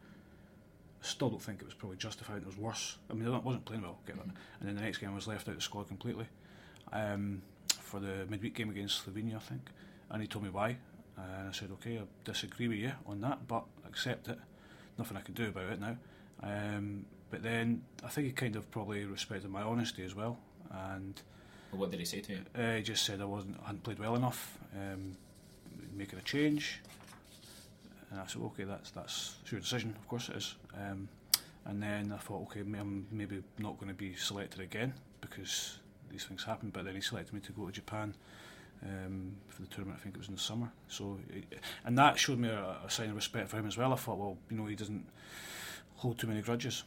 Still 1.01 1.31
don't 1.31 1.41
think 1.43 1.61
it 1.61 1.65
was 1.65 1.75
probably 1.75 1.97
justified. 1.97 2.39
It 2.39 2.47
was 2.47 2.57
worse. 2.57 2.97
I 3.11 3.15
mean, 3.15 3.29
I 3.33 3.39
wasn't 3.39 3.65
playing 3.65 3.83
well, 3.83 3.99
get 4.07 4.17
that. 4.17 4.25
And 4.25 4.69
then 4.69 4.75
the 4.75 4.83
next 4.83 4.99
game 4.99 5.11
I 5.11 5.15
was 5.15 5.27
left 5.29 5.49
out 5.49 5.53
of 5.53 5.57
the 5.57 5.63
squad 5.63 5.87
completely 5.89 6.27
um, 6.93 7.41
for 7.81 8.01
the 8.01 8.27
midweek 8.29 8.55
game 8.55 8.71
against 8.71 9.07
Slovenia, 9.07 9.37
I 9.37 9.41
think. 9.41 9.63
And 10.11 10.21
he 10.23 10.29
told 10.29 10.45
me 10.45 10.51
why. 10.51 10.77
And 11.17 11.49
I 11.49 11.53
said, 11.53 11.71
okay, 11.75 11.99
I 11.99 12.03
disagree 12.25 12.69
with 12.69 12.79
you 12.79 12.93
on 13.07 13.21
that, 13.23 13.47
but 13.47 13.65
accept 13.87 14.29
it. 14.29 14.39
Nothing 14.99 15.17
I 15.17 15.21
can 15.21 15.35
do 15.35 15.47
about 15.49 15.73
it 15.73 15.81
now. 15.81 15.97
Um, 16.43 17.05
but 17.31 17.43
then 17.43 17.83
I 18.05 18.09
think 18.09 18.27
he 18.27 18.33
kind 18.33 18.57
of 18.57 18.71
probably 18.71 19.05
respected 19.05 19.51
my 19.51 19.63
honesty 19.63 20.05
as 20.05 20.15
well. 20.15 20.39
And 20.71 21.21
Well, 21.73 21.81
what 21.81 21.91
did 21.91 22.01
he 22.01 22.07
say 22.07 22.21
to 22.21 22.33
you? 22.33 22.41
uh, 22.57 22.75
he 22.77 22.83
just 22.83 23.05
said 23.05 23.21
I 23.21 23.25
wasn't, 23.25 23.57
I 23.63 23.67
hadn't 23.67 23.83
played 23.85 23.99
well 23.99 24.17
enough, 24.17 24.59
um, 24.75 25.17
making 25.95 26.19
a 26.19 26.23
change. 26.23 26.81
And 28.11 28.21
I 28.21 28.27
said, 28.27 28.41
okay, 28.43 28.65
that's 28.65 28.91
that's 28.91 29.35
your 29.51 29.61
decision. 29.61 29.95
Of 29.99 30.09
course 30.09 30.29
it 30.29 30.37
is. 30.37 30.55
Um, 30.75 31.09
and 31.67 31.83
then 31.83 32.13
I 32.15 32.19
thought, 32.19 32.43
okay, 32.49 32.61
I'm 32.61 33.07
maybe 33.11 33.43
not 33.59 33.79
going 33.79 33.89
to 33.89 33.95
be 33.95 34.15
selected 34.15 34.61
again 34.61 34.95
because 35.21 35.79
these 36.11 36.25
things 36.25 36.43
happen. 36.45 36.71
But 36.71 36.85
then 36.87 36.95
he 36.95 37.01
selected 37.03 37.35
me 37.35 37.41
to 37.41 37.53
go 37.53 37.67
to 37.67 37.73
Japan 37.73 38.15
um, 38.83 39.33
for 39.49 39.61
the 39.63 39.69
tournament. 39.69 39.99
I 40.01 40.03
think 40.03 40.15
it 40.15 40.19
was 40.19 40.29
in 40.29 40.35
the 40.35 40.41
summer. 40.41 40.71
So, 40.89 41.19
it- 41.29 41.61
and 41.85 41.99
that 41.99 42.19
showed 42.19 42.39
me 42.39 42.49
a, 42.49 42.77
a 42.87 42.91
sign 42.91 43.11
of 43.11 43.17
respect 43.17 43.51
for 43.51 43.59
him 43.59 43.67
as 43.67 43.77
well. 43.77 43.93
I 43.93 43.97
thought, 43.97 44.17
well, 44.19 44.39
you 44.51 44.57
know, 44.57 44.65
he 44.67 44.75
doesn't 44.77 45.07
hold 45.97 46.19
too 46.19 46.27
many 46.29 46.41
grudges. 46.41 46.85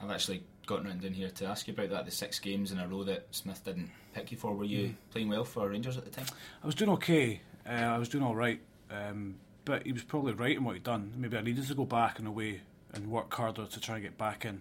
I've 0.00 0.10
actually 0.10 0.42
gotten 0.66 0.86
written 0.86 1.00
down 1.00 1.12
here 1.12 1.28
to 1.30 1.44
ask 1.46 1.66
you 1.68 1.74
about 1.74 1.90
that. 1.90 2.04
The 2.06 2.10
six 2.10 2.38
games 2.38 2.72
in 2.72 2.78
a 2.78 2.88
row 2.88 3.04
that 3.04 3.26
Smith 3.32 3.62
didn't 3.64 3.90
pick 4.14 4.32
you 4.32 4.38
for. 4.38 4.54
Were 4.54 4.64
you 4.64 4.94
playing 5.10 5.28
well 5.28 5.44
for 5.44 5.68
Rangers 5.68 5.96
at 5.98 6.04
the 6.04 6.10
time? 6.10 6.26
I 6.62 6.66
was 6.66 6.74
doing 6.74 6.90
okay. 6.92 7.40
Uh, 7.68 7.72
I 7.72 7.98
was 7.98 8.08
doing 8.08 8.24
all 8.24 8.34
right, 8.34 8.60
um, 8.90 9.36
but 9.64 9.84
he 9.86 9.92
was 9.92 10.04
probably 10.04 10.32
right 10.32 10.56
in 10.56 10.64
what 10.64 10.74
he'd 10.74 10.82
done. 10.84 11.12
Maybe 11.16 11.36
I 11.36 11.42
needed 11.42 11.66
to 11.66 11.74
go 11.74 11.84
back 11.84 12.18
in 12.18 12.26
a 12.26 12.32
way 12.32 12.60
and 12.92 13.10
work 13.10 13.32
harder 13.32 13.66
to 13.66 13.80
try 13.80 13.96
and 13.96 14.04
get 14.04 14.18
back 14.18 14.44
in. 14.44 14.60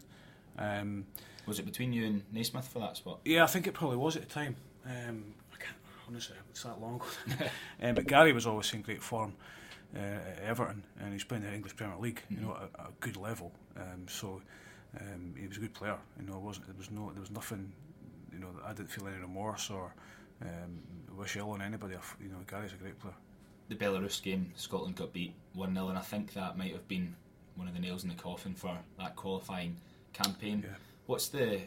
Um, 0.57 1.05
Was 1.45 1.59
it 1.59 1.65
between 1.65 1.93
you 1.93 2.05
and 2.05 2.23
Naysmith 2.33 2.65
for 2.65 2.79
that 2.79 2.97
spot? 2.97 3.19
yeah, 3.25 3.43
I 3.43 3.47
think 3.47 3.67
it 3.67 3.73
probably 3.73 3.97
was 3.97 4.15
at 4.15 4.23
the 4.23 4.33
time. 4.33 4.55
Um, 4.85 5.33
I 5.53 5.57
can't 5.57 5.75
honestly, 6.07 6.35
it's 6.49 6.63
that 6.63 6.79
long. 6.81 7.01
um, 7.81 7.95
but 7.95 8.07
Gary 8.07 8.33
was 8.33 8.45
always 8.45 8.73
in 8.73 8.81
great 8.81 9.01
form 9.01 9.33
uh, 9.95 9.99
at 9.99 10.39
Everton, 10.43 10.83
and 10.99 11.13
he's 11.13 11.23
playing 11.23 11.43
in 11.43 11.49
the 11.49 11.55
English 11.55 11.75
Premier 11.75 11.97
League, 11.97 12.21
you 12.29 12.37
know, 12.37 12.55
at, 12.55 12.79
at 12.79 12.89
a 12.89 12.93
good 12.99 13.17
level. 13.17 13.51
Um, 13.75 14.07
so 14.07 14.41
um, 14.99 15.33
he 15.39 15.47
was 15.47 15.57
a 15.57 15.59
good 15.59 15.73
player. 15.73 15.97
You 16.19 16.27
know, 16.27 16.37
it 16.37 16.41
wasn't 16.41 16.67
there 16.67 16.75
was 16.77 16.91
no 16.91 17.11
there 17.11 17.21
was 17.21 17.31
nothing. 17.31 17.71
You 18.31 18.39
know, 18.39 18.47
I 18.65 18.73
didn't 18.73 18.89
feel 18.89 19.07
any 19.07 19.17
remorse 19.17 19.69
or 19.69 19.93
um, 20.41 20.79
wish 21.15 21.35
ill 21.35 21.51
on 21.51 21.61
anybody. 21.61 21.95
You 22.21 22.29
know, 22.29 22.37
Gary's 22.47 22.73
a 22.73 22.75
great 22.75 22.99
player. 22.99 23.13
The 23.69 23.75
Belarus 23.75 24.21
game, 24.21 24.51
Scotland 24.55 24.95
got 24.95 25.13
beat 25.13 25.33
1 25.53 25.73
0, 25.73 25.89
and 25.89 25.97
I 25.97 26.01
think 26.01 26.33
that 26.33 26.57
might 26.57 26.71
have 26.73 26.87
been 26.87 27.15
one 27.55 27.67
of 27.67 27.73
the 27.73 27.79
nails 27.79 28.03
in 28.03 28.09
the 28.09 28.15
coffin 28.15 28.53
for 28.53 28.77
that 28.99 29.15
qualifying 29.15 29.77
campaign. 30.11 30.63
Yeah. 30.65 30.75
What's 31.05 31.27
the 31.29 31.61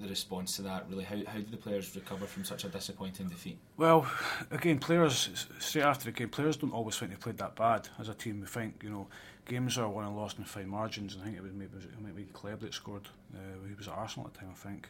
the 0.00 0.08
response 0.08 0.56
to 0.56 0.62
that, 0.62 0.86
really? 0.88 1.04
How, 1.04 1.16
how 1.26 1.38
did 1.38 1.50
the 1.50 1.56
players 1.56 1.94
recover 1.94 2.26
from 2.26 2.44
such 2.44 2.64
a 2.64 2.68
disappointing 2.68 3.28
defeat? 3.28 3.58
Well, 3.76 4.08
again, 4.50 4.78
players 4.78 5.46
straight 5.58 5.82
after 5.82 6.04
the 6.04 6.12
game, 6.12 6.28
players 6.28 6.56
don't 6.56 6.72
always 6.72 6.96
think 6.96 7.10
they 7.10 7.16
played 7.16 7.38
that 7.38 7.56
bad 7.56 7.88
as 7.98 8.08
a 8.08 8.14
team. 8.14 8.40
We 8.40 8.46
think 8.46 8.82
you 8.82 8.90
know 8.90 9.08
games 9.46 9.78
are 9.78 9.88
won 9.88 10.06
and 10.06 10.16
lost 10.16 10.38
in 10.38 10.44
fine 10.44 10.68
margins. 10.68 11.14
And 11.14 11.22
I 11.22 11.26
think 11.26 11.38
it 11.38 11.42
was 11.42 11.52
maybe 11.52 11.74
was 11.74 11.84
it 11.84 11.90
maybe 12.00 12.26
Hleb 12.32 12.60
that 12.60 12.74
scored. 12.74 13.08
Uh, 13.34 13.68
he 13.68 13.74
was 13.74 13.88
at 13.88 13.94
Arsenal 13.94 14.26
at 14.28 14.34
the 14.34 14.40
time, 14.40 14.50
I 14.52 14.68
think, 14.68 14.88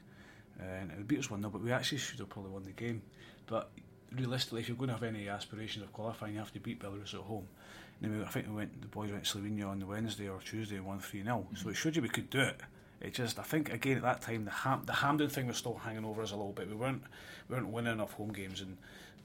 uh, 0.61 0.65
and 0.65 0.91
it 0.91 1.09
beat 1.09 1.19
us 1.19 1.31
one 1.31 1.41
0 1.41 1.51
But 1.51 1.63
we 1.63 1.73
actually 1.73 1.99
should 1.99 2.19
have 2.19 2.29
probably 2.29 2.53
won 2.53 2.63
the 2.63 2.73
game. 2.73 3.03
But 3.47 3.71
realistically, 4.17 4.61
if 4.61 4.69
you're 4.69 4.77
going 4.77 4.89
to 4.89 4.95
have 4.95 5.03
any 5.03 5.29
aspirations 5.29 5.85
of 5.85 5.93
qualifying, 5.93 6.35
you 6.35 6.39
have 6.39 6.53
to 6.53 6.61
beat 6.61 6.81
Belarus 6.81 7.15
at 7.15 7.21
home. 7.21 7.47
And 8.01 8.13
then 8.13 8.19
we, 8.19 8.25
I 8.25 8.29
think 8.29 8.49
we 8.49 8.55
went 8.55 8.81
the 8.81 8.89
boys 8.89 9.11
went 9.11 9.25
to 9.25 9.39
Slovenia 9.39 9.69
on 9.69 9.79
the 9.79 9.87
Wednesday 9.87 10.29
or 10.29 10.41
Tuesday 10.41 10.77
and 10.77 10.87
won 10.87 11.01
three 11.01 11.23
0 11.23 11.47
So 11.55 11.61
mm-hmm. 11.61 11.71
it 11.71 11.75
showed 11.75 11.97
you 11.97 12.03
we 12.03 12.09
could 12.09 12.31
do 12.31 12.41
it. 12.41 12.61
It 13.01 13.15
just, 13.15 13.39
I 13.41 13.43
think, 13.43 13.73
again 13.73 13.97
at 13.97 14.03
that 14.03 14.23
time, 14.23 14.45
the 14.45 14.51
Ham, 14.51 14.83
the 14.87 14.93
Hampden 14.93 15.29
thing 15.29 15.49
was 15.49 15.57
still 15.57 15.75
hanging 15.75 16.05
over 16.05 16.23
us 16.23 16.31
a 16.31 16.37
little 16.37 16.53
bit. 16.53 16.69
We 16.69 16.77
weren't, 16.77 17.03
we 17.49 17.57
weren't 17.57 17.69
winning 17.69 17.93
enough 17.95 18.13
home 18.13 18.33
games, 18.33 18.61
and 18.61 18.77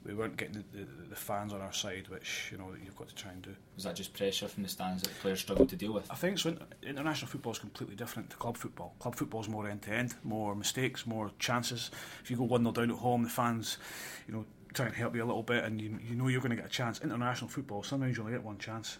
we 0.04 0.14
weren't 0.14 0.36
getting 0.36 0.64
the, 0.72 0.78
the, 0.78 0.86
the 1.10 1.16
fans 1.16 1.52
on 1.52 1.60
our 1.60 1.72
side, 1.72 2.08
which 2.08 2.48
you 2.50 2.58
know 2.58 2.70
you've 2.84 2.96
got 2.96 3.08
to 3.08 3.14
try 3.14 3.30
and 3.30 3.42
do. 3.42 3.54
Was 3.76 3.84
that 3.84 3.94
just 3.94 4.14
pressure 4.14 4.48
from 4.48 4.64
the 4.64 4.68
stands 4.68 5.02
that 5.02 5.10
the 5.10 5.14
players 5.16 5.40
struggled 5.40 5.68
to 5.68 5.76
deal 5.76 5.92
with? 5.92 6.10
I 6.10 6.14
think 6.14 6.38
so. 6.38 6.56
International 6.82 7.28
football 7.28 7.52
is 7.52 7.58
completely 7.58 7.94
different 7.94 8.30
to 8.30 8.36
club 8.36 8.56
football. 8.56 8.94
Club 8.98 9.14
football 9.14 9.42
is 9.42 9.48
more 9.48 9.68
end 9.68 9.82
to 9.82 9.90
end, 9.90 10.14
more 10.24 10.54
mistakes, 10.54 11.06
more 11.06 11.30
chances. 11.38 11.90
If 12.22 12.30
you 12.30 12.36
go 12.36 12.44
one 12.44 12.62
0 12.62 12.72
down 12.72 12.90
at 12.90 12.98
home, 12.98 13.22
the 13.22 13.28
fans, 13.28 13.78
you 14.26 14.34
know, 14.34 14.44
try 14.74 14.86
and 14.86 14.94
help 14.94 15.14
you 15.14 15.22
a 15.22 15.26
little 15.26 15.42
bit, 15.42 15.64
and 15.64 15.80
you, 15.80 15.98
you 16.08 16.14
know 16.14 16.28
you're 16.28 16.40
going 16.40 16.50
to 16.50 16.56
get 16.56 16.66
a 16.66 16.70
chance. 16.70 17.00
International 17.00 17.48
football, 17.48 17.82
sometimes 17.82 18.16
you 18.16 18.22
only 18.22 18.34
get 18.34 18.44
one 18.44 18.58
chance 18.58 18.98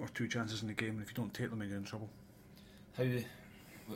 or 0.00 0.08
two 0.08 0.26
chances 0.28 0.62
in 0.62 0.68
the 0.68 0.74
game, 0.74 0.90
and 0.90 1.02
if 1.02 1.08
you 1.08 1.14
don't 1.14 1.32
take 1.32 1.50
them, 1.50 1.60
then 1.60 1.68
you're 1.68 1.78
in 1.78 1.84
trouble. 1.84 2.08
How, 2.96 3.04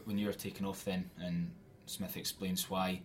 when 0.04 0.18
you 0.18 0.26
were 0.26 0.32
taken 0.32 0.64
off 0.66 0.84
then, 0.84 1.10
and 1.20 1.50
Smith 1.86 2.16
explains 2.16 2.68
why, 2.70 3.00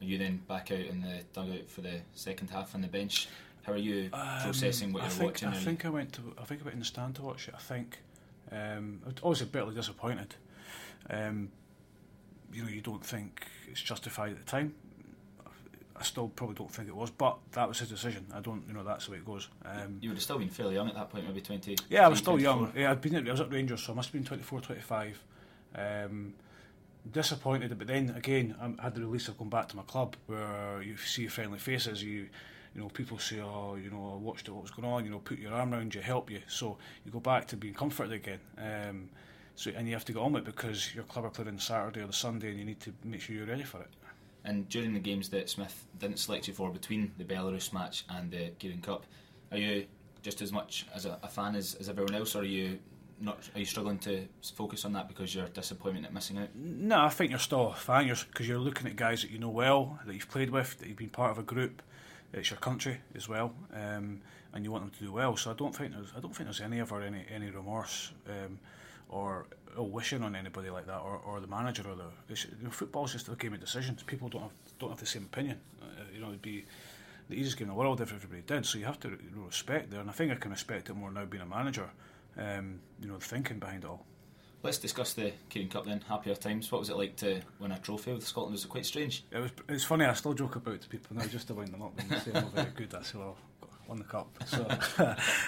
are 0.00 0.04
you 0.04 0.18
then 0.18 0.42
back 0.48 0.70
out 0.70 0.80
in 0.80 1.00
the 1.00 1.20
dugout 1.32 1.68
for 1.68 1.80
the 1.80 2.00
second 2.14 2.50
half 2.50 2.74
on 2.74 2.80
the 2.82 2.88
bench? 2.88 3.28
How 3.62 3.72
are 3.72 3.78
you 3.78 4.10
processing 4.10 4.92
what 4.92 5.02
Um, 5.02 5.04
I 5.04 5.08
you're 5.08 5.16
think, 5.18 5.30
watching? 5.32 5.48
I 5.48 5.52
think 5.54 5.84
I 5.86 5.88
went 5.88 6.12
to. 6.14 6.34
I 6.38 6.44
think 6.44 6.60
I 6.60 6.64
went 6.64 6.74
in 6.74 6.80
the 6.80 6.84
stand 6.86 7.14
to 7.16 7.22
watch 7.22 7.48
it. 7.48 7.54
I 7.56 7.60
think. 7.60 7.98
Um, 8.52 9.00
I 9.04 9.08
was 9.08 9.14
obviously 9.22 9.46
bitterly 9.46 9.74
disappointed. 9.74 10.34
Um, 11.08 11.50
you 12.52 12.62
know, 12.62 12.68
you 12.68 12.82
don't 12.82 13.04
think 13.04 13.46
it's 13.70 13.80
justified 13.80 14.32
at 14.32 14.38
the 14.38 14.44
time. 14.44 14.74
I 15.96 16.02
still 16.02 16.28
probably 16.28 16.56
don't 16.56 16.70
think 16.72 16.88
it 16.88 16.96
was, 16.96 17.10
but 17.10 17.38
that 17.52 17.68
was 17.68 17.78
his 17.78 17.88
decision. 17.88 18.26
I 18.34 18.40
don't, 18.40 18.64
you 18.66 18.74
know, 18.74 18.82
that's 18.82 19.06
the 19.06 19.12
way 19.12 19.18
it 19.18 19.24
goes. 19.24 19.48
Um, 19.64 19.98
you 20.00 20.08
would 20.10 20.16
have 20.16 20.22
still 20.22 20.38
been 20.38 20.48
fairly 20.48 20.74
young 20.74 20.88
at 20.88 20.94
that 20.94 21.10
point, 21.10 21.26
maybe 21.26 21.40
20. 21.40 21.76
yeah, 21.88 22.04
I 22.04 22.08
was 22.08 22.18
still 22.18 22.40
young. 22.40 22.72
Yeah, 22.76 22.90
I'd 22.90 23.00
been. 23.00 23.14
At, 23.14 23.28
I 23.28 23.30
was 23.30 23.40
at 23.40 23.52
Rangers, 23.52 23.82
so 23.82 23.92
I 23.92 23.96
must 23.96 24.08
have 24.08 24.12
been 24.14 24.24
24, 24.24 24.60
25. 24.60 25.24
Um, 25.76 26.34
disappointed, 27.10 27.76
but 27.78 27.86
then 27.86 28.10
again, 28.16 28.54
I 28.60 28.82
had 28.82 28.94
the 28.94 29.02
release 29.02 29.28
of 29.28 29.38
going 29.38 29.50
back 29.50 29.68
to 29.68 29.76
my 29.76 29.82
club, 29.82 30.16
where 30.26 30.82
you 30.82 30.96
see 30.96 31.26
friendly 31.28 31.58
faces. 31.58 32.02
You, 32.02 32.28
you 32.74 32.80
know, 32.80 32.88
people 32.88 33.18
say, 33.18 33.40
"Oh, 33.40 33.76
you 33.76 33.90
know, 33.90 34.14
I 34.14 34.16
watched 34.16 34.48
what 34.48 34.62
was 34.62 34.70
going 34.70 34.88
on." 34.88 35.04
You 35.04 35.10
know, 35.10 35.18
put 35.18 35.38
your 35.38 35.52
arm 35.52 35.74
around 35.74 35.94
you, 35.94 36.00
help 36.00 36.30
you. 36.30 36.40
So 36.48 36.76
you 37.04 37.12
go 37.12 37.20
back 37.20 37.46
to 37.48 37.56
being 37.56 37.74
comforted 37.74 38.12
again. 38.12 38.40
Um, 38.58 39.10
so 39.54 39.70
and 39.76 39.86
you 39.86 39.94
have 39.94 40.04
to 40.06 40.12
get 40.12 40.20
on 40.20 40.32
with 40.32 40.42
it 40.48 40.56
because 40.56 40.94
your 40.94 41.04
club 41.04 41.24
are 41.24 41.30
playing 41.30 41.50
on 41.50 41.58
Saturday 41.58 42.00
or 42.00 42.06
the 42.06 42.12
Sunday, 42.12 42.50
and 42.50 42.58
you 42.58 42.64
need 42.64 42.80
to 42.80 42.92
make 43.04 43.20
sure 43.20 43.36
you're 43.36 43.46
ready 43.46 43.62
for 43.62 43.80
it. 43.80 43.90
And 44.44 44.68
during 44.68 44.92
the 44.92 45.00
games 45.00 45.28
that 45.30 45.48
Smith 45.48 45.86
didn't 45.98 46.18
select 46.18 46.48
you 46.48 46.54
for 46.54 46.70
between 46.70 47.12
the 47.16 47.24
Belarus 47.24 47.72
match 47.72 48.04
and 48.10 48.30
the 48.30 48.50
Kirin 48.60 48.82
Cup, 48.82 49.06
are 49.50 49.58
you 49.58 49.86
just 50.22 50.42
as 50.42 50.52
much 50.52 50.86
as 50.94 51.06
a, 51.06 51.18
a 51.22 51.28
fan 51.28 51.54
as, 51.54 51.74
as 51.74 51.88
everyone 51.88 52.14
else, 52.14 52.34
or 52.34 52.40
are 52.40 52.44
you 52.44 52.78
not? 53.20 53.38
Are 53.54 53.60
you 53.60 53.64
struggling 53.64 53.98
to 54.00 54.26
focus 54.54 54.84
on 54.84 54.92
that 54.94 55.08
because 55.08 55.34
you're 55.34 55.48
disappointed 55.48 56.04
at 56.04 56.12
missing 56.12 56.38
out? 56.38 56.48
No, 56.54 57.00
I 57.02 57.08
think 57.08 57.30
you're 57.30 57.38
still 57.38 57.68
a 57.68 57.74
fan 57.74 58.08
because 58.08 58.48
you're 58.48 58.58
looking 58.58 58.86
at 58.86 58.96
guys 58.96 59.22
that 59.22 59.30
you 59.30 59.38
know 59.38 59.50
well, 59.50 59.98
that 60.06 60.14
you've 60.14 60.28
played 60.28 60.50
with, 60.50 60.78
that 60.78 60.88
you've 60.88 60.96
been 60.96 61.10
part 61.10 61.30
of 61.30 61.38
a 61.38 61.42
group. 61.42 61.82
It's 62.32 62.50
your 62.50 62.58
country 62.58 62.98
as 63.14 63.28
well, 63.28 63.54
um, 63.72 64.20
and 64.54 64.64
you 64.64 64.70
want 64.72 64.84
them 64.84 64.92
to 64.98 65.04
do 65.04 65.12
well. 65.12 65.36
So 65.36 65.50
I 65.50 65.54
don't 65.54 65.76
think 65.76 65.92
there's 65.92 66.12
I 66.16 66.20
don't 66.20 66.34
think 66.34 66.46
there's 66.46 66.60
any 66.60 66.80
ever 66.80 67.02
any 67.02 67.24
any 67.32 67.50
remorse 67.50 68.12
um, 68.28 68.58
or 69.08 69.46
ill 69.76 69.88
wishing 69.88 70.22
on 70.22 70.34
anybody 70.34 70.70
like 70.70 70.86
that, 70.86 70.98
or, 70.98 71.20
or 71.26 71.40
the 71.40 71.46
manager 71.46 71.82
or 71.88 71.96
the. 71.96 72.06
It's, 72.28 72.44
you 72.44 72.52
know, 72.62 72.70
football's 72.70 73.12
just 73.12 73.28
a 73.28 73.34
game 73.34 73.52
of 73.52 73.60
decisions. 73.60 74.02
People 74.02 74.28
don't 74.28 74.42
have 74.42 74.52
don't 74.78 74.90
have 74.90 75.00
the 75.00 75.06
same 75.06 75.24
opinion. 75.24 75.60
Uh, 75.82 75.86
you 76.14 76.20
know, 76.20 76.28
it'd 76.28 76.40
be 76.42 76.64
the 77.28 77.36
easiest 77.36 77.58
game 77.58 77.68
in 77.68 77.74
the 77.74 77.78
world 77.78 78.00
if 78.00 78.12
everybody 78.12 78.42
did. 78.46 78.64
So 78.64 78.78
you 78.78 78.84
have 78.86 79.00
to 79.00 79.08
you 79.08 79.36
know, 79.36 79.42
respect 79.42 79.90
there, 79.90 80.00
and 80.00 80.08
I 80.08 80.12
think 80.12 80.32
I 80.32 80.36
can 80.36 80.50
respect 80.50 80.88
it 80.88 80.94
more 80.94 81.10
now 81.10 81.24
being 81.24 81.42
a 81.42 81.46
manager. 81.46 81.90
Um, 82.36 82.80
you 83.00 83.08
know, 83.08 83.18
the 83.18 83.24
thinking 83.24 83.58
behind 83.58 83.84
it 83.84 83.90
all. 83.90 84.04
Let's 84.62 84.78
discuss 84.78 85.12
the 85.12 85.32
Kirin 85.50 85.70
Cup 85.70 85.84
then. 85.84 86.00
Happier 86.08 86.34
times. 86.34 86.72
What 86.72 86.78
was 86.78 86.88
it 86.88 86.96
like 86.96 87.16
to 87.16 87.42
win 87.58 87.70
a 87.70 87.78
trophy 87.78 88.14
with 88.14 88.26
Scotland? 88.26 88.52
Was 88.52 88.64
it 88.64 88.68
quite 88.68 88.86
strange? 88.86 89.22
It 89.30 89.38
was. 89.38 89.50
It's 89.68 89.84
funny. 89.84 90.06
I 90.06 90.14
still 90.14 90.32
joke 90.32 90.56
about 90.56 90.74
it 90.74 90.82
to 90.82 90.88
people 90.88 91.16
now 91.16 91.26
just 91.26 91.48
to 91.48 91.54
wind 91.54 91.72
them 91.72 91.82
up 91.82 91.92
and 91.98 92.22
say 92.22 92.32
not 92.32 92.50
very 92.52 92.70
good. 92.74 92.94
I 92.94 93.02
say, 93.02 93.18
well, 93.18 93.36
won 93.88 93.98
the 93.98 94.04
cup, 94.04 94.28
so 94.46 94.64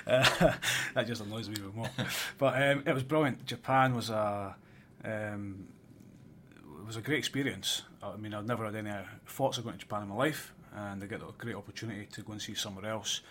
uh, 0.07 0.53
that 0.94 1.07
just 1.07 1.22
annoys 1.22 1.49
me 1.49 1.57
even 1.59 1.75
more. 1.75 1.88
But 2.38 2.55
um, 2.62 2.83
it 2.87 2.92
was 2.94 3.03
brilliant. 3.03 3.44
Japan 3.46 3.94
was 3.94 4.11
a. 4.11 4.55
Um, 5.05 5.68
it 6.81 6.87
was 6.87 6.96
a 6.96 7.01
great 7.03 7.18
experience. 7.18 7.83
I 8.03 8.16
mean, 8.16 8.33
I've 8.35 8.46
never 8.46 8.64
had 8.64 8.77
any 8.77 8.92
thoughts 9.27 9.59
of 9.59 9.64
going 9.64 9.75
to 9.75 9.81
Japan 9.81 10.03
in 10.03 10.09
my 10.09 10.14
life, 10.14 10.55
and 10.75 11.03
I 11.03 11.07
get 11.07 11.20
a 11.20 11.33
great 11.38 11.57
opportunity 11.57 12.07
to 12.12 12.22
go 12.22 12.33
and 12.33 12.40
see 12.42 12.55
somewhere 12.55 12.87
else. 12.90 13.22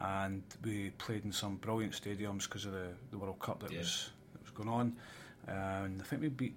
And 0.00 0.42
we 0.64 0.90
played 0.98 1.24
in 1.24 1.32
some 1.32 1.56
brilliant 1.56 1.92
stadiums 1.94 2.44
because 2.44 2.64
of 2.66 2.72
the, 2.72 2.88
the 3.10 3.18
World 3.18 3.38
Cup 3.38 3.60
that 3.60 3.70
Yeah. 3.72 3.78
was 3.78 4.10
that 4.32 4.42
was 4.42 4.50
going 4.50 4.68
on. 4.68 4.96
And 5.46 6.00
I 6.00 6.04
think 6.04 6.22
we 6.22 6.28
beat 6.28 6.56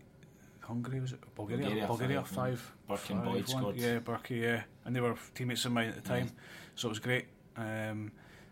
Hungary, 0.62 1.00
was 1.00 1.14
it 1.14 1.20
Bulgaria? 1.36 1.64
Bulgaria, 1.66 1.88
Bulgaria 1.88 2.24
five, 2.24 2.60
five. 2.60 2.74
Burke 2.88 3.10
and 3.10 3.24
Boyd. 3.24 3.76
Yeah, 3.76 4.00
Burkey, 4.00 4.42
yeah, 4.42 4.64
and 4.86 4.96
they 4.96 5.02
were 5.02 5.16
teammates 5.36 5.66
of 5.66 5.72
mine 5.74 5.90
at 5.90 5.96
the 5.96 6.02
time, 6.02 6.30
so 6.76 6.88
it 6.88 6.92
was 6.92 7.00
great. 7.00 7.26
Um, 7.58 8.12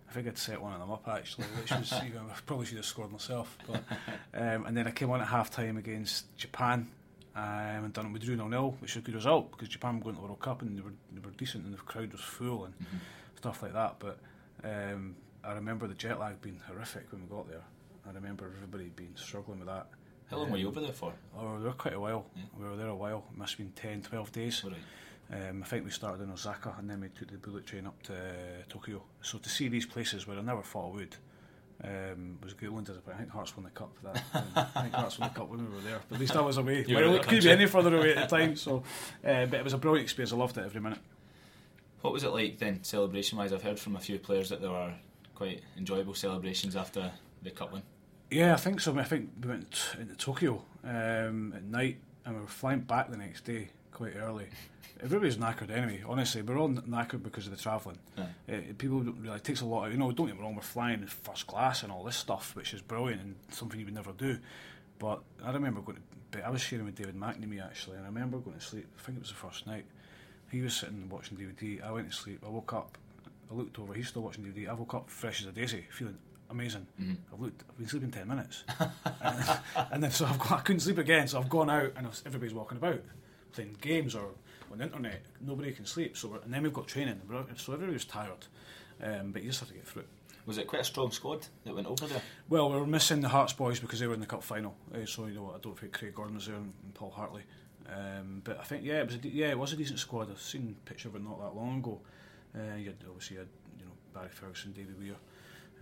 I 0.09 0.13
think 0.13 0.27
I'd 0.27 0.37
set 0.37 0.61
one 0.61 0.73
of 0.73 0.79
them 0.79 0.91
up 0.91 1.07
actually, 1.07 1.45
which 1.59 1.71
was 1.71 1.91
you 2.03 2.13
know, 2.13 2.25
I 2.29 2.35
probably 2.45 2.65
should 2.65 2.77
have 2.77 2.85
scored 2.85 3.11
myself. 3.11 3.57
But 3.65 3.83
um, 4.33 4.65
and 4.65 4.75
then 4.75 4.87
I 4.87 4.91
came 4.91 5.09
on 5.09 5.21
at 5.21 5.27
half 5.27 5.49
time 5.51 5.77
against 5.77 6.35
Japan. 6.37 6.89
Um, 7.33 7.85
and 7.85 7.93
done 7.93 8.07
it. 8.07 8.11
We 8.11 8.19
drew 8.19 8.35
0 8.35 8.49
0, 8.49 8.75
which 8.79 8.93
was 8.95 9.01
a 9.03 9.05
good 9.05 9.15
result 9.15 9.51
because 9.51 9.69
Japan 9.69 9.99
were 9.99 10.03
going 10.03 10.15
to 10.15 10.21
the 10.21 10.27
World 10.27 10.41
Cup 10.41 10.61
and 10.63 10.77
they 10.77 10.81
were 10.81 10.91
they 11.13 11.21
were 11.25 11.31
decent 11.31 11.63
and 11.63 11.73
the 11.73 11.77
crowd 11.77 12.11
was 12.11 12.19
full 12.19 12.65
and 12.65 12.73
stuff 13.37 13.63
like 13.63 13.71
that. 13.71 13.95
But 13.99 14.19
um, 14.65 15.15
I 15.41 15.53
remember 15.53 15.87
the 15.87 15.93
jet 15.93 16.19
lag 16.19 16.41
being 16.41 16.59
horrific 16.67 17.09
when 17.09 17.21
we 17.21 17.27
got 17.27 17.47
there. 17.47 17.61
I 18.05 18.11
remember 18.11 18.51
everybody 18.53 18.91
being 18.95 19.13
struggling 19.15 19.59
with 19.59 19.69
that. 19.69 19.87
How 20.29 20.37
long 20.37 20.51
were 20.51 20.57
you 20.57 20.67
over 20.67 20.81
there 20.81 20.91
for? 20.91 21.13
Oh, 21.37 21.55
we 21.55 21.63
were 21.63 21.71
quite 21.71 21.93
a 21.93 21.99
while. 21.99 22.25
We 22.59 22.67
were 22.67 22.75
there 22.75 22.87
a 22.87 22.95
while. 22.95 23.23
It 23.31 23.37
must 23.37 23.53
have 23.53 23.59
been 23.59 23.71
10, 23.75 24.01
12 24.03 24.31
days. 24.33 24.63
Right. 24.65 24.73
Um, 25.31 25.63
I 25.63 25.65
think 25.65 25.85
we 25.85 25.91
started 25.91 26.23
in 26.23 26.31
Osaka 26.31 26.75
and 26.77 26.89
then 26.89 26.99
we 26.99 27.07
took 27.09 27.31
the 27.31 27.37
bullet 27.37 27.65
train 27.65 27.87
up 27.87 28.01
to 28.03 28.13
uh, 28.13 28.63
Tokyo. 28.67 29.01
So 29.21 29.37
to 29.37 29.49
see 29.49 29.69
these 29.69 29.85
places 29.85 30.27
where 30.27 30.37
I 30.37 30.41
never 30.41 30.61
thought 30.61 30.91
I 30.91 30.95
would 30.95 31.15
um, 31.83 32.37
was 32.43 32.53
one. 32.61 32.85
I 33.07 33.17
think 33.17 33.29
Hearts 33.29 33.55
won 33.55 33.63
the 33.63 33.69
cup 33.71 33.95
for 33.95 34.11
that. 34.11 34.23
Um, 34.33 34.45
I 34.75 34.81
think 34.81 34.93
Hearts 34.93 35.19
won 35.19 35.29
the 35.29 35.39
cup 35.39 35.49
when 35.49 35.67
we 35.67 35.75
were 35.75 35.81
there. 35.81 35.99
But 36.09 36.15
at 36.15 36.21
least 36.21 36.35
I 36.35 36.41
was 36.41 36.57
away. 36.57 36.85
Well, 36.87 37.15
it 37.15 37.23
couldn't 37.23 37.43
be 37.43 37.49
any 37.49 37.65
further 37.65 37.95
away 37.95 38.15
at 38.15 38.29
the 38.29 38.37
time. 38.37 38.55
So, 38.55 38.83
uh, 39.25 39.45
but 39.45 39.53
it 39.53 39.63
was 39.63 39.73
a 39.73 39.77
brilliant 39.77 40.03
experience. 40.03 40.33
I 40.33 40.35
loved 40.35 40.57
it 40.57 40.65
every 40.65 40.81
minute. 40.81 40.99
What 42.01 42.13
was 42.13 42.23
it 42.23 42.29
like 42.29 42.57
then, 42.57 42.83
celebration 42.83 43.37
wise? 43.37 43.53
I've 43.53 43.63
heard 43.63 43.79
from 43.79 43.95
a 43.95 43.99
few 43.99 44.19
players 44.19 44.49
that 44.49 44.59
there 44.59 44.71
were 44.71 44.93
quite 45.35 45.61
enjoyable 45.77 46.13
celebrations 46.13 46.75
after 46.75 47.11
the 47.41 47.51
cup 47.51 47.71
win. 47.71 47.83
Yeah, 48.29 48.53
I 48.53 48.57
think 48.57 48.79
so. 48.79 48.97
I 48.97 49.03
think 49.03 49.29
we 49.41 49.49
went 49.49 49.95
into 49.99 50.15
Tokyo 50.15 50.63
um, 50.83 51.53
at 51.55 51.63
night 51.63 51.99
and 52.25 52.35
we 52.35 52.41
were 52.41 52.47
flying 52.47 52.81
back 52.81 53.09
the 53.09 53.17
next 53.17 53.45
day 53.45 53.69
quite 54.01 54.15
early. 54.15 54.47
Everybody's 55.03 55.37
knackered 55.37 55.69
anyway. 55.69 56.03
Honestly, 56.07 56.41
we're 56.41 56.57
all 56.57 56.69
knackered 56.69 57.21
because 57.21 57.45
of 57.45 57.55
the 57.55 57.61
travelling. 57.61 57.99
Aye. 58.17 58.21
Uh, 58.51 58.57
people 58.77 59.01
don't 59.01 59.19
really 59.19 59.35
it 59.35 59.43
takes 59.43 59.61
a 59.61 59.65
lot. 59.65 59.85
Of, 59.85 59.91
you 59.91 59.99
know, 59.99 60.11
don't 60.11 60.25
get 60.25 60.35
me 60.35 60.41
wrong. 60.41 60.55
We're 60.55 60.61
flying 60.63 61.01
in 61.01 61.07
first 61.07 61.45
class 61.45 61.83
and 61.83 61.91
all 61.91 62.03
this 62.03 62.15
stuff, 62.15 62.55
which 62.55 62.73
is 62.73 62.81
brilliant 62.81 63.21
and 63.21 63.35
something 63.51 63.79
you 63.79 63.85
would 63.85 63.93
never 63.93 64.11
do. 64.11 64.39
But 64.97 65.21
I 65.43 65.51
remember 65.51 65.81
going 65.81 65.97
to 65.97 66.03
bed. 66.31 66.43
I 66.45 66.49
was 66.49 66.61
sharing 66.61 66.85
with 66.85 66.95
David 66.95 67.15
McNamee 67.15 67.63
actually, 67.63 67.97
and 67.97 68.05
I 68.05 68.09
remember 68.09 68.39
going 68.39 68.57
to 68.57 68.63
sleep. 68.63 68.87
I 68.97 69.01
think 69.03 69.17
it 69.17 69.21
was 69.21 69.29
the 69.29 69.35
first 69.35 69.67
night. 69.67 69.85
He 70.51 70.61
was 70.61 70.75
sitting 70.75 71.07
watching 71.09 71.37
DVD. 71.37 71.83
I 71.83 71.91
went 71.91 72.09
to 72.09 72.15
sleep. 72.15 72.43
I 72.45 72.49
woke 72.49 72.73
up. 72.73 72.97
I 73.51 73.53
looked 73.53 73.77
over. 73.79 73.93
He's 73.93 74.07
still 74.07 74.23
watching 74.23 74.43
DVD. 74.43 74.69
I 74.69 74.73
woke 74.73 74.95
up 74.95 75.09
fresh 75.09 75.41
as 75.41 75.47
a 75.47 75.51
daisy, 75.51 75.85
feeling 75.91 76.17
amazing. 76.49 76.87
I've 77.33 77.39
looked. 77.39 77.63
I've 77.69 77.77
been 77.77 77.87
sleeping 77.87 78.11
ten 78.11 78.27
minutes, 78.27 78.63
and, 78.79 79.59
and 79.91 80.03
then 80.03 80.11
so 80.11 80.25
I've 80.25 80.39
got, 80.39 80.51
I 80.51 80.61
couldn't 80.61 80.81
sleep 80.81 80.97
again. 80.97 81.27
So 81.27 81.39
I've 81.39 81.49
gone 81.49 81.69
out, 81.69 81.93
and 81.95 82.07
everybody's 82.25 82.53
walking 82.53 82.77
about 82.77 83.01
playing 83.53 83.77
games 83.81 84.15
or 84.15 84.29
on 84.71 84.77
the 84.77 84.85
internet. 84.85 85.21
Nobody 85.41 85.71
can 85.71 85.85
sleep. 85.85 86.17
So 86.17 86.39
and 86.43 86.53
then 86.53 86.63
we've 86.63 86.73
got 86.73 86.87
training. 86.87 87.21
So 87.57 87.73
everybody's 87.73 88.05
tired, 88.05 88.45
um, 89.03 89.31
but 89.31 89.43
you 89.43 89.49
just 89.49 89.59
have 89.59 89.69
to 89.69 89.75
get 89.75 89.87
through 89.87 90.03
it. 90.03 90.07
Was 90.45 90.57
it 90.57 90.67
quite 90.67 90.81
a 90.81 90.85
strong 90.85 91.11
squad 91.11 91.45
that 91.65 91.75
went 91.75 91.87
over 91.87 92.07
there? 92.07 92.21
Well, 92.49 92.71
we 92.71 92.79
were 92.79 92.87
missing 92.87 93.21
the 93.21 93.29
Hearts 93.29 93.53
boys 93.53 93.79
because 93.79 93.99
they 93.99 94.07
were 94.07 94.15
in 94.15 94.19
the 94.19 94.25
cup 94.25 94.43
final. 94.43 94.75
Uh, 94.93 95.05
so 95.05 95.27
you 95.27 95.35
know, 95.35 95.53
I 95.55 95.59
don't 95.59 95.77
think 95.77 95.93
Craig 95.93 96.15
Gordon 96.15 96.35
was 96.35 96.47
there 96.47 96.55
and, 96.55 96.73
and 96.83 96.93
Paul 96.93 97.11
Hartley. 97.11 97.43
Um, 97.87 98.41
but 98.43 98.59
I 98.59 98.63
think 98.63 98.83
yeah, 98.83 99.01
it 99.01 99.05
was 99.05 99.15
a 99.15 99.19
de- 99.19 99.29
yeah, 99.29 99.49
it 99.49 99.59
was 99.59 99.73
a 99.73 99.75
decent 99.75 99.99
squad. 99.99 100.31
I've 100.31 100.41
seen 100.41 100.75
a 100.83 100.89
picture 100.89 101.09
of 101.09 101.15
it 101.15 101.23
not 101.23 101.39
that 101.39 101.55
long 101.55 101.79
ago. 101.79 101.99
Uh, 102.55 102.75
you 102.75 102.85
had 102.85 102.97
obviously 103.07 103.37
had 103.37 103.47
you 103.77 103.85
know 103.85 103.91
Barry 104.13 104.29
Ferguson, 104.29 104.71
David 104.71 104.99
Weir, 104.99 105.15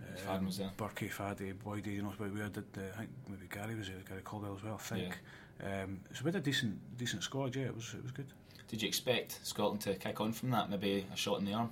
uh, 0.02 0.16
Fad 0.16 0.44
was 0.44 0.58
there. 0.58 0.70
Burkey, 0.76 1.10
Faddy, 1.10 1.52
Boydie. 1.52 1.94
You 1.94 2.02
know, 2.02 2.12
we 2.18 2.40
had 2.40 2.56
uh, 2.56 2.80
I 2.94 2.98
think 2.98 3.10
maybe 3.28 3.46
Gary 3.50 3.74
was 3.74 3.88
there, 3.88 3.96
Gary 4.08 4.22
Caldwell 4.22 4.56
as 4.56 4.64
well. 4.64 4.74
I 4.74 4.82
think. 4.82 5.18
Um, 5.62 6.00
so 6.12 6.24
we 6.24 6.28
had 6.28 6.36
a 6.36 6.44
decent 6.44 6.78
decent 6.96 7.22
squad. 7.22 7.54
Yeah, 7.56 7.66
it 7.66 7.74
was 7.74 7.94
it 7.94 8.02
was 8.02 8.12
good. 8.12 8.32
Did 8.68 8.82
you 8.82 8.88
expect 8.88 9.40
Scotland 9.42 9.80
to 9.82 9.94
kick 9.94 10.20
on 10.20 10.32
from 10.32 10.50
that? 10.50 10.70
Maybe 10.70 11.06
a 11.12 11.16
shot 11.16 11.40
in 11.40 11.44
the 11.44 11.54
arm? 11.54 11.70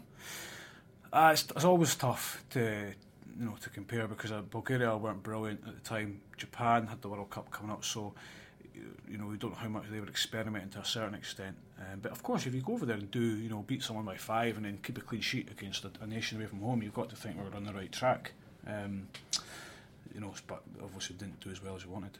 Uh, 1.12 1.30
it's, 1.32 1.44
it's 1.54 1.64
always 1.64 1.94
tough 1.94 2.44
to 2.50 2.92
you 3.38 3.44
know 3.44 3.54
to 3.60 3.70
compare 3.70 4.08
because 4.08 4.32
uh, 4.32 4.42
Bulgaria 4.42 4.96
weren't 4.96 5.22
brilliant 5.22 5.60
at 5.66 5.74
the 5.74 5.80
time. 5.80 6.20
Japan 6.36 6.86
had 6.86 7.00
the 7.00 7.08
World 7.08 7.30
Cup 7.30 7.50
coming 7.50 7.70
up, 7.72 7.84
so 7.84 8.14
you- 9.08 9.18
know 9.18 9.26
we 9.26 9.36
don't 9.36 9.50
know 9.50 9.56
how 9.56 9.68
much 9.68 9.84
they 9.90 10.00
were 10.00 10.06
experimenting 10.08 10.70
to 10.70 10.80
a 10.80 10.84
certain 10.84 11.14
extent. 11.14 11.56
Um, 11.78 12.00
but 12.00 12.12
of 12.12 12.22
course, 12.22 12.46
if 12.46 12.54
you 12.54 12.60
go 12.62 12.74
over 12.74 12.86
there 12.86 12.96
and 12.96 13.10
do 13.10 13.20
you 13.20 13.48
know 13.48 13.62
beat 13.66 13.82
someone 13.82 14.04
by 14.04 14.16
five 14.16 14.56
and 14.56 14.64
then 14.66 14.78
keep 14.82 14.98
a 14.98 15.00
clean 15.00 15.20
sheet 15.20 15.50
against 15.50 15.84
a, 15.84 15.90
a 16.00 16.06
nation 16.06 16.38
away 16.38 16.46
from 16.46 16.60
home, 16.60 16.82
you've 16.82 16.94
got 16.94 17.08
to 17.10 17.16
think 17.16 17.36
we're 17.36 17.56
on 17.56 17.64
the 17.64 17.72
right 17.72 17.92
track. 17.92 18.32
Um, 18.66 19.08
you 20.14 20.20
know, 20.20 20.32
but 20.46 20.62
obviously 20.82 21.16
didn't 21.16 21.40
do 21.40 21.50
as 21.50 21.62
well 21.62 21.76
as 21.76 21.86
we 21.86 21.92
wanted. 21.92 22.18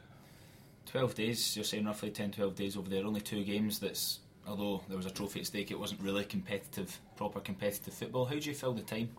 12 0.85 1.15
days, 1.15 1.55
you're 1.55 1.65
saying 1.65 1.85
roughly 1.85 2.09
10 2.09 2.31
12 2.31 2.55
days 2.55 2.75
over 2.77 2.89
there, 2.89 3.05
only 3.05 3.21
two 3.21 3.43
games. 3.43 3.79
That's 3.79 4.19
although 4.47 4.81
there 4.87 4.97
was 4.97 5.05
a 5.05 5.11
trophy 5.11 5.41
at 5.41 5.45
stake, 5.45 5.69
it 5.71 5.79
wasn't 5.79 6.01
really 6.01 6.23
competitive, 6.25 6.99
proper 7.15 7.39
competitive 7.39 7.93
football. 7.93 8.25
How 8.25 8.35
do 8.39 8.49
you 8.49 8.55
fill 8.55 8.73
the 8.73 8.81
time? 8.81 9.09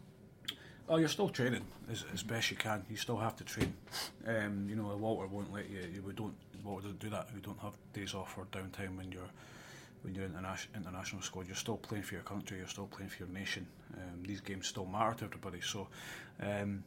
Oh, 0.92 0.96
you're 0.96 1.08
still 1.08 1.28
training 1.28 1.64
as, 1.88 2.04
as 2.12 2.24
best 2.24 2.50
you 2.50 2.56
can. 2.56 2.84
You 2.90 2.96
still 2.96 3.16
have 3.16 3.36
to 3.36 3.44
train. 3.44 3.72
Um, 4.26 4.66
you 4.68 4.74
know, 4.74 4.96
Walter 4.96 5.28
won't 5.28 5.52
let 5.52 5.70
you. 5.70 6.02
we 6.04 6.12
don't. 6.12 6.34
Walter 6.64 6.82
doesn't 6.82 6.98
do 6.98 7.08
that. 7.10 7.28
We 7.32 7.40
don't 7.40 7.60
have 7.60 7.74
days 7.92 8.12
off 8.12 8.36
or 8.36 8.44
downtime 8.46 8.96
when 8.96 9.12
you're 9.12 9.30
when 10.02 10.16
you're 10.16 10.24
in 10.24 10.32
the 10.32 10.58
international 10.74 11.22
squad. 11.22 11.46
You're 11.46 11.54
still 11.54 11.76
playing 11.76 12.02
for 12.02 12.14
your 12.14 12.24
country. 12.24 12.58
You're 12.58 12.66
still 12.66 12.88
playing 12.88 13.10
for 13.10 13.22
your 13.22 13.32
nation. 13.32 13.68
Um, 13.94 14.24
these 14.24 14.40
games 14.40 14.66
still 14.66 14.84
matter 14.84 15.14
to 15.18 15.26
everybody. 15.26 15.60
So, 15.60 15.86
um, 16.42 16.82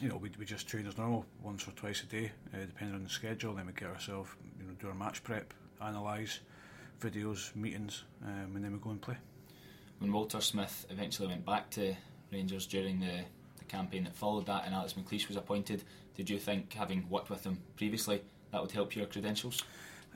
you 0.00 0.08
know, 0.08 0.16
we, 0.16 0.30
we 0.38 0.46
just 0.46 0.66
train 0.66 0.86
as 0.86 0.96
normal, 0.96 1.26
once 1.42 1.68
or 1.68 1.72
twice 1.72 2.02
a 2.02 2.06
day, 2.06 2.32
uh, 2.54 2.64
depending 2.64 2.96
on 2.96 3.04
the 3.04 3.10
schedule. 3.10 3.52
Then 3.52 3.66
we 3.66 3.72
get 3.72 3.90
ourselves, 3.90 4.30
you 4.58 4.66
know, 4.66 4.72
do 4.80 4.88
our 4.88 4.94
match 4.94 5.22
prep, 5.22 5.52
analyse 5.82 6.40
videos, 7.02 7.54
meetings, 7.54 8.04
um, 8.24 8.52
and 8.54 8.64
then 8.64 8.72
we 8.72 8.78
go 8.78 8.88
and 8.88 9.02
play. 9.02 9.18
When 9.98 10.12
Walter 10.12 10.40
Smith 10.40 10.86
eventually 10.88 11.28
went 11.28 11.44
back 11.44 11.68
to 11.72 11.94
Rangers 12.32 12.66
during 12.66 13.00
the, 13.00 13.24
the 13.58 13.64
campaign 13.64 14.04
that 14.04 14.16
followed 14.16 14.46
that 14.46 14.64
and 14.66 14.74
Alex 14.74 14.94
McLeish 14.94 15.28
was 15.28 15.36
appointed, 15.36 15.84
did 16.14 16.30
you 16.30 16.38
think, 16.38 16.72
having 16.72 17.06
worked 17.08 17.30
with 17.30 17.44
him 17.44 17.58
previously, 17.76 18.22
that 18.52 18.60
would 18.60 18.72
help 18.72 18.94
your 18.96 19.06
credentials? 19.06 19.62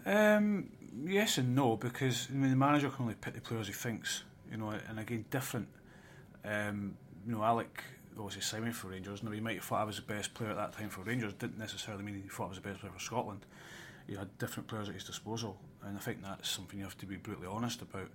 Um, 0.06 0.70
yes 1.04 1.38
and 1.38 1.54
no, 1.54 1.76
because 1.76 2.28
I 2.30 2.34
mean 2.34 2.50
the 2.50 2.56
manager 2.56 2.88
can 2.88 3.02
only 3.02 3.14
pick 3.14 3.34
the 3.34 3.40
players 3.40 3.66
he 3.66 3.72
thinks, 3.72 4.24
you 4.50 4.56
know, 4.56 4.72
and 4.88 4.98
again 4.98 5.24
different. 5.30 5.68
Um, 6.44 6.96
you 7.26 7.34
know, 7.34 7.42
Alec 7.42 7.84
obviously 8.18 8.42
signed 8.42 8.64
me 8.64 8.72
for 8.72 8.88
Rangers. 8.88 9.22
Now 9.22 9.30
he 9.30 9.40
might 9.40 9.56
have 9.56 9.64
thought 9.64 9.82
I 9.82 9.84
was 9.84 9.96
the 9.96 10.02
best 10.02 10.34
player 10.34 10.50
at 10.50 10.56
that 10.56 10.72
time 10.72 10.88
for 10.88 11.02
Rangers. 11.02 11.32
Didn't 11.34 11.58
necessarily 11.58 12.02
mean 12.02 12.14
he 12.22 12.28
thought 12.28 12.46
I 12.46 12.48
was 12.48 12.58
the 12.58 12.68
best 12.68 12.80
player 12.80 12.92
for 12.92 13.00
Scotland. 13.00 13.44
He 14.06 14.16
had 14.16 14.36
different 14.38 14.68
players 14.68 14.88
at 14.88 14.94
his 14.94 15.04
disposal, 15.04 15.56
and 15.84 15.96
I 15.96 16.00
think 16.00 16.22
that's 16.22 16.48
something 16.48 16.78
you 16.78 16.84
have 16.84 16.98
to 16.98 17.06
be 17.06 17.16
brutally 17.16 17.46
honest 17.46 17.82
about. 17.82 18.08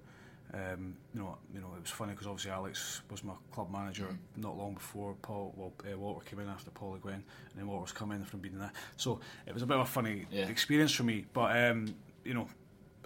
Um, 0.54 0.96
you 1.14 1.20
know, 1.20 1.38
you 1.54 1.60
know, 1.60 1.68
it 1.76 1.82
was 1.82 1.90
funny 1.90 2.12
because 2.14 2.28
obviously 2.28 2.52
Alex 2.52 3.02
was 3.12 3.24
my 3.24 3.34
club 3.52 3.70
manager 3.72 4.08
not 4.38 4.58
long 4.58 4.76
before 4.76 5.16
Paul. 5.22 5.54
Well, 5.58 5.74
uh, 5.92 5.98
Walter 5.98 6.24
came 6.26 6.40
in 6.40 6.48
after 6.48 6.72
Paul 6.72 6.92
Le 6.92 7.00
Guen, 7.00 7.14
and 7.16 7.24
then 7.56 7.68
Walter 7.68 7.82
was 7.82 7.92
coming 7.92 8.24
from 8.24 8.40
being 8.40 8.58
that. 8.60 8.74
So 8.96 9.20
it 9.46 9.54
was 9.54 9.64
a 9.64 9.66
bit 9.66 9.76
of 9.76 9.82
a 9.84 9.90
funny 9.90 10.26
Yeah. 10.32 10.48
experience 10.48 10.92
for 10.94 11.04
me. 11.04 11.26
But 11.34 11.58
um, 11.58 11.96
you 12.24 12.34
know, 12.34 12.48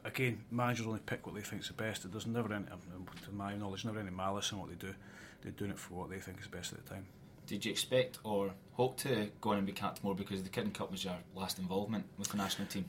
again, 0.06 0.44
managers 0.52 0.86
only 0.86 1.00
pick 1.00 1.26
what 1.26 1.34
they 1.36 1.42
think's 1.42 1.68
the 1.70 1.74
best. 1.74 2.10
There's 2.12 2.28
never 2.28 2.54
any, 2.54 2.66
um, 2.68 3.06
to 3.26 3.32
my 3.32 3.56
knowledge, 3.56 3.84
never 3.86 4.00
any 4.00 4.12
malice 4.12 4.52
in 4.52 4.60
what 4.60 4.70
they 4.70 4.76
do. 4.76 4.94
They're 5.42 5.52
doing 5.54 5.72
it 5.72 5.80
for 5.80 5.94
what 5.96 6.10
they 6.10 6.20
think 6.20 6.40
is 6.42 6.48
best 6.48 6.74
at 6.74 6.84
the 6.86 6.90
time. 6.94 7.06
Did 7.48 7.66
you 7.66 7.72
expect 7.72 8.20
or 8.24 8.52
hope 8.74 8.98
to 8.98 9.30
go 9.42 9.52
on 9.52 9.58
and 9.58 9.66
be 9.66 9.74
capped 9.74 10.04
more 10.04 10.14
because 10.14 10.44
the 10.44 10.50
Kirin 10.50 10.72
Cup 10.74 10.92
was 10.92 11.04
your 11.04 11.16
last 11.34 11.58
involvement 11.58 12.06
with 12.18 12.28
the 12.28 12.38
national 12.38 12.68
team? 12.68 12.86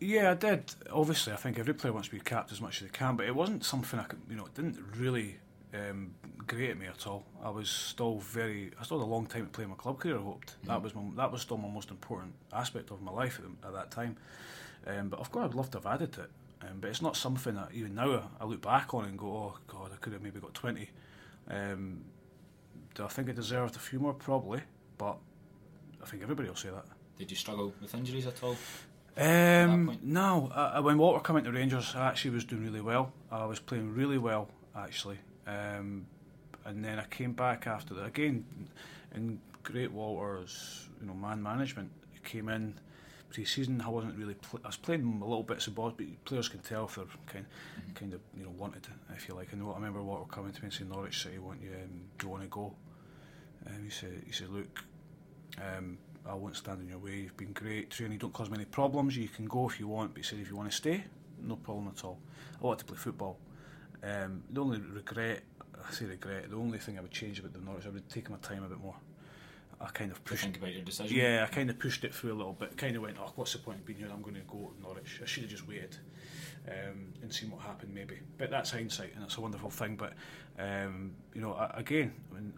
Yeah, 0.00 0.30
I 0.30 0.34
did. 0.34 0.64
Obviously, 0.90 1.34
I 1.34 1.36
think 1.36 1.58
every 1.58 1.74
player 1.74 1.92
wants 1.92 2.08
to 2.08 2.14
be 2.14 2.20
capped 2.20 2.52
as 2.52 2.60
much 2.60 2.80
as 2.80 2.88
they 2.88 2.92
can, 2.92 3.16
but 3.16 3.26
it 3.26 3.34
wasn't 3.34 3.64
something 3.64 4.00
I 4.00 4.04
could, 4.04 4.20
you 4.30 4.36
know, 4.36 4.46
it 4.46 4.54
didn't 4.54 4.78
really 4.96 5.36
um, 5.74 6.14
grate 6.46 6.78
me 6.78 6.86
at 6.86 7.06
all. 7.06 7.24
I 7.44 7.50
was 7.50 7.68
still 7.68 8.18
very, 8.18 8.72
I 8.80 8.84
still 8.84 8.98
had 8.98 9.04
a 9.04 9.06
long 9.06 9.26
time 9.26 9.44
to 9.44 9.50
play 9.50 9.66
my 9.66 9.74
club 9.74 9.98
career. 9.98 10.16
I 10.18 10.22
hoped 10.22 10.56
that 10.64 10.82
was 10.82 10.94
my, 10.94 11.02
that 11.16 11.30
was 11.30 11.42
still 11.42 11.58
my 11.58 11.68
most 11.68 11.90
important 11.90 12.32
aspect 12.52 12.90
of 12.90 13.02
my 13.02 13.12
life 13.12 13.40
at, 13.40 13.68
at 13.68 13.74
that 13.74 13.90
time. 13.90 14.16
Um, 14.86 15.10
but 15.10 15.20
of 15.20 15.30
course, 15.30 15.44
I'd 15.44 15.54
love 15.54 15.70
to 15.72 15.78
have 15.78 15.86
added 15.86 16.12
to 16.12 16.22
it. 16.22 16.30
Um, 16.62 16.78
but 16.80 16.88
it's 16.88 17.02
not 17.02 17.16
something 17.16 17.54
that 17.54 17.68
even 17.74 17.94
now 17.94 18.30
I 18.40 18.44
look 18.44 18.62
back 18.62 18.94
on 18.94 19.04
and 19.04 19.18
go, 19.18 19.26
oh 19.26 19.58
God, 19.66 19.90
I 19.92 19.96
could 19.96 20.14
have 20.14 20.22
maybe 20.22 20.40
got 20.40 20.54
twenty. 20.54 20.90
Um, 21.48 22.04
do 22.94 23.04
I 23.04 23.08
think 23.08 23.28
I 23.28 23.32
deserved 23.32 23.76
a 23.76 23.78
few 23.78 23.98
more? 23.98 24.14
Probably, 24.14 24.60
but 24.98 25.16
I 26.02 26.06
think 26.06 26.22
everybody 26.22 26.48
will 26.48 26.56
say 26.56 26.70
that. 26.70 26.84
Did 27.18 27.30
you 27.30 27.36
struggle 27.36 27.74
with 27.80 27.94
injuries 27.94 28.26
at 28.26 28.42
all? 28.42 28.56
Um, 29.16 29.98
no, 30.02 30.50
uh, 30.54 30.80
when 30.80 30.98
Walter 30.98 31.20
came 31.24 31.36
into 31.36 31.52
Rangers, 31.52 31.94
I 31.94 32.08
actually 32.08 32.32
was 32.32 32.44
doing 32.44 32.62
really 32.62 32.80
well. 32.80 33.12
I 33.30 33.44
was 33.44 33.58
playing 33.58 33.94
really 33.94 34.18
well, 34.18 34.48
actually. 34.76 35.18
Um, 35.46 36.06
and 36.64 36.84
then 36.84 36.98
I 36.98 37.04
came 37.04 37.32
back 37.32 37.66
after 37.66 37.94
that 37.94 38.06
again. 38.06 38.44
In 39.14 39.40
great 39.62 39.90
Walter's, 39.90 40.88
you 41.00 41.06
know, 41.06 41.14
man 41.14 41.42
management, 41.42 41.90
he 42.12 42.20
came 42.20 42.48
in, 42.48 42.74
pre-season. 43.30 43.80
I 43.80 43.88
wasn't 43.88 44.16
really. 44.16 44.34
Pl- 44.34 44.60
I 44.64 44.68
was 44.68 44.76
playing 44.76 45.20
a 45.20 45.24
little 45.24 45.42
bits 45.42 45.66
of 45.66 45.74
ball, 45.74 45.92
but 45.96 46.06
players 46.24 46.48
can 46.48 46.60
tell 46.60 46.84
if 46.84 46.96
they're 46.96 47.04
kind, 47.26 47.46
mm-hmm. 47.78 47.92
kind 47.94 48.14
of 48.14 48.20
you 48.36 48.44
know 48.44 48.50
wanted, 48.56 48.86
if 49.14 49.28
you 49.28 49.34
like. 49.34 49.48
I 49.52 49.56
know. 49.56 49.72
I 49.72 49.74
remember 49.76 50.02
what 50.02 50.20
were 50.20 50.26
coming 50.26 50.52
to 50.52 50.60
me 50.60 50.66
and 50.66 50.72
saying 50.72 50.90
Norwich 50.90 51.22
City 51.22 51.38
want 51.38 51.60
you. 51.62 51.70
Um, 51.70 52.00
do 52.18 52.26
you 52.26 52.30
want 52.30 52.42
to 52.42 52.48
go? 52.48 52.74
And 53.66 53.84
he 53.84 53.90
said, 53.90 54.22
he 54.24 54.32
said, 54.32 54.48
look, 54.48 54.84
um, 55.58 55.98
I 56.30 56.34
won't 56.34 56.56
stand 56.56 56.80
in 56.80 56.88
your 56.88 56.98
way. 56.98 57.22
You've 57.22 57.36
been 57.36 57.52
great 57.52 57.90
training. 57.90 58.12
You 58.12 58.18
don't 58.20 58.32
cause 58.32 58.48
many 58.48 58.64
problems. 58.64 59.16
You 59.16 59.28
can 59.28 59.46
go 59.46 59.68
if 59.68 59.80
you 59.80 59.88
want. 59.88 60.14
But 60.14 60.18
he 60.18 60.28
said, 60.28 60.38
if 60.38 60.48
you 60.48 60.56
want 60.56 60.70
to 60.70 60.76
stay, 60.76 61.02
no 61.42 61.56
problem 61.56 61.88
at 61.88 62.04
all. 62.04 62.20
I 62.60 62.64
want 62.64 62.78
to 62.78 62.84
play 62.84 62.96
football. 62.96 63.36
Um, 64.02 64.44
the 64.48 64.60
only 64.60 64.80
regret, 64.80 65.42
I 65.86 65.92
say 65.92 66.04
regret, 66.04 66.48
the 66.48 66.56
only 66.56 66.78
thing 66.78 66.98
I 66.98 67.00
would 67.00 67.10
change 67.10 67.40
about 67.40 67.52
the 67.52 67.58
Norwich, 67.58 67.84
I 67.84 67.90
would 67.90 68.08
take 68.08 68.30
my 68.30 68.36
time 68.36 68.62
a 68.62 68.68
bit 68.68 68.80
more. 68.80 68.94
I 69.80 69.86
kind 69.86 70.12
of 70.12 70.22
pushed. 70.24 70.42
think 70.42 70.58
about 70.58 70.72
your 70.72 70.82
decision. 70.82 71.16
Yeah, 71.16 71.46
I 71.48 71.52
kind 71.52 71.68
of 71.68 71.78
pushed 71.78 72.04
it 72.04 72.14
through 72.14 72.32
a 72.32 72.38
little 72.38 72.52
bit. 72.52 72.76
Kind 72.76 72.94
of 72.96 73.02
went, 73.02 73.16
oh, 73.18 73.32
what's 73.34 73.54
the 73.54 73.58
point 73.58 73.78
of 73.78 73.86
being 73.86 73.98
here? 73.98 74.08
I'm 74.12 74.22
going 74.22 74.34
to 74.34 74.40
go 74.42 74.72
to 74.76 74.82
Norwich. 74.82 75.20
I 75.22 75.26
should 75.26 75.42
have 75.44 75.50
just 75.50 75.66
waited 75.66 75.96
um, 76.68 77.12
and 77.22 77.32
seen 77.32 77.50
what 77.50 77.62
happened, 77.62 77.92
maybe. 77.92 78.18
But 78.38 78.50
that's 78.50 78.70
hindsight, 78.70 79.14
and 79.16 79.24
it's 79.24 79.36
a 79.36 79.40
wonderful 79.40 79.70
thing. 79.70 79.96
But 79.96 80.12
um, 80.58 81.12
you 81.34 81.40
know, 81.40 81.56
again, 81.74 82.12
I 82.30 82.34
mean, 82.34 82.52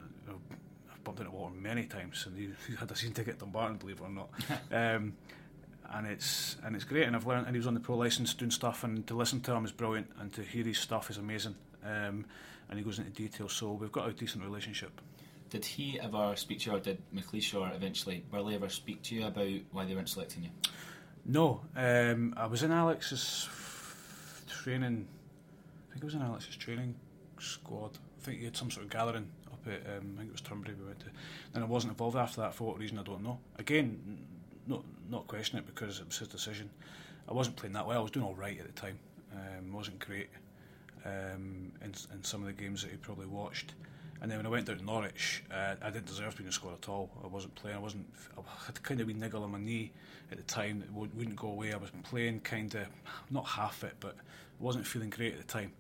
bumped 1.05 1.21
into 1.21 1.33
Walter 1.33 1.55
many 1.55 1.85
times, 1.85 2.27
and 2.27 2.37
he, 2.37 2.75
had 2.77 2.91
a 2.91 2.97
season 2.97 3.15
ticket 3.15 3.39
to 3.39 3.45
Dumbarton, 3.45 3.77
believe 3.77 4.01
it 4.01 4.03
or 4.03 4.11
not. 4.11 4.31
um, 4.73 5.15
and 5.95 6.07
it's 6.07 6.57
and 6.65 6.75
it's 6.75 6.85
great, 6.85 7.07
and 7.07 7.15
I've 7.15 7.27
learned. 7.27 7.47
And 7.47 7.55
he 7.55 7.59
was 7.59 7.67
on 7.67 7.75
the 7.75 7.81
pro 7.81 7.97
license 7.97 8.35
doing 8.35 8.51
stuff, 8.51 8.85
and 8.85 9.07
to 9.07 9.15
listen 9.15 9.41
to 9.43 9.53
him 9.53 9.65
is 9.65 9.73
brilliant, 9.73 10.09
and 10.19 10.33
to 10.35 10.43
hear 10.43 10.65
his 10.65 10.79
stuff 10.79 11.11
is 11.11 11.19
amazing. 11.19 11.55
Um, 11.85 12.25
and 12.69 12.79
he 12.79 12.85
goes 12.85 12.99
into 12.99 13.11
detail, 13.11 13.49
so 13.49 13.73
we've 13.73 13.93
got 13.93 14.09
a 14.09 14.13
decent 14.13 14.45
relationship. 14.45 15.01
Did 15.51 15.65
he 15.65 16.01
ever 16.01 16.35
speak 16.37 16.61
to 16.61 16.71
you, 16.71 16.77
or 16.77 16.81
did 16.81 17.03
McLeish 17.15 17.59
or 17.59 17.71
eventually 17.75 18.25
Burley 18.31 18.55
ever 18.55 18.71
speak 18.71 19.03
to 19.03 19.15
you 19.15 19.27
about 19.27 19.49
why 19.71 19.85
they 19.85 19.95
weren't 19.95 20.09
selecting 20.09 20.45
you? 20.45 20.51
No, 21.27 21.61
um, 21.77 22.35
I 22.37 22.47
was 22.47 22.63
in 22.63 22.73
Alex's 22.73 23.49
training. 24.49 25.07
I 25.89 25.93
think 25.93 26.05
I 26.05 26.07
was 26.07 26.15
in 26.15 26.23
Alex's 26.23 26.57
training 26.57 26.95
squad. 27.39 27.99
I 28.21 28.25
think 28.25 28.39
he 28.39 28.45
had 28.47 28.57
some 28.57 28.71
sort 28.71 28.87
of 28.87 28.91
gathering 28.91 29.29
at 29.67 29.99
um, 29.99 30.15
I 30.15 30.19
think 30.19 30.29
it 30.29 30.33
was 30.33 30.41
Turnberry 30.41 30.75
we 30.79 30.87
went 30.87 31.01
to. 31.01 31.07
And 31.55 31.65
I 31.65 31.67
wasn't 31.67 31.93
involved 31.93 32.17
after 32.17 32.41
that 32.41 32.55
for 32.55 32.69
what 32.69 32.79
reason 32.79 32.99
I 32.99 33.03
don't 33.03 33.23
know. 33.23 33.39
Again, 33.59 34.19
not 34.67 34.85
not 35.11 35.27
question 35.27 35.59
it 35.59 35.67
because 35.67 36.01
it 36.01 36.07
was 36.07 36.19
his 36.19 36.29
decision. 36.29 36.71
I 37.29 37.33
wasn't 37.33 37.57
playing 37.57 37.75
that 37.75 37.87
well. 37.87 37.99
I 37.99 38.03
was 38.03 38.11
doing 38.11 38.27
all 38.27 38.35
right 38.35 38.59
at 38.59 38.67
the 38.67 38.81
time. 38.81 38.99
Um, 39.33 39.73
wasn't 39.73 39.99
great 39.99 40.29
um, 41.05 41.73
in, 41.83 41.95
in 42.13 42.23
some 42.23 42.43
of 42.43 42.47
the 42.47 42.53
games 42.53 42.83
that 42.83 42.91
he 42.91 42.97
probably 42.97 43.27
watched. 43.27 43.75
And 44.21 44.31
then 44.31 44.39
when 44.39 44.47
I 44.47 44.51
went 44.51 44.67
down 44.67 44.79
to 44.79 44.85
Norwich, 44.85 45.43
uh, 45.53 45.75
I 45.83 45.91
didn't 45.91 46.07
deserve 46.07 46.37
being 46.37 46.49
a 46.49 46.53
squad 46.53 46.75
at 46.75 46.89
all. 46.89 47.11
I 47.25 47.27
wasn't 47.27 47.57
playing. 47.57 47.77
I 47.77 47.81
wasn't. 47.81 48.07
I 48.39 48.43
had 48.67 48.81
kind 48.83 49.01
of 49.01 49.09
wee 49.09 49.15
niggle 49.15 49.43
on 49.43 49.51
my 49.51 49.59
knee 49.59 49.91
at 50.31 50.37
the 50.37 50.45
time 50.45 50.79
that 50.79 50.93
wouldn't 50.93 51.35
go 51.35 51.49
away. 51.49 51.73
I 51.73 51.77
was 51.77 51.91
playing 52.05 52.41
kind 52.41 52.73
of 52.77 52.87
not 53.31 53.47
half 53.47 53.83
it, 53.83 53.95
but 53.99 54.17
wasn't 54.61 54.87
feeling 54.87 55.11
great 55.11 55.33
at 55.33 55.41
the 55.41 55.47
time. 55.47 55.73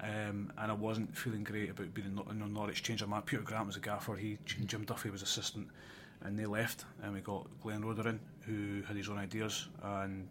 Um, 0.00 0.52
and 0.58 0.70
I 0.70 0.74
wasn't 0.74 1.16
feeling 1.16 1.42
great 1.42 1.70
about 1.70 1.94
being 1.94 2.18
in, 2.30 2.42
in 2.42 2.52
Norwich 2.52 2.82
change 2.82 3.00
of 3.02 3.08
man. 3.08 3.22
Peter 3.22 3.42
Grant 3.42 3.66
was 3.66 3.76
a 3.76 3.80
gaffer. 3.80 4.14
He 4.14 4.38
Jim 4.44 4.84
Duffy 4.84 5.10
was 5.10 5.22
assistant, 5.22 5.68
and 6.22 6.38
they 6.38 6.46
left, 6.46 6.84
and 7.02 7.14
we 7.14 7.20
got 7.20 7.46
Glenn 7.62 7.82
Roeder 7.82 8.08
in, 8.10 8.20
who 8.42 8.82
had 8.86 8.96
his 8.96 9.08
own 9.08 9.18
ideas, 9.18 9.68
and 9.82 10.28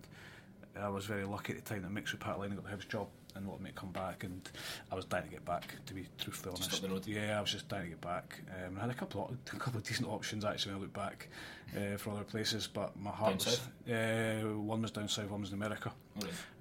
I 0.79 0.89
was 0.89 1.05
very 1.05 1.25
lucky 1.25 1.53
at 1.53 1.63
the 1.63 1.73
time 1.73 1.81
that 1.83 1.91
Mixu 1.91 2.17
Paatelainen 2.17 2.55
got 2.55 2.65
the 2.65 2.75
Hibs 2.75 2.87
job 2.87 3.07
and 3.35 3.45
wanted 3.47 3.63
me 3.63 3.69
to 3.71 3.75
come 3.75 3.91
back, 3.91 4.23
and 4.23 4.47
I 4.91 4.95
was 4.95 5.03
dying 5.05 5.25
to 5.25 5.29
get 5.29 5.43
back. 5.45 5.75
To 5.87 5.93
be 5.93 6.05
truthfully 6.19 6.53
honest, 6.55 7.07
yeah, 7.07 7.37
I 7.37 7.41
was 7.41 7.51
just 7.51 7.67
dying 7.67 7.83
to 7.85 7.89
get 7.89 8.01
back. 8.01 8.39
Um, 8.65 8.77
I 8.77 8.81
had 8.81 8.89
a 8.91 8.93
couple 8.93 9.25
of 9.25 9.37
a 9.53 9.59
couple 9.59 9.79
of 9.79 9.83
decent 9.83 10.07
options 10.07 10.45
actually 10.45 10.73
when 10.73 10.81
I 10.81 10.83
look 10.83 10.93
back 10.93 11.27
uh, 11.75 11.97
for 11.97 12.11
other 12.11 12.23
places, 12.23 12.67
but 12.67 12.95
my 12.99 13.09
heart 13.11 13.39
down 13.39 13.53
was 13.87 14.51
uh, 14.53 14.57
one 14.59 14.81
was 14.83 14.91
down 14.91 15.07
south, 15.09 15.29
one 15.31 15.41
was 15.41 15.49
in 15.49 15.55
America. 15.55 15.91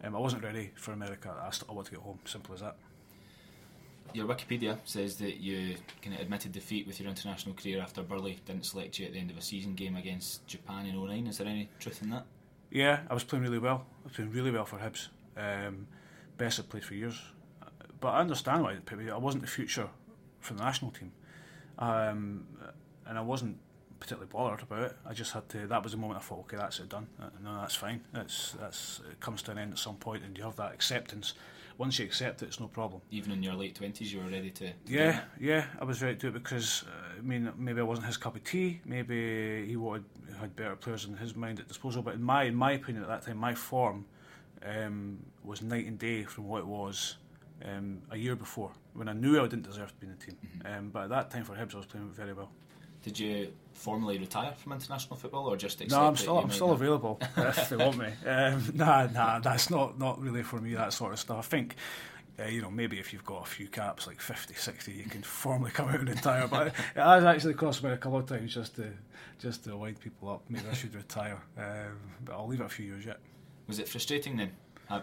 Um, 0.03 0.17
I 0.17 0.19
wasn't 0.19 0.43
ready 0.43 0.71
for 0.75 0.93
America. 0.93 1.33
I, 1.41 1.51
st- 1.51 1.71
I 1.71 1.75
wanted 1.75 1.91
to 1.91 1.97
get 1.97 2.05
home. 2.05 2.19
Simple 2.25 2.55
as 2.55 2.61
that. 2.63 2.77
Your 4.15 4.27
Wikipedia 4.27 4.79
says 4.85 5.17
that 5.17 5.39
you 5.39 5.75
kind 6.01 6.15
of 6.15 6.23
admitted 6.23 6.53
defeat 6.53 6.87
with 6.87 7.01
your 7.01 7.09
international 7.09 7.55
career 7.55 7.81
after 7.83 8.01
Burley 8.03 8.39
didn't 8.47 8.65
select 8.65 8.99
you 8.99 9.07
at 9.07 9.13
the 9.13 9.19
end 9.19 9.31
of 9.31 9.37
a 9.37 9.43
season 9.43 9.75
game 9.75 9.97
against 9.97 10.47
Japan 10.47 10.87
in 10.87 10.95
09. 10.97 11.27
Is 11.27 11.39
there 11.39 11.49
any 11.49 11.69
truth 11.81 12.01
in 12.01 12.11
that? 12.11 12.25
Yeah, 12.71 13.01
I 13.11 13.15
was 13.15 13.25
playing 13.25 13.43
really 13.43 13.59
well. 13.59 13.85
I 14.03 14.05
was 14.05 14.13
playing 14.13 14.31
really 14.31 14.53
well 14.53 14.65
for 14.65 14.79
Hibs. 14.79 15.09
Um, 15.37 15.89
best 16.39 16.61
I've 16.61 16.69
played 16.69 16.85
for 16.85 16.95
years. 16.95 17.21
But 18.01 18.09
I 18.11 18.21
understand 18.21 18.63
why 18.63 18.79
I 19.13 19.17
wasn't 19.17 19.43
the 19.43 19.51
future 19.51 19.89
for 20.41 20.55
the 20.55 20.63
national 20.63 20.93
team. 20.93 21.11
Um, 21.79 22.47
and 23.07 23.19
I 23.19 23.21
wasn't 23.21 23.59
particularly 23.99 24.31
bothered 24.31 24.63
about 24.63 24.83
it. 24.83 24.97
I 25.07 25.13
just 25.13 25.33
had 25.33 25.49
to. 25.51 25.67
That 25.67 25.83
was 25.83 25.93
the 25.93 25.99
moment 25.99 26.21
I 26.21 26.23
thought, 26.23 26.41
okay, 26.41 26.57
that's 26.57 26.79
it 26.79 26.89
done. 26.89 27.07
Uh, 27.21 27.31
no, 27.43 27.61
that's 27.61 27.75
fine. 27.75 28.03
That's 28.13 28.53
that's 28.61 29.01
it 29.11 29.21
comes 29.21 29.43
to 29.43 29.51
an 29.51 29.59
end 29.59 29.73
at 29.73 29.79
some 29.79 29.97
point, 29.97 30.23
and 30.23 30.37
you 30.37 30.45
have 30.45 30.57
that 30.57 30.73
acceptance. 30.73 31.35
Once 31.77 31.99
you 31.99 32.05
accept 32.05 32.43
it, 32.43 32.47
it's 32.47 32.61
no 32.61 32.69
problem. 32.69 33.01
Even 33.11 33.33
in 33.33 33.43
your 33.43 33.55
late 33.55 33.75
twenties, 33.75 34.13
you 34.13 34.21
were 34.21 34.31
ready 34.31 34.51
to. 34.51 34.71
yeah, 34.87 35.21
yeah, 35.41 35.65
I 35.81 35.85
was 35.85 36.03
ready 36.03 36.15
to 36.15 36.21
do 36.21 36.29
it 36.29 36.35
because 36.35 36.85
uh, 36.87 37.19
I 37.19 37.21
mean, 37.23 37.53
maybe 37.57 37.81
I 37.81 37.85
wasn't 37.85 38.07
his 38.07 38.17
cup 38.17 38.37
of 38.37 38.45
tea. 38.45 38.81
Maybe 38.85 39.67
he 39.67 39.77
wanted 39.77 40.05
had 40.41 40.57
better 40.57 40.77
players 40.77 41.05
in 41.05 41.17
his 41.17 41.35
mind 41.35 41.61
at 41.61 41.69
disposal. 41.69 42.03
But 42.03 42.15
in 42.15 42.23
my 42.23 42.45
in 42.45 42.55
my 42.55 42.73
opinion, 42.73 43.03
at 43.05 43.09
that 43.09 43.23
time, 43.23 43.39
my 43.39 43.55
form 43.55 44.07
um, 44.65 45.19
was 45.43 45.63
night 45.63 45.87
and 45.87 45.99
day 45.99 46.25
from 46.25 46.49
what 46.49 46.61
it 46.61 46.67
was 46.67 47.17
um, 47.65 48.03
a 48.11 48.17
year 48.17 48.37
before 48.37 48.73
when 48.95 49.09
I 49.09 49.13
knew 49.13 49.39
I 49.41 49.43
didn't 49.49 49.65
deserve 49.65 49.89
to 49.89 49.95
be 49.95 50.07
in 50.07 50.13
the 50.13 50.25
team. 50.25 50.37
Mm-hmm. 50.37 50.79
Um, 50.79 50.91
but 50.91 51.05
at 51.05 51.09
that 51.11 51.31
time 51.31 51.45
for 51.45 51.55
Hibs, 51.55 51.75
I 51.75 51.79
was 51.79 51.87
playing 51.87 52.09
very 52.11 52.33
well. 52.33 52.51
Did 53.05 53.19
you 53.19 53.53
formally 53.75 54.19
retire 54.19 54.55
from 54.57 54.73
international 54.73 55.17
football, 55.17 55.47
or 55.47 55.57
just 55.57 55.87
no? 55.91 56.07
I'm 56.07 56.17
still 56.17 56.39
I'm 56.39 56.51
still 56.51 56.73
available 56.73 57.21
if 57.37 57.69
they 57.69 57.77
want 57.77 57.99
me. 57.99 58.09
Um, 58.27 58.71
nah, 58.75 59.07
nah, 59.07 59.39
that's 59.41 59.69
not 59.69 59.99
not 59.99 60.21
really 60.21 60.43
for 60.43 60.61
me. 60.61 60.75
That 60.75 60.93
sort 60.93 61.13
of 61.13 61.19
stuff. 61.19 61.39
I 61.39 61.43
think. 61.43 61.77
Uh, 62.37 62.47
you 62.47 62.61
know, 62.61 62.71
maybe 62.71 62.99
if 62.99 63.13
you've 63.13 63.25
got 63.25 63.45
a 63.45 63.49
few 63.49 63.69
caps 63.69 64.09
like 64.09 64.21
50, 64.21 64.55
60, 64.55 64.91
you 64.91 65.05
can 65.05 65.23
formally 65.23 65.71
come 65.71 65.89
out 65.89 66.01
and 66.01 66.09
retire. 66.09 66.49
But 66.49 66.67
it 66.67 66.75
has 66.97 67.23
actually 67.23 67.55
cost 67.55 67.85
me 67.85 67.91
a 67.91 67.97
couple 67.97 68.19
of 68.19 68.27
times 68.27 68.53
just 68.53 68.75
to 68.75 68.89
just 69.39 69.63
to 69.65 69.77
wind 69.77 70.01
people 70.01 70.31
up. 70.31 70.43
Maybe 70.49 70.65
I 70.69 70.75
should 70.75 70.97
retire, 70.97 71.41
um, 71.57 72.01
but 72.25 72.33
I'll 72.33 72.49
leave 72.49 72.61
it 72.61 72.65
a 72.67 72.69
few 72.69 72.87
years 72.87 73.07
yet. 73.07 73.19
Was 73.69 73.79
it 73.79 73.87
frustrating 73.87 74.37
then, 74.37 74.51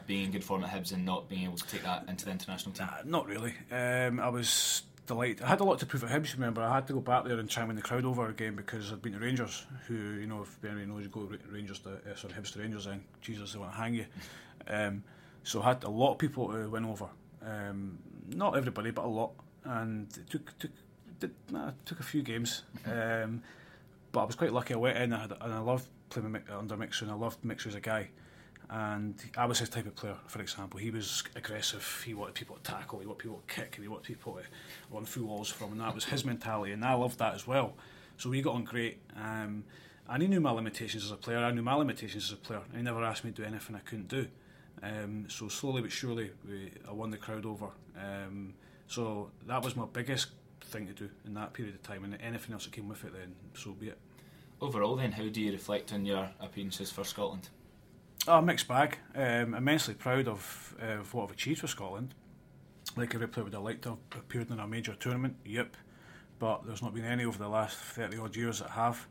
being 0.08 0.26
in 0.26 0.32
good 0.32 0.43
form 0.43 0.64
at 0.66 0.72
Hibs 0.72 0.91
and 0.91 1.06
not 1.06 1.30
being 1.30 1.43
able 1.43 1.56
to 1.56 1.68
take 1.68 1.84
that 1.84 2.04
into 2.10 2.26
the 2.26 2.32
international 2.32 2.74
team? 2.74 2.88
Nah, 2.88 2.97
not 3.06 3.28
really. 3.28 3.54
Um, 3.72 4.20
I 4.20 4.28
was 4.28 4.84
delighted. 5.12 5.41
I 5.41 5.47
had 5.47 5.59
a 5.59 5.64
lot 5.66 5.80
to 5.80 5.86
prove 5.86 6.03
at 6.05 6.09
Hibs. 6.09 6.34
Remember, 6.34 6.62
I 6.62 6.76
had 6.76 6.88
to 6.88 6.93
go 6.93 7.01
back 7.01 7.26
there 7.26 7.38
and 7.38 7.49
try 7.49 7.64
and 7.64 7.68
win 7.68 7.76
the 7.76 7.82
crowd 7.82 8.05
over 8.05 8.30
again 8.30 8.55
because 8.55 8.93
I'd 8.93 9.01
been 9.01 9.14
to 9.14 9.20
Rangers, 9.20 9.66
who 9.88 9.95
you 9.95 10.26
know, 10.26 10.43
if 10.43 10.57
anybody 10.64 10.86
knows, 10.86 11.03
you 11.03 11.09
go 11.09 11.30
Rangers 11.51 11.80
to 11.80 11.89
uh, 11.89 12.16
sorry 12.16 12.34
Hibs 12.34 12.53
to 12.53 12.59
Rangers, 12.59 12.86
and 12.86 13.03
Jesus, 13.20 13.51
they 13.51 13.59
want 13.59 13.74
to 13.74 13.78
hang 13.78 13.93
you. 13.93 14.05
Um, 14.68 15.03
so 15.43 15.62
I 15.62 15.70
had 15.70 15.84
a 15.84 15.89
lot 15.89 16.14
of 16.14 16.18
people 16.18 16.47
to 16.47 16.70
win 16.70 16.86
over. 16.86 17.07
Um, 17.45 17.97
not 18.30 18.55
everybody, 18.55 18.91
but 18.91 19.03
a 19.03 19.07
lot, 19.07 19.32
and 19.66 20.07
it 20.16 20.30
took 20.30 20.57
took 20.57 20.72
did, 21.20 21.32
nah, 21.51 21.72
took 21.84 21.99
a 21.99 22.03
few 22.03 22.22
games. 22.22 22.64
Um, 22.86 23.43
but 24.14 24.22
I 24.22 24.26
was 24.26 24.36
quite 24.36 24.53
lucky. 24.53 24.74
I 24.74 24.78
went 24.78 24.97
in 24.97 25.12
I, 25.12 25.22
had, 25.22 25.34
and 25.41 25.53
I 25.53 25.59
loved 25.59 25.88
playing 26.09 26.41
under 26.49 26.78
Mixer, 26.78 27.05
and 27.05 27.12
I 27.14 27.18
loved 27.18 27.43
Mixer 27.43 27.68
as 27.68 27.76
a 27.76 27.82
guy 27.82 28.09
and 28.72 29.16
I 29.38 29.46
was 29.46 29.60
his 29.60 29.68
type 29.68 29.86
of 29.86 29.96
player. 29.96 30.16
For 30.28 30.42
example, 30.42 30.80
he 30.80 30.92
was 30.92 31.24
aggressive. 31.36 32.04
He 32.06 32.14
wanted 32.14 32.36
people 32.36 32.56
to 32.56 32.64
tackle. 32.64 33.00
He 33.00 33.06
wanted 33.06 33.20
people 33.20 33.42
to 33.46 33.54
kick, 33.54 33.78
he 33.80 33.88
wanted 33.88 34.04
people 34.06 34.34
to 34.36 34.44
run 34.90 35.06
through 35.06 35.26
walls 35.26 35.50
from. 35.50 35.74
And 35.74 35.82
that 35.82 35.94
was 35.94 36.06
his 36.06 36.24
mentality, 36.24 36.72
and 36.72 36.84
I 36.84 36.94
loved 36.94 37.20
that 37.20 37.36
as 37.36 37.46
well. 37.46 37.74
So 38.18 38.30
we 38.30 38.42
got 38.42 38.56
on 38.56 38.64
great. 38.64 39.00
Um, 39.16 39.66
and 40.08 40.22
he 40.22 40.30
knew 40.30 40.40
my 40.40 40.52
limitations 40.52 41.04
as 41.04 41.12
a 41.12 41.16
player. 41.16 41.40
I 41.40 41.52
knew 41.52 41.62
my 41.62 41.74
limitations 41.74 42.26
as 42.26 42.32
a 42.32 42.38
player. 42.38 42.62
He 42.76 42.82
never 42.82 43.04
asked 43.04 43.24
me 43.24 43.32
to 43.32 43.42
do 43.42 43.48
anything 43.48 43.76
I 43.76 43.80
couldn't 43.80 44.08
do. 44.08 44.28
Um, 44.82 45.26
so 45.28 45.50
slowly 45.50 45.82
but 45.82 45.92
surely, 45.92 46.32
we, 46.48 46.72
I 46.88 46.94
won 46.94 47.12
the 47.12 47.18
crowd 47.18 47.46
over. 47.46 47.68
Um, 47.98 48.54
so 48.88 49.32
that 49.48 49.64
was 49.64 49.76
my 49.76 49.86
biggest 49.92 50.28
thing 50.64 50.88
to 50.88 50.94
do 50.94 51.10
in 51.26 51.34
that 51.34 51.52
period 51.54 51.76
of 51.76 51.84
time, 51.84 52.06
and 52.06 52.18
anything 52.22 52.54
else 52.54 52.66
that 52.66 52.74
came 52.74 52.88
with 52.88 53.04
it, 53.04 53.14
then 53.14 53.36
so 53.54 53.72
be 53.72 53.90
it. 53.90 53.98
Overall, 54.62 54.96
then, 54.96 55.12
how 55.12 55.28
do 55.28 55.42
you 55.42 55.52
reflect 55.52 55.92
on 55.92 56.06
your 56.06 56.30
appearances 56.40 56.92
for 56.92 57.04
Scotland? 57.04 57.50
Oh, 58.28 58.40
mixed 58.40 58.68
bag. 58.68 59.00
Um, 59.16 59.56
immensely 59.56 59.96
proud 59.96 60.28
of, 60.28 60.76
uh, 60.82 61.00
of 61.00 61.14
what 61.14 61.24
I've 61.24 61.32
achieved 61.32 61.62
for 61.62 61.68
Scotland. 61.68 62.14
Like 62.96 63.16
every 63.16 63.28
player 63.28 63.46
would 63.46 63.54
have 63.54 63.64
liked 63.64 63.84
to 63.84 63.90
have 63.90 64.20
appeared 64.20 64.52
in 64.52 64.60
a 64.60 64.68
major 64.68 64.94
tournament, 64.94 65.38
yep. 65.44 65.76
But 66.38 66.66
there's 66.66 66.84
not 66.84 66.94
been 66.94 67.06
any 67.06 67.26
over 67.26 67.38
the 67.38 67.48
last 67.48 67.78
30 67.78 68.18
odd 68.18 68.36
years 68.36 68.60
that 68.60 68.70
have. 68.72 69.08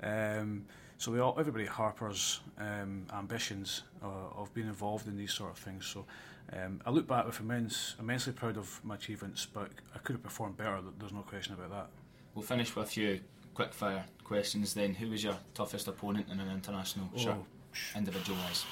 Um, 0.00 0.66
so 0.96 1.10
we 1.10 1.18
all, 1.18 1.34
everybody 1.38 1.64
harpers 1.64 2.40
um, 2.58 3.06
ambitions 3.12 3.82
uh, 4.02 4.06
of 4.36 4.54
being 4.54 4.68
involved 4.68 5.08
in 5.08 5.16
these 5.16 5.32
sort 5.32 5.50
of 5.50 5.58
things. 5.58 5.86
So 5.86 6.04
um, 6.52 6.80
I 6.86 6.90
look 6.90 7.08
back 7.08 7.26
with 7.26 7.40
immense, 7.40 7.96
immensely 7.98 8.32
proud 8.32 8.56
of 8.56 8.80
my 8.84 8.94
achievements, 8.94 9.44
but 9.44 9.70
I 9.94 9.98
could 9.98 10.14
have 10.14 10.22
performed 10.22 10.56
better. 10.56 10.80
There's 10.98 11.12
no 11.12 11.22
question 11.22 11.54
about 11.54 11.70
that. 11.70 11.86
We'll 12.34 12.44
finish 12.44 12.74
with 12.76 12.86
a 12.86 12.90
few 12.90 13.20
quick 13.54 13.72
fire 13.72 14.04
questions 14.22 14.74
then. 14.74 14.94
Who 14.94 15.10
was 15.10 15.24
your 15.24 15.36
toughest 15.54 15.88
opponent 15.88 16.28
in 16.30 16.38
an 16.38 16.48
international? 16.48 17.10
Oh, 17.16 17.18
sure 17.18 17.38
individual 17.96 18.38
wise? 18.46 18.64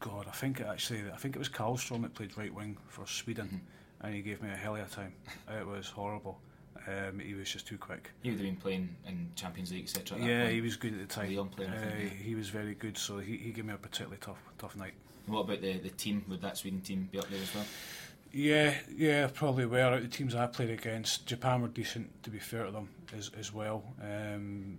God, 0.00 0.26
I 0.28 0.32
think 0.32 0.60
it 0.60 0.66
actually, 0.66 1.04
I 1.12 1.16
think 1.16 1.36
it 1.36 1.38
was 1.38 1.48
Karlstrom 1.48 2.02
that 2.02 2.14
played 2.14 2.36
right 2.36 2.52
wing 2.52 2.76
for 2.88 3.06
Sweden, 3.06 3.46
mm-hmm. 3.46 4.06
and 4.06 4.14
he 4.14 4.22
gave 4.22 4.42
me 4.42 4.50
a 4.50 4.56
hell 4.56 4.76
of 4.76 4.86
a 4.86 4.94
time. 4.94 5.14
it 5.48 5.66
was 5.66 5.88
horrible. 5.88 6.38
Um, 6.86 7.18
he 7.18 7.34
was 7.34 7.50
just 7.50 7.66
too 7.66 7.78
quick. 7.78 8.10
He 8.22 8.30
would 8.30 8.38
have 8.38 8.46
been 8.46 8.56
playing 8.56 8.94
in 9.06 9.30
Champions 9.34 9.72
League, 9.72 9.84
etc. 9.84 10.18
Yeah, 10.20 10.48
he 10.48 10.60
was 10.60 10.76
good 10.76 10.92
at 10.92 11.00
the 11.00 11.06
time. 11.06 11.28
Leon 11.30 11.48
playing, 11.48 11.72
I 11.72 11.76
think, 11.78 11.92
Uh, 11.92 11.98
yeah. 11.98 12.08
He 12.10 12.34
was 12.34 12.48
very 12.48 12.74
good, 12.74 12.96
so 12.96 13.18
he, 13.18 13.36
he 13.36 13.50
gave 13.50 13.64
me 13.64 13.74
a 13.74 13.76
particularly 13.76 14.18
tough 14.20 14.38
tough 14.58 14.76
night. 14.76 14.94
What 15.26 15.40
about 15.40 15.60
the, 15.62 15.78
the 15.78 15.90
team? 15.90 16.24
Would 16.28 16.42
that 16.42 16.56
Sweden 16.56 16.80
team 16.82 17.08
be 17.10 17.18
up 17.18 17.28
there 17.28 17.40
as 17.40 17.52
well? 17.54 17.64
Yeah, 18.32 18.74
yeah, 18.94 19.28
probably 19.32 19.66
were. 19.66 19.98
The 19.98 20.08
teams 20.08 20.34
I 20.34 20.46
played 20.46 20.70
against, 20.70 21.26
Japan 21.26 21.62
were 21.62 21.68
decent. 21.68 22.22
To 22.22 22.30
be 22.30 22.38
fair 22.38 22.66
to 22.66 22.70
them, 22.70 22.88
as 23.16 23.30
as 23.36 23.52
well. 23.52 23.82
Um, 24.00 24.78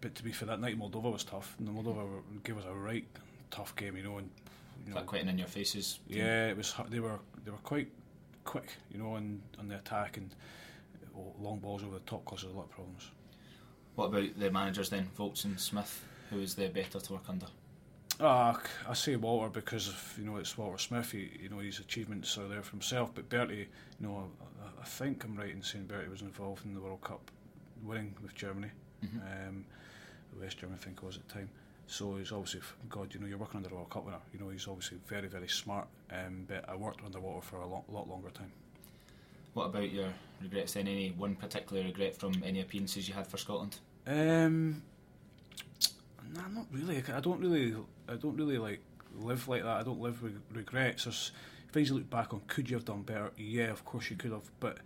but 0.00 0.14
to 0.14 0.22
be 0.22 0.32
fair, 0.32 0.48
that 0.48 0.60
night 0.60 0.78
Moldova 0.78 1.12
was 1.12 1.24
tough. 1.24 1.56
And 1.58 1.68
Moldova 1.68 2.06
gave 2.44 2.58
us 2.58 2.64
a 2.68 2.74
right 2.74 3.06
tough 3.50 3.74
game, 3.76 3.96
you 3.96 4.02
know. 4.02 4.18
And 4.18 4.30
you 4.86 4.94
know, 4.94 5.00
quite 5.02 5.26
in 5.26 5.38
your 5.38 5.48
faces? 5.48 6.00
yeah, 6.08 6.48
it 6.48 6.56
was. 6.56 6.74
They 6.88 7.00
were 7.00 7.18
they 7.44 7.50
were 7.50 7.58
quite 7.58 7.88
quick, 8.44 8.72
you 8.90 8.98
know, 8.98 9.14
on 9.14 9.40
on 9.58 9.68
the 9.68 9.76
attack 9.76 10.16
and 10.16 10.34
oh, 11.16 11.34
long 11.40 11.58
balls 11.58 11.82
over 11.82 11.94
the 11.94 12.00
top 12.00 12.24
caused 12.24 12.44
a 12.44 12.48
lot 12.48 12.64
of 12.64 12.70
problems. 12.70 13.10
What 13.94 14.06
about 14.06 14.38
the 14.38 14.50
managers 14.50 14.90
then? 14.90 15.08
Vogts 15.18 15.44
and 15.44 15.58
Smith. 15.58 16.04
Who 16.30 16.40
is 16.40 16.54
the 16.54 16.68
better 16.68 17.00
to 17.00 17.12
work 17.14 17.24
under? 17.28 17.46
Ah, 18.20 18.52
c- 18.54 18.68
I 18.88 18.94
say 18.94 19.16
Walter 19.16 19.48
because 19.48 19.88
of 19.88 20.14
you 20.18 20.24
know 20.24 20.36
it's 20.36 20.56
Walter 20.56 20.78
Smith. 20.78 21.10
He, 21.12 21.30
you 21.40 21.48
know 21.48 21.58
his 21.58 21.78
achievements 21.80 22.36
are 22.38 22.48
there 22.48 22.62
for 22.62 22.72
himself. 22.72 23.10
But 23.14 23.28
Berti, 23.28 23.58
you 23.58 23.66
know, 24.00 24.30
I, 24.62 24.82
I 24.82 24.84
think 24.84 25.24
I'm 25.24 25.36
right 25.36 25.50
in 25.50 25.62
saying 25.62 25.86
Berti 25.86 26.10
was 26.10 26.22
involved 26.22 26.64
in 26.64 26.74
the 26.74 26.80
World 26.80 27.00
Cup 27.02 27.30
winning 27.82 28.14
with 28.22 28.34
Germany, 28.34 28.70
um, 29.22 29.64
West 30.40 30.58
Germany 30.58 30.78
I 30.80 30.84
think 30.84 30.98
it 30.98 31.06
was 31.06 31.16
at 31.16 31.28
the 31.28 31.34
time. 31.34 31.48
So 31.86 32.16
he's 32.16 32.32
obviously 32.32 32.60
God. 32.90 33.14
You 33.14 33.20
know, 33.20 33.26
you're 33.26 33.38
working 33.38 33.58
under 33.58 33.70
a 33.70 33.74
World 33.74 33.90
Cup 33.90 34.04
winner. 34.04 34.18
You 34.32 34.40
know, 34.40 34.50
he's 34.50 34.68
obviously 34.68 34.98
very 35.06 35.28
very 35.28 35.48
smart. 35.48 35.88
Um, 36.12 36.44
but 36.46 36.68
I 36.68 36.76
worked 36.76 37.04
under 37.04 37.20
Walter 37.20 37.46
for 37.46 37.56
a 37.56 37.66
lot, 37.66 37.84
lot 37.90 38.08
longer 38.08 38.30
time. 38.30 38.52
What 39.54 39.66
about 39.66 39.90
your 39.90 40.08
regrets 40.42 40.74
then? 40.74 40.86
Any 40.86 41.10
one 41.10 41.34
particular 41.34 41.82
regret 41.82 42.16
from 42.16 42.32
any 42.44 42.60
appearances 42.60 43.08
you 43.08 43.14
had 43.14 43.26
for 43.26 43.38
Scotland? 43.38 43.78
Um, 44.06 44.82
nah, 46.34 46.48
not 46.48 46.66
really. 46.70 47.02
I 47.12 47.20
don't 47.20 47.40
really, 47.40 47.74
I 48.08 48.14
don't 48.14 48.36
really 48.36 48.58
like 48.58 48.80
live 49.16 49.48
like 49.48 49.62
that. 49.62 49.80
I 49.80 49.82
don't 49.82 50.00
live 50.00 50.22
with 50.22 50.40
regrets. 50.52 51.04
There's 51.04 51.32
things 51.72 51.88
you 51.88 51.96
look 51.96 52.10
back 52.10 52.32
on. 52.32 52.42
Could 52.46 52.70
you 52.70 52.76
have 52.76 52.84
done 52.84 53.02
better? 53.02 53.32
Yeah, 53.36 53.70
of 53.70 53.84
course 53.84 54.10
you 54.10 54.16
could 54.16 54.32
have. 54.32 54.50
But 54.60 54.78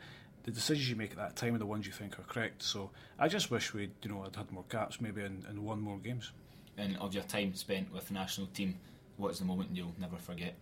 the 0.45 0.51
decisions 0.51 0.89
you 0.89 0.97
make 0.97 1.13
at 1.13 1.17
that 1.17 1.37
time 1.37 1.55
are 1.55 1.59
the 1.59 1.67
ones 1.67 1.87
you 1.87 1.93
think 1.93 2.19
are 2.19 2.23
correct. 2.23 2.63
So 2.63 2.91
I 3.19 3.29
just 3.29 3.51
wish 3.51 3.73
we'd, 3.75 3.93
you 4.03 4.11
know, 4.11 4.25
I'd 4.25 4.37
had 4.37 4.51
more 4.51 4.65
caps, 4.69 5.01
maybe 5.01 5.23
and, 5.23 5.45
and 5.49 5.65
won 5.65 5.81
more 5.81 5.99
games. 5.99 6.33
And 6.77 6.97
of 6.99 7.15
your 7.15 7.25
time 7.25 7.55
spent 7.55 7.93
with 7.93 8.09
the 8.09 8.15
national 8.15 8.49
team, 8.49 8.79
what 9.17 9.33
is 9.33 9.39
the 9.39 9.45
moment 9.45 9.71
you'll 9.73 9.95
never 9.99 10.17
forget? 10.17 10.55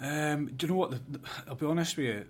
Um, 0.00 0.46
do 0.56 0.66
you 0.66 0.72
know 0.72 0.78
what? 0.78 0.90
The, 0.90 1.00
the, 1.10 1.20
I'll 1.48 1.54
be 1.54 1.66
honest 1.66 1.96
with 1.96 2.06
you. 2.06 2.24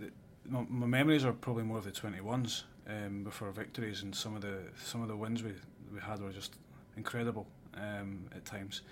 The, 0.00 0.10
my, 0.48 0.64
my 0.68 0.86
memories 0.86 1.24
are 1.24 1.32
probably 1.32 1.64
more 1.64 1.78
of 1.78 1.84
the 1.84 1.90
twenty 1.90 2.20
ones 2.20 2.64
um, 2.88 3.30
our 3.40 3.50
victories, 3.50 4.02
and 4.02 4.14
some 4.14 4.34
of 4.36 4.42
the 4.42 4.58
some 4.82 5.02
of 5.02 5.08
the 5.08 5.16
wins 5.16 5.42
we 5.42 5.52
we 5.92 6.00
had 6.00 6.20
were 6.20 6.32
just 6.32 6.54
incredible 6.96 7.46
um, 7.74 8.26
at 8.34 8.44
times. 8.44 8.82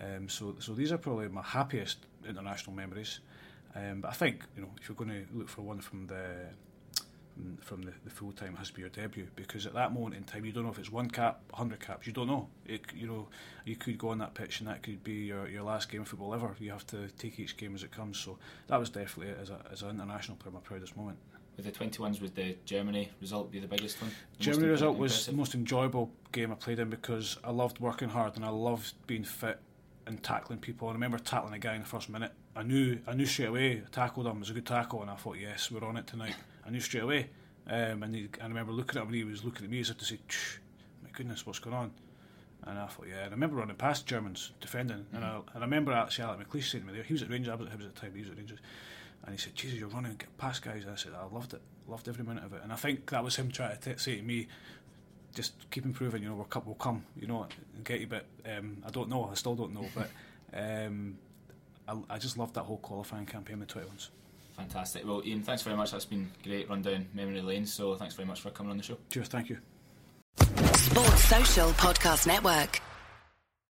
Um, 0.00 0.28
so 0.28 0.56
so 0.58 0.72
these 0.72 0.92
are 0.92 0.98
probably 0.98 1.28
my 1.28 1.42
happiest 1.42 1.98
international 2.26 2.74
memories. 2.74 3.20
Um, 3.76 4.00
but 4.00 4.08
I 4.08 4.14
think 4.14 4.42
you 4.56 4.62
know 4.62 4.70
if 4.80 4.88
you're 4.88 4.96
going 4.96 5.10
to 5.10 5.26
look 5.34 5.48
for 5.48 5.62
one 5.62 5.80
from 5.80 6.06
the 6.06 6.48
from- 7.60 7.82
the, 7.82 7.92
the 8.04 8.10
full 8.10 8.32
time, 8.32 8.54
it 8.54 8.58
has 8.58 8.68
to 8.68 8.74
be 8.74 8.80
your 8.80 8.88
debut 8.88 9.28
because 9.36 9.66
at 9.66 9.74
that 9.74 9.92
moment 9.92 10.14
in 10.14 10.24
time 10.24 10.44
you 10.46 10.52
don't 10.52 10.64
know 10.64 10.70
if 10.70 10.78
it's 10.78 10.90
one 10.90 11.10
cap, 11.10 11.40
hundred 11.52 11.80
caps. 11.80 12.06
You 12.06 12.14
don't 12.14 12.28
know. 12.28 12.48
It, 12.64 12.82
you 12.94 13.06
know 13.06 13.28
you 13.64 13.76
could 13.76 13.98
go 13.98 14.08
on 14.08 14.18
that 14.18 14.34
pitch 14.34 14.60
and 14.60 14.68
that 14.68 14.82
could 14.82 15.04
be 15.04 15.26
your, 15.26 15.46
your 15.48 15.62
last 15.62 15.90
game 15.90 16.00
of 16.02 16.08
football 16.08 16.34
ever. 16.34 16.54
You 16.58 16.70
have 16.70 16.86
to 16.88 17.08
take 17.18 17.38
each 17.38 17.56
game 17.58 17.74
as 17.74 17.82
it 17.82 17.92
comes. 17.92 18.18
So 18.18 18.38
that 18.68 18.78
was 18.80 18.88
definitely 18.88 19.34
as 19.40 19.50
a 19.50 19.58
as 19.70 19.82
an 19.82 19.90
international 19.90 20.38
player 20.38 20.54
my 20.54 20.60
proudest 20.60 20.96
moment. 20.96 21.18
With 21.56 21.64
the 21.64 21.72
21s, 21.72 22.20
would 22.20 22.34
the 22.34 22.54
Germany 22.66 23.10
result 23.18 23.50
be 23.50 23.58
the 23.60 23.66
biggest 23.66 24.00
one? 24.02 24.10
The 24.36 24.44
Germany 24.44 24.68
result 24.68 24.98
was 24.98 25.12
impressive? 25.12 25.32
the 25.32 25.38
most 25.38 25.54
enjoyable 25.54 26.10
game 26.30 26.52
I 26.52 26.54
played 26.54 26.78
in 26.78 26.90
because 26.90 27.38
I 27.42 27.50
loved 27.50 27.80
working 27.80 28.10
hard 28.10 28.36
and 28.36 28.44
I 28.44 28.50
loved 28.50 28.92
being 29.06 29.24
fit 29.24 29.58
and 30.06 30.22
tackling 30.22 30.58
people. 30.58 30.88
I 30.88 30.92
remember 30.92 31.18
tackling 31.18 31.54
a 31.54 31.58
guy 31.58 31.74
in 31.74 31.80
the 31.80 31.88
first 31.88 32.10
minute. 32.10 32.32
I 32.56 32.62
knew 32.62 32.98
I 33.06 33.14
knew 33.14 33.26
straight 33.26 33.48
away. 33.48 33.82
I 33.86 33.90
tackled 33.90 34.26
him. 34.26 34.36
It 34.36 34.40
was 34.40 34.50
a 34.50 34.54
good 34.54 34.66
tackle, 34.66 35.02
and 35.02 35.10
I 35.10 35.16
thought, 35.16 35.36
yes, 35.38 35.70
we're 35.70 35.84
on 35.84 35.96
it 35.96 36.06
tonight. 36.06 36.34
I 36.66 36.70
knew 36.70 36.80
straight 36.80 37.02
away. 37.02 37.28
Um, 37.68 38.02
and 38.02 38.14
he, 38.14 38.28
I 38.40 38.46
remember 38.46 38.72
looking 38.72 38.96
at 38.96 39.02
him, 39.02 39.08
and 39.08 39.16
he 39.16 39.24
was 39.24 39.44
looking 39.44 39.64
at 39.64 39.70
me 39.70 39.80
as 39.80 39.90
if 39.90 39.98
to 39.98 40.04
say, 40.04 40.18
"Tch, 40.28 40.60
"My 41.02 41.10
goodness, 41.12 41.44
what's 41.44 41.58
going 41.58 41.76
on?" 41.76 41.90
And 42.66 42.78
I 42.78 42.86
thought, 42.86 43.06
yeah. 43.08 43.24
And 43.24 43.28
I 43.28 43.30
remember 43.30 43.56
running 43.56 43.76
past 43.76 44.06
Germans 44.06 44.52
defending, 44.60 45.06
and, 45.12 45.24
I, 45.24 45.36
and 45.36 45.58
I 45.58 45.60
remember 45.60 45.92
actually 45.92 46.24
Alec 46.24 46.48
McLeish 46.48 46.70
saying 46.70 46.82
to 46.82 46.90
me 46.90 46.94
there. 46.94 47.04
He 47.04 47.12
was 47.12 47.22
at 47.22 47.30
Rangers. 47.30 47.52
I 47.52 47.54
was 47.54 47.68
at 47.68 47.78
Hibs 47.78 47.86
at 47.86 47.94
the 47.94 48.00
time. 48.00 48.12
He 48.14 48.20
was 48.20 48.30
at 48.30 48.36
Rangers. 48.36 48.58
And 49.24 49.34
he 49.34 49.40
said, 49.40 49.54
Jesus, 49.54 49.78
you're 49.78 49.88
running 49.88 50.20
past 50.38 50.62
guys. 50.62 50.82
And 50.82 50.92
I 50.92 50.96
said, 50.96 51.12
I 51.14 51.32
loved 51.32 51.54
it. 51.54 51.62
Loved 51.88 52.08
every 52.08 52.24
minute 52.24 52.44
of 52.44 52.52
it. 52.52 52.60
And 52.62 52.72
I 52.72 52.76
think 52.76 53.10
that 53.10 53.22
was 53.22 53.36
him 53.36 53.50
trying 53.50 53.76
to 53.76 53.94
t- 53.94 53.98
say 53.98 54.16
to 54.16 54.22
me, 54.22 54.48
just 55.34 55.52
keep 55.70 55.84
improving, 55.84 56.22
you 56.22 56.28
know, 56.28 56.34
World 56.34 56.50
Cup 56.50 56.66
will 56.66 56.74
come, 56.74 57.04
you 57.16 57.26
know, 57.26 57.46
and 57.74 57.84
get 57.84 58.00
you. 58.00 58.06
But 58.06 58.26
um, 58.44 58.78
I 58.86 58.90
don't 58.90 59.08
know. 59.08 59.28
I 59.30 59.34
still 59.34 59.54
don't 59.54 59.74
know. 59.74 59.86
But 59.94 60.10
um, 60.52 61.18
I, 61.88 61.96
I 62.10 62.18
just 62.18 62.38
loved 62.38 62.54
that 62.54 62.62
whole 62.62 62.78
qualifying 62.78 63.26
campaign 63.26 63.60
with 63.60 63.68
21s. 63.68 64.08
Fantastic. 64.56 65.06
Well, 65.06 65.22
Ian, 65.24 65.42
thanks 65.42 65.62
very 65.62 65.76
much. 65.76 65.92
That's 65.92 66.06
been 66.06 66.30
great 66.42 66.68
run 66.68 66.82
down 66.82 67.06
memory 67.12 67.42
lane. 67.42 67.66
So 67.66 67.94
thanks 67.94 68.14
very 68.14 68.26
much 68.26 68.40
for 68.40 68.50
coming 68.50 68.70
on 68.70 68.78
the 68.78 68.82
show. 68.82 68.96
Cheers. 69.10 69.28
Thank 69.28 69.50
you. 69.50 69.58
Sports 70.38 71.24
Social 71.24 71.70
Podcast 71.72 72.26
Network. 72.26 72.80